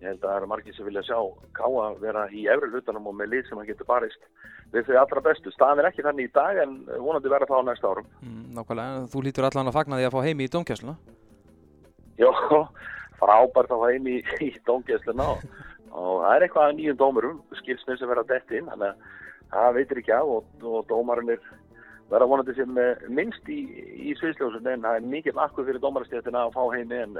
ég 0.00 0.08
held 0.08 0.22
að 0.24 0.28
það 0.28 0.36
eru 0.38 0.50
margir 0.50 0.76
sem 0.76 0.88
vilja 0.88 1.06
sjá 1.06 1.18
káa 1.56 1.86
vera 2.00 2.26
í 2.32 2.46
efri 2.48 2.70
hlutanum 2.72 3.10
og 3.10 3.16
með 3.18 3.34
lið 3.34 3.48
sem 3.48 3.60
hann 3.60 3.68
getur 3.68 3.88
barist 3.88 4.28
við 4.72 4.86
þau 4.86 5.00
allra 5.02 5.24
bestu. 5.26 5.52
Staðan 5.52 5.82
er 5.82 5.90
ekki 5.90 6.04
þannig 6.06 6.30
í 6.30 6.34
dag 6.34 6.60
en 6.62 6.76
vonandi 6.94 7.32
vera 7.32 7.48
það 7.50 7.60
á 7.60 7.68
næsta 7.68 7.90
árum. 7.90 8.06
Mm, 8.22 8.44
nákvæmlega, 8.56 9.02
þú 9.12 9.24
lítur 9.26 9.48
allan 9.50 9.68
að 9.68 9.76
fagna 9.76 9.98
því 9.98 10.06
að 10.08 10.14
fá 10.14 10.20
heimi 10.24 10.46
í 10.46 10.52
domkjæsluna? 10.54 10.94
Jó, 12.22 12.30
frábært 13.20 13.72
að 13.74 13.82
fá 13.82 13.86
heim 13.90 14.08
í, 14.08 14.16
dómgæsluna 14.68 15.28
og, 15.90 16.20
það 16.24 16.34
er 16.34 16.44
eitthvað 16.46 16.68
að 16.68 16.76
nýjum 16.78 17.00
dómurum 17.00 17.40
skilsnir 17.60 17.98
sem 17.98 18.10
verða 18.10 18.26
dætt 18.28 18.54
inn 18.56 18.68
þannig 18.70 18.90
að 18.90 19.08
það 19.54 19.76
veitir 19.78 20.02
ekki 20.02 20.14
af 20.16 20.34
og, 20.36 20.52
og 20.62 20.84
dómarinn 20.90 21.32
verða 22.10 22.28
vonandi 22.30 22.54
sem 22.58 22.78
minnst 23.08 23.50
í, 23.50 23.60
í 24.10 24.14
sviðsljósun 24.18 24.68
en 24.72 24.86
það 24.86 25.00
er 25.00 25.08
mikið 25.14 25.38
makkuð 25.38 25.70
fyrir 25.70 25.82
dómarastéttina 25.84 26.44
að 26.46 26.54
fá 26.58 26.62
heimi 26.74 27.00
en, 27.04 27.18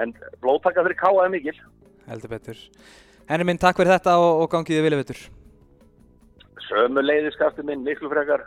en 0.00 0.14
blóttakka 0.44 0.84
fyrir 0.86 1.00
káa 1.00 1.24
er 1.26 1.32
mikil 1.34 1.56
Heldur 2.04 2.34
betur. 2.34 2.58
Henri 3.30 3.46
minn, 3.48 3.60
takk 3.60 3.78
fyrir 3.80 3.94
þetta 3.94 4.18
og, 4.20 4.44
og 4.44 4.50
gangiði 4.52 4.84
vilja 4.84 5.00
betur 5.00 5.24
Sömu 6.64 7.04
leiðiskafti 7.04 7.64
minn, 7.66 7.84
miklu 7.84 8.08
frekar 8.12 8.46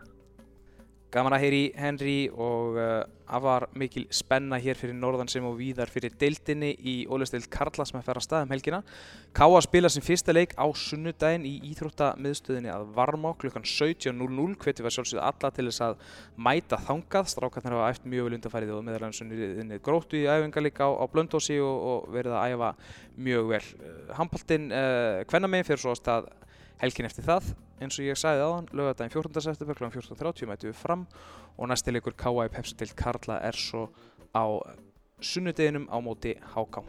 Gaman 1.07 1.37
að 1.37 1.43
heyri 1.45 1.59
Henry 1.79 2.15
og 2.35 2.75
uh, 2.75 3.05
afar 3.31 3.69
mikil 3.79 4.03
spenna 4.11 4.57
hér 4.59 4.75
fyrir 4.75 4.95
norðan 4.99 5.29
sem 5.31 5.45
og 5.47 5.53
víðar 5.55 5.87
fyrir 5.87 6.11
deildinni 6.19 6.73
í 6.83 6.95
ólistild 7.07 7.47
Karla 7.51 7.85
sem 7.87 7.95
að 7.95 8.09
færa 8.09 8.23
stað 8.23 8.43
um 8.43 8.51
helgina. 8.51 8.81
Káa 9.37 9.61
spila 9.63 9.87
sin 9.91 10.03
fyrsta 10.03 10.35
leik 10.35 10.57
á 10.59 10.67
sunnudaginn 10.75 11.45
í 11.47 11.53
Íþróttamiðstöðinni 11.69 12.73
að 12.73 12.89
Varmá 12.97 13.31
klukkan 13.39 13.63
17.00. 13.63 14.57
Hvetið 14.59 14.87
var 14.87 14.95
sjálfsögðu 14.97 15.23
alla 15.29 15.51
til 15.55 15.67
þess 15.69 15.85
að 15.87 16.03
mæta 16.49 16.81
þangað. 16.89 17.31
Strákarnir 17.31 17.77
hafa 17.77 17.93
eftir 17.93 18.11
mjög 18.11 18.27
vel 18.27 18.37
undanfærið 18.39 18.73
og 18.75 18.83
meðalansunni 18.89 19.79
gróttu 19.87 20.19
í 20.19 20.27
æfingarleika 20.27 20.87
á, 20.87 20.91
á 20.91 21.05
Blöndósi 21.07 21.61
og, 21.63 21.87
og 21.93 22.11
verið 22.17 22.35
að 22.35 22.57
æfa 22.57 22.73
mjög 23.29 23.53
vel. 23.53 23.63
Uh, 23.79 24.11
uh 24.11 25.23
hvernamegin 25.31 25.71
fyrir 25.71 25.85
svo 25.85 25.95
að 25.95 26.01
stað 26.03 26.29
helgin 26.81 27.07
eftir 27.09 27.25
það 27.27 27.53
eins 27.81 27.97
og 27.99 28.07
ég 28.07 28.17
sagði 28.17 28.43
aðan 28.45 28.69
lögadaginn 28.73 29.13
14. 29.13 29.43
september 29.45 29.77
kl. 29.77 29.89
14.30 29.93 30.49
mætu 30.49 30.69
við 30.69 30.77
fram 30.79 31.05
og 31.57 31.69
næsti 31.69 31.93
leikur 31.93 32.15
K.A. 32.17 32.47
Pepsi-dild 32.53 32.95
Karla 32.97 33.39
er 33.45 33.57
svo 33.57 33.87
á 34.33 34.45
sunnudeginum 35.21 35.87
á 35.89 35.97
móti 36.01 36.35
Háká. 36.53 36.83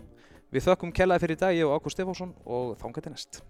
Við 0.52 0.64
þökkum 0.68 0.92
kellaði 0.96 1.24
fyrir 1.24 1.36
í 1.36 1.40
dag, 1.40 1.56
ég 1.56 1.68
og 1.68 1.76
Ágúst 1.76 1.98
Stefánsson 1.98 2.32
og 2.48 2.76
þánga 2.80 3.04
til 3.04 3.12
næst. 3.12 3.42